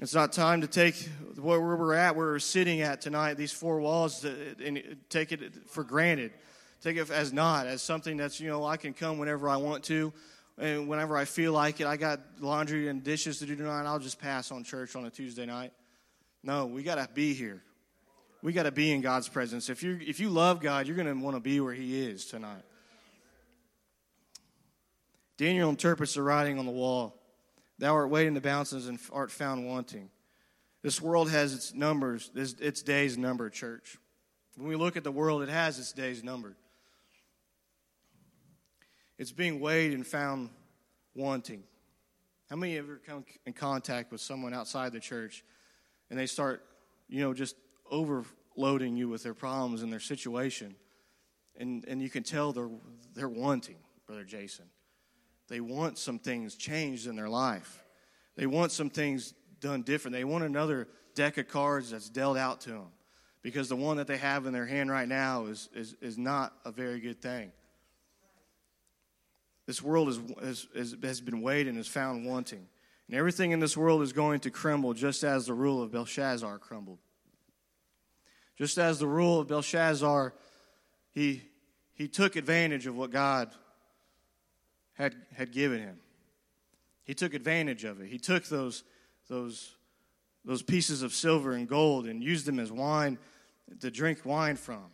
It's 0.00 0.14
not 0.14 0.32
time 0.32 0.60
to 0.60 0.68
take 0.68 0.94
where 1.36 1.60
we're 1.60 1.94
at, 1.94 2.14
where 2.14 2.28
we're 2.28 2.38
sitting 2.38 2.80
at 2.80 3.00
tonight, 3.00 3.34
these 3.34 3.50
four 3.50 3.80
walls, 3.80 4.24
uh, 4.24 4.54
and 4.64 4.96
take 5.08 5.32
it 5.32 5.40
for 5.66 5.82
granted. 5.82 6.32
Take 6.80 6.96
it 6.96 7.10
as 7.10 7.32
not, 7.32 7.66
as 7.66 7.82
something 7.82 8.16
that's, 8.16 8.38
you 8.38 8.48
know, 8.48 8.64
I 8.64 8.76
can 8.76 8.94
come 8.94 9.18
whenever 9.18 9.48
I 9.48 9.56
want 9.56 9.82
to, 9.84 10.12
and 10.56 10.86
whenever 10.86 11.16
I 11.16 11.24
feel 11.24 11.52
like 11.52 11.80
it. 11.80 11.88
I 11.88 11.96
got 11.96 12.20
laundry 12.40 12.86
and 12.86 13.02
dishes 13.02 13.40
to 13.40 13.46
do 13.46 13.56
tonight, 13.56 13.84
I'll 13.84 13.98
just 13.98 14.20
pass 14.20 14.52
on 14.52 14.62
church 14.62 14.94
on 14.94 15.06
a 15.06 15.10
Tuesday 15.10 15.46
night. 15.46 15.72
No, 16.44 16.66
we 16.66 16.84
got 16.84 16.96
to 16.96 17.08
be 17.12 17.34
here. 17.34 17.62
We 18.44 18.52
got 18.52 18.64
to 18.64 18.72
be 18.72 18.92
in 18.92 19.00
God's 19.00 19.26
presence. 19.26 19.70
If 19.70 19.82
you 19.82 19.98
if 20.02 20.20
you 20.20 20.28
love 20.28 20.60
God, 20.60 20.86
you're 20.86 20.96
going 20.96 21.08
to 21.08 21.14
want 21.14 21.34
to 21.34 21.40
be 21.40 21.60
where 21.60 21.72
He 21.72 22.06
is 22.06 22.26
tonight. 22.26 22.62
Daniel 25.38 25.70
interprets 25.70 26.12
the 26.12 26.20
writing 26.20 26.58
on 26.58 26.66
the 26.66 26.70
wall 26.70 27.16
Thou 27.78 27.94
art 27.94 28.10
weighed 28.10 28.26
in 28.26 28.34
the 28.34 28.42
balances 28.42 28.86
and 28.86 28.98
art 29.10 29.30
found 29.30 29.66
wanting. 29.66 30.10
This 30.82 31.00
world 31.00 31.30
has 31.30 31.54
its 31.54 31.72
numbers, 31.72 32.30
its 32.34 32.82
days 32.82 33.16
numbered, 33.16 33.54
church. 33.54 33.96
When 34.56 34.68
we 34.68 34.76
look 34.76 34.98
at 34.98 35.04
the 35.04 35.10
world, 35.10 35.42
it 35.42 35.48
has 35.48 35.78
its 35.78 35.92
days 35.92 36.22
numbered. 36.22 36.56
It's 39.16 39.32
being 39.32 39.58
weighed 39.58 39.94
and 39.94 40.06
found 40.06 40.50
wanting. 41.14 41.62
How 42.50 42.56
many 42.56 42.76
ever 42.76 43.00
come 43.06 43.24
in 43.46 43.54
contact 43.54 44.12
with 44.12 44.20
someone 44.20 44.52
outside 44.52 44.92
the 44.92 45.00
church 45.00 45.42
and 46.10 46.18
they 46.18 46.26
start, 46.26 46.62
you 47.08 47.20
know, 47.20 47.32
just 47.32 47.56
overloading 47.90 48.96
you 48.96 49.08
with 49.08 49.22
their 49.22 49.34
problems 49.34 49.82
and 49.82 49.92
their 49.92 50.00
situation? 50.00 50.74
And, 51.56 51.84
and 51.86 52.02
you 52.02 52.10
can 52.10 52.22
tell 52.22 52.52
they're, 52.52 52.70
they're 53.14 53.28
wanting, 53.28 53.76
Brother 54.06 54.24
Jason. 54.24 54.66
They 55.48 55.60
want 55.60 55.98
some 55.98 56.18
things 56.18 56.56
changed 56.56 57.06
in 57.06 57.16
their 57.16 57.28
life. 57.28 57.82
They 58.36 58.46
want 58.46 58.72
some 58.72 58.90
things 58.90 59.34
done 59.60 59.82
different. 59.82 60.14
They 60.14 60.24
want 60.24 60.44
another 60.44 60.88
deck 61.14 61.38
of 61.38 61.48
cards 61.48 61.90
that's 61.90 62.08
dealt 62.08 62.36
out 62.36 62.60
to 62.62 62.70
them 62.70 62.88
because 63.42 63.68
the 63.68 63.76
one 63.76 63.98
that 63.98 64.06
they 64.06 64.16
have 64.16 64.46
in 64.46 64.52
their 64.52 64.66
hand 64.66 64.90
right 64.90 65.06
now 65.08 65.46
is, 65.46 65.68
is, 65.74 65.94
is 66.00 66.18
not 66.18 66.54
a 66.64 66.72
very 66.72 66.98
good 66.98 67.20
thing. 67.20 67.52
This 69.66 69.82
world 69.82 70.08
is, 70.08 70.66
is, 70.74 70.96
has 71.02 71.20
been 71.20 71.40
weighed 71.40 71.68
and 71.68 71.78
is 71.78 71.86
found 71.86 72.26
wanting. 72.26 72.66
And 73.08 73.16
everything 73.16 73.52
in 73.52 73.60
this 73.60 73.76
world 73.76 74.02
is 74.02 74.12
going 74.12 74.40
to 74.40 74.50
crumble 74.50 74.94
just 74.94 75.24
as 75.24 75.46
the 75.46 75.54
rule 75.54 75.82
of 75.82 75.92
Belshazzar 75.92 76.58
crumbled. 76.58 76.98
Just 78.56 78.78
as 78.78 78.98
the 78.98 79.06
rule 79.06 79.40
of 79.40 79.48
Belshazzar, 79.48 80.32
he, 81.10 81.42
he 81.94 82.08
took 82.08 82.36
advantage 82.36 82.86
of 82.86 82.96
what 82.96 83.10
God 83.10 83.50
had, 84.94 85.14
had 85.34 85.52
given 85.52 85.80
him. 85.80 85.98
He 87.04 87.14
took 87.14 87.34
advantage 87.34 87.84
of 87.84 88.00
it. 88.00 88.08
He 88.08 88.18
took 88.18 88.46
those, 88.46 88.84
those, 89.28 89.74
those 90.44 90.62
pieces 90.62 91.02
of 91.02 91.12
silver 91.12 91.52
and 91.52 91.68
gold 91.68 92.06
and 92.06 92.22
used 92.22 92.46
them 92.46 92.58
as 92.58 92.72
wine 92.72 93.18
to 93.80 93.90
drink 93.90 94.20
wine 94.24 94.56
from. 94.56 94.84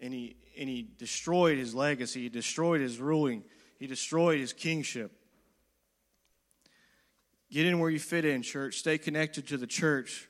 And 0.00 0.14
he, 0.14 0.36
and 0.58 0.68
he 0.68 0.88
destroyed 0.98 1.58
his 1.58 1.74
legacy, 1.74 2.22
he 2.22 2.28
destroyed 2.28 2.80
his 2.80 2.98
ruling, 2.98 3.44
he 3.78 3.86
destroyed 3.86 4.38
his 4.38 4.52
kingship. 4.52 5.12
Get 7.50 7.66
in 7.66 7.78
where 7.78 7.90
you 7.90 7.98
fit 7.98 8.24
in, 8.24 8.42
church. 8.42 8.76
Stay 8.76 8.98
connected 8.98 9.48
to 9.48 9.56
the 9.56 9.66
church. 9.66 10.28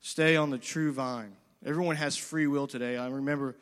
Stay 0.00 0.36
on 0.36 0.50
the 0.50 0.58
true 0.58 0.92
vine. 0.92 1.36
Everyone 1.66 1.96
has 1.96 2.16
free 2.16 2.46
will 2.46 2.68
today. 2.68 2.96
I 2.96 3.08
remember 3.08 3.56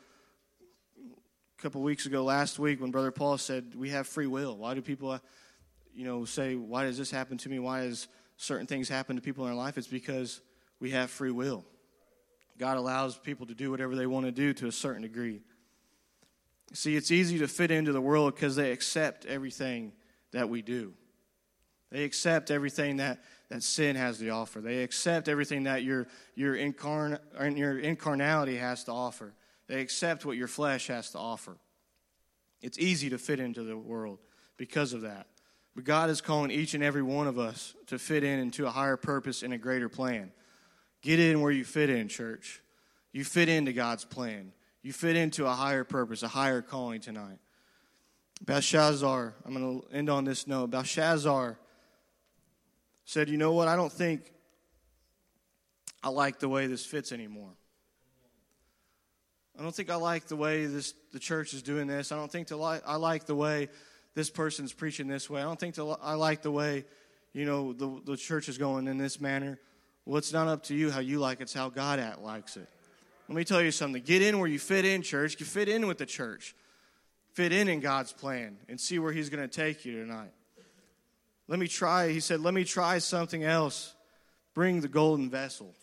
a 1.57 1.61
couple 1.61 1.81
weeks 1.81 2.05
ago, 2.05 2.23
last 2.23 2.59
week, 2.59 2.79
when 2.79 2.91
Brother 2.91 3.09
Paul 3.09 3.39
said, 3.39 3.73
We 3.75 3.89
have 3.89 4.05
free 4.05 4.27
will. 4.27 4.55
Why 4.55 4.75
do 4.75 4.83
people, 4.83 5.09
uh, 5.09 5.19
you 5.91 6.05
know, 6.05 6.23
say, 6.23 6.53
Why 6.53 6.83
does 6.83 6.99
this 6.99 7.09
happen 7.09 7.39
to 7.39 7.49
me? 7.49 7.57
Why 7.57 7.81
does 7.81 8.07
certain 8.37 8.67
things 8.67 8.89
happen 8.89 9.15
to 9.15 9.23
people 9.23 9.43
in 9.45 9.49
our 9.49 9.57
life? 9.57 9.79
It's 9.79 9.87
because 9.87 10.41
we 10.79 10.91
have 10.91 11.09
free 11.09 11.31
will. 11.31 11.65
God 12.59 12.77
allows 12.77 13.17
people 13.17 13.47
to 13.47 13.55
do 13.55 13.71
whatever 13.71 13.95
they 13.95 14.05
want 14.05 14.27
to 14.27 14.31
do 14.31 14.53
to 14.53 14.67
a 14.67 14.71
certain 14.71 15.01
degree. 15.01 15.41
See, 16.73 16.95
it's 16.95 17.09
easy 17.09 17.39
to 17.39 17.47
fit 17.47 17.71
into 17.71 17.91
the 17.91 18.01
world 18.01 18.35
because 18.35 18.55
they 18.55 18.71
accept 18.71 19.25
everything 19.25 19.93
that 20.31 20.47
we 20.47 20.61
do. 20.61 20.93
They 21.91 22.03
accept 22.03 22.51
everything 22.51 22.97
that, 22.97 23.23
that 23.49 23.63
sin 23.63 23.95
has 23.95 24.19
to 24.19 24.29
offer. 24.29 24.59
They 24.59 24.83
accept 24.83 25.27
everything 25.27 25.63
that 25.63 25.83
your, 25.83 26.07
your, 26.35 26.55
incarn, 26.55 27.19
your 27.57 27.77
incarnality 27.79 28.57
has 28.57 28.83
to 28.85 28.91
offer. 28.91 29.33
They 29.67 29.81
accept 29.81 30.25
what 30.25 30.37
your 30.37 30.47
flesh 30.47 30.87
has 30.87 31.11
to 31.11 31.19
offer. 31.19 31.57
It's 32.61 32.79
easy 32.79 33.09
to 33.09 33.17
fit 33.17 33.39
into 33.39 33.63
the 33.63 33.77
world 33.77 34.19
because 34.57 34.93
of 34.93 35.01
that. 35.01 35.27
But 35.75 35.83
God 35.83 36.09
is 36.09 36.21
calling 36.21 36.51
each 36.51 36.73
and 36.73 36.83
every 36.83 37.03
one 37.03 37.27
of 37.27 37.37
us 37.37 37.75
to 37.87 37.99
fit 37.99 38.23
in 38.23 38.39
into 38.39 38.65
a 38.65 38.71
higher 38.71 38.97
purpose 38.97 39.43
and 39.43 39.53
a 39.53 39.57
greater 39.57 39.89
plan. 39.89 40.31
Get 41.01 41.19
in 41.19 41.41
where 41.41 41.51
you 41.51 41.65
fit 41.65 41.89
in, 41.89 42.07
church. 42.07 42.61
You 43.11 43.23
fit 43.23 43.49
into 43.49 43.73
God's 43.73 44.05
plan. 44.05 44.53
You 44.81 44.93
fit 44.93 45.15
into 45.15 45.45
a 45.45 45.51
higher 45.51 45.83
purpose, 45.83 46.23
a 46.23 46.27
higher 46.27 46.61
calling 46.61 47.01
tonight. 47.01 47.39
Belshazzar, 48.43 49.33
I'm 49.45 49.53
going 49.53 49.81
to 49.81 49.95
end 49.95 50.09
on 50.09 50.25
this 50.25 50.47
note. 50.47 50.71
Belshazzar 50.71 51.57
said, 53.05 53.29
You 53.29 53.37
know 53.37 53.53
what? 53.53 53.67
I 53.67 53.75
don't 53.75 53.91
think 53.91 54.31
I 56.03 56.09
like 56.09 56.39
the 56.39 56.49
way 56.49 56.67
this 56.67 56.85
fits 56.85 57.11
anymore. 57.11 57.51
I 59.57 59.63
don't 59.63 59.73
think 59.73 59.89
I 59.89 59.95
like 59.95 60.27
the 60.27 60.35
way 60.35 60.65
this 60.65 60.93
the 61.13 61.19
church 61.19 61.53
is 61.53 61.61
doing 61.61 61.87
this. 61.87 62.11
I 62.11 62.17
don't 62.17 62.31
think 62.31 62.47
the, 62.47 62.57
I 62.57 62.95
like 62.95 63.25
the 63.25 63.35
way 63.35 63.69
this 64.13 64.29
person's 64.29 64.73
preaching 64.73 65.07
this 65.07 65.29
way. 65.29 65.41
I 65.41 65.43
don't 65.45 65.59
think 65.59 65.75
the, 65.75 65.85
I 65.85 66.15
like 66.15 66.41
the 66.41 66.51
way 66.51 66.85
you 67.33 67.45
know 67.45 67.73
the, 67.73 68.01
the 68.05 68.17
church 68.17 68.49
is 68.49 68.57
going 68.57 68.87
in 68.87 68.97
this 68.97 69.21
manner. 69.21 69.59
Well, 70.05 70.17
it's 70.17 70.33
not 70.33 70.47
up 70.47 70.63
to 70.63 70.75
you 70.75 70.91
how 70.91 70.99
you 70.99 71.19
like 71.19 71.39
it, 71.39 71.43
it's 71.43 71.53
how 71.53 71.69
God 71.69 71.99
at 71.99 72.21
likes 72.21 72.57
it. 72.57 72.67
Let 73.27 73.35
me 73.35 73.43
tell 73.43 73.61
you 73.61 73.71
something. 73.71 74.03
Get 74.03 74.21
in 74.21 74.37
where 74.37 74.47
you 74.47 74.59
fit 74.59 74.85
in, 74.85 75.01
church. 75.01 75.39
You 75.39 75.45
fit 75.45 75.67
in 75.67 75.87
with 75.87 75.97
the 75.97 76.05
church. 76.05 76.55
Fit 77.33 77.51
in 77.51 77.67
in 77.67 77.79
God's 77.79 78.13
plan 78.13 78.57
and 78.69 78.79
see 78.79 78.99
where 78.99 79.11
He's 79.11 79.29
going 79.29 79.41
to 79.41 79.53
take 79.53 79.83
you 79.83 79.99
tonight. 79.99 80.31
Let 81.47 81.59
me 81.59 81.67
try, 81.67 82.09
he 82.09 82.19
said, 82.19 82.39
let 82.41 82.53
me 82.53 82.63
try 82.63 82.97
something 82.97 83.43
else. 83.43 83.93
Bring 84.53 84.81
the 84.81 84.87
golden 84.87 85.29
vessels, 85.29 85.75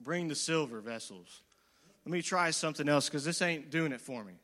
bring 0.00 0.28
the 0.28 0.34
silver 0.34 0.80
vessels. 0.80 1.42
Let 2.04 2.12
me 2.12 2.22
try 2.22 2.50
something 2.52 2.88
else 2.88 3.08
because 3.08 3.24
this 3.24 3.42
ain't 3.42 3.70
doing 3.70 3.90
it 3.90 4.00
for 4.00 4.22
me. 4.22 4.34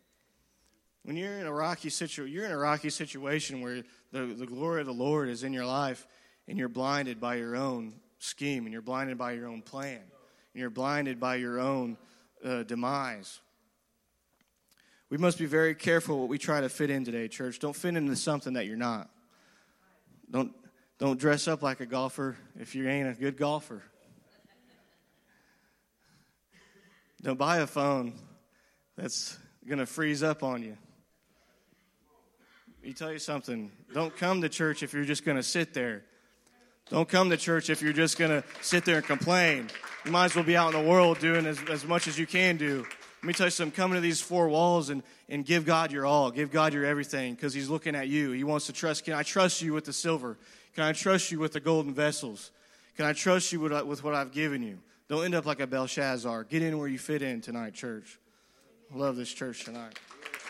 When 1.04 1.16
you're 1.16 1.38
in 1.38 1.46
a 1.46 1.52
rocky 1.52 1.90
situation, 1.90 2.32
you're 2.32 2.44
in 2.44 2.50
a 2.50 2.58
rocky 2.58 2.90
situation 2.90 3.60
where 3.60 3.82
the, 4.10 4.26
the 4.26 4.46
glory 4.46 4.80
of 4.80 4.86
the 4.86 4.92
Lord 4.92 5.28
is 5.28 5.44
in 5.44 5.52
your 5.52 5.66
life 5.66 6.06
and 6.48 6.58
you're 6.58 6.68
blinded 6.68 7.20
by 7.20 7.36
your 7.36 7.54
own 7.54 7.94
scheme 8.18 8.64
and 8.64 8.72
you're 8.72 8.82
blinded 8.82 9.16
by 9.16 9.32
your 9.32 9.46
own 9.46 9.62
plan 9.62 10.00
and 10.00 10.60
you're 10.60 10.70
blinded 10.70 11.20
by 11.20 11.36
your 11.36 11.60
own 11.60 11.96
uh, 12.44 12.62
demise. 12.64 13.40
We 15.08 15.18
must 15.18 15.38
be 15.38 15.46
very 15.46 15.74
careful 15.74 16.18
what 16.18 16.28
we 16.28 16.38
try 16.38 16.62
to 16.62 16.68
fit 16.68 16.90
in 16.90 17.04
today, 17.04 17.28
church. 17.28 17.58
Don't 17.58 17.76
fit 17.76 17.94
into 17.96 18.16
something 18.16 18.54
that 18.54 18.66
you're 18.66 18.76
not. 18.76 19.10
Don't, 20.32 20.52
don't 20.98 21.20
dress 21.20 21.46
up 21.46 21.62
like 21.62 21.80
a 21.80 21.86
golfer 21.86 22.36
if 22.58 22.74
you 22.74 22.88
ain't 22.88 23.08
a 23.08 23.12
good 23.12 23.36
golfer. 23.36 23.82
Don't 27.22 27.38
buy 27.38 27.58
a 27.58 27.66
phone 27.66 28.14
that's 28.96 29.38
going 29.66 29.78
to 29.78 29.86
freeze 29.86 30.22
up 30.22 30.42
on 30.42 30.62
you. 30.62 30.76
Let 32.80 32.88
me 32.88 32.92
tell 32.94 33.12
you 33.12 33.20
something. 33.20 33.70
Don't 33.94 34.16
come 34.16 34.40
to 34.40 34.48
church 34.48 34.82
if 34.82 34.92
you're 34.92 35.04
just 35.04 35.24
going 35.24 35.36
to 35.36 35.42
sit 35.42 35.72
there. 35.74 36.02
Don't 36.90 37.08
come 37.08 37.30
to 37.30 37.36
church 37.36 37.70
if 37.70 37.80
you're 37.80 37.92
just 37.92 38.18
going 38.18 38.30
to 38.30 38.42
sit 38.60 38.84
there 38.84 38.96
and 38.96 39.06
complain. 39.06 39.68
You 40.04 40.10
might 40.10 40.26
as 40.26 40.34
well 40.34 40.44
be 40.44 40.56
out 40.56 40.74
in 40.74 40.82
the 40.82 40.88
world 40.90 41.20
doing 41.20 41.46
as, 41.46 41.60
as 41.70 41.84
much 41.84 42.08
as 42.08 42.18
you 42.18 42.26
can 42.26 42.56
do. 42.56 42.84
Let 43.22 43.28
me 43.28 43.34
tell 43.34 43.46
you 43.46 43.50
something. 43.52 43.76
Come 43.76 43.92
into 43.92 44.00
these 44.00 44.20
four 44.20 44.48
walls 44.48 44.90
and, 44.90 45.04
and 45.28 45.44
give 45.44 45.64
God 45.64 45.92
your 45.92 46.04
all. 46.04 46.32
Give 46.32 46.50
God 46.50 46.74
your 46.74 46.84
everything 46.84 47.34
because 47.34 47.54
He's 47.54 47.68
looking 47.68 47.94
at 47.94 48.08
you. 48.08 48.32
He 48.32 48.42
wants 48.42 48.66
to 48.66 48.72
trust. 48.72 49.04
Can 49.04 49.14
I 49.14 49.22
trust 49.22 49.62
you 49.62 49.72
with 49.72 49.84
the 49.84 49.92
silver? 49.92 50.36
Can 50.74 50.82
I 50.82 50.92
trust 50.92 51.30
you 51.30 51.38
with 51.38 51.52
the 51.52 51.60
golden 51.60 51.94
vessels? 51.94 52.50
Can 52.96 53.06
I 53.06 53.12
trust 53.12 53.52
you 53.52 53.60
with, 53.60 53.72
with 53.86 54.02
what 54.02 54.14
I've 54.14 54.32
given 54.32 54.60
you? 54.62 54.78
Don't 55.08 55.24
end 55.24 55.36
up 55.36 55.46
like 55.46 55.60
a 55.60 55.68
Belshazzar. 55.68 56.44
Get 56.44 56.62
in 56.62 56.78
where 56.78 56.88
you 56.88 56.98
fit 56.98 57.22
in 57.22 57.40
tonight, 57.40 57.74
church. 57.74 58.18
I 58.92 58.98
love 58.98 59.14
this 59.14 59.32
church 59.32 59.64
tonight. 59.64 59.98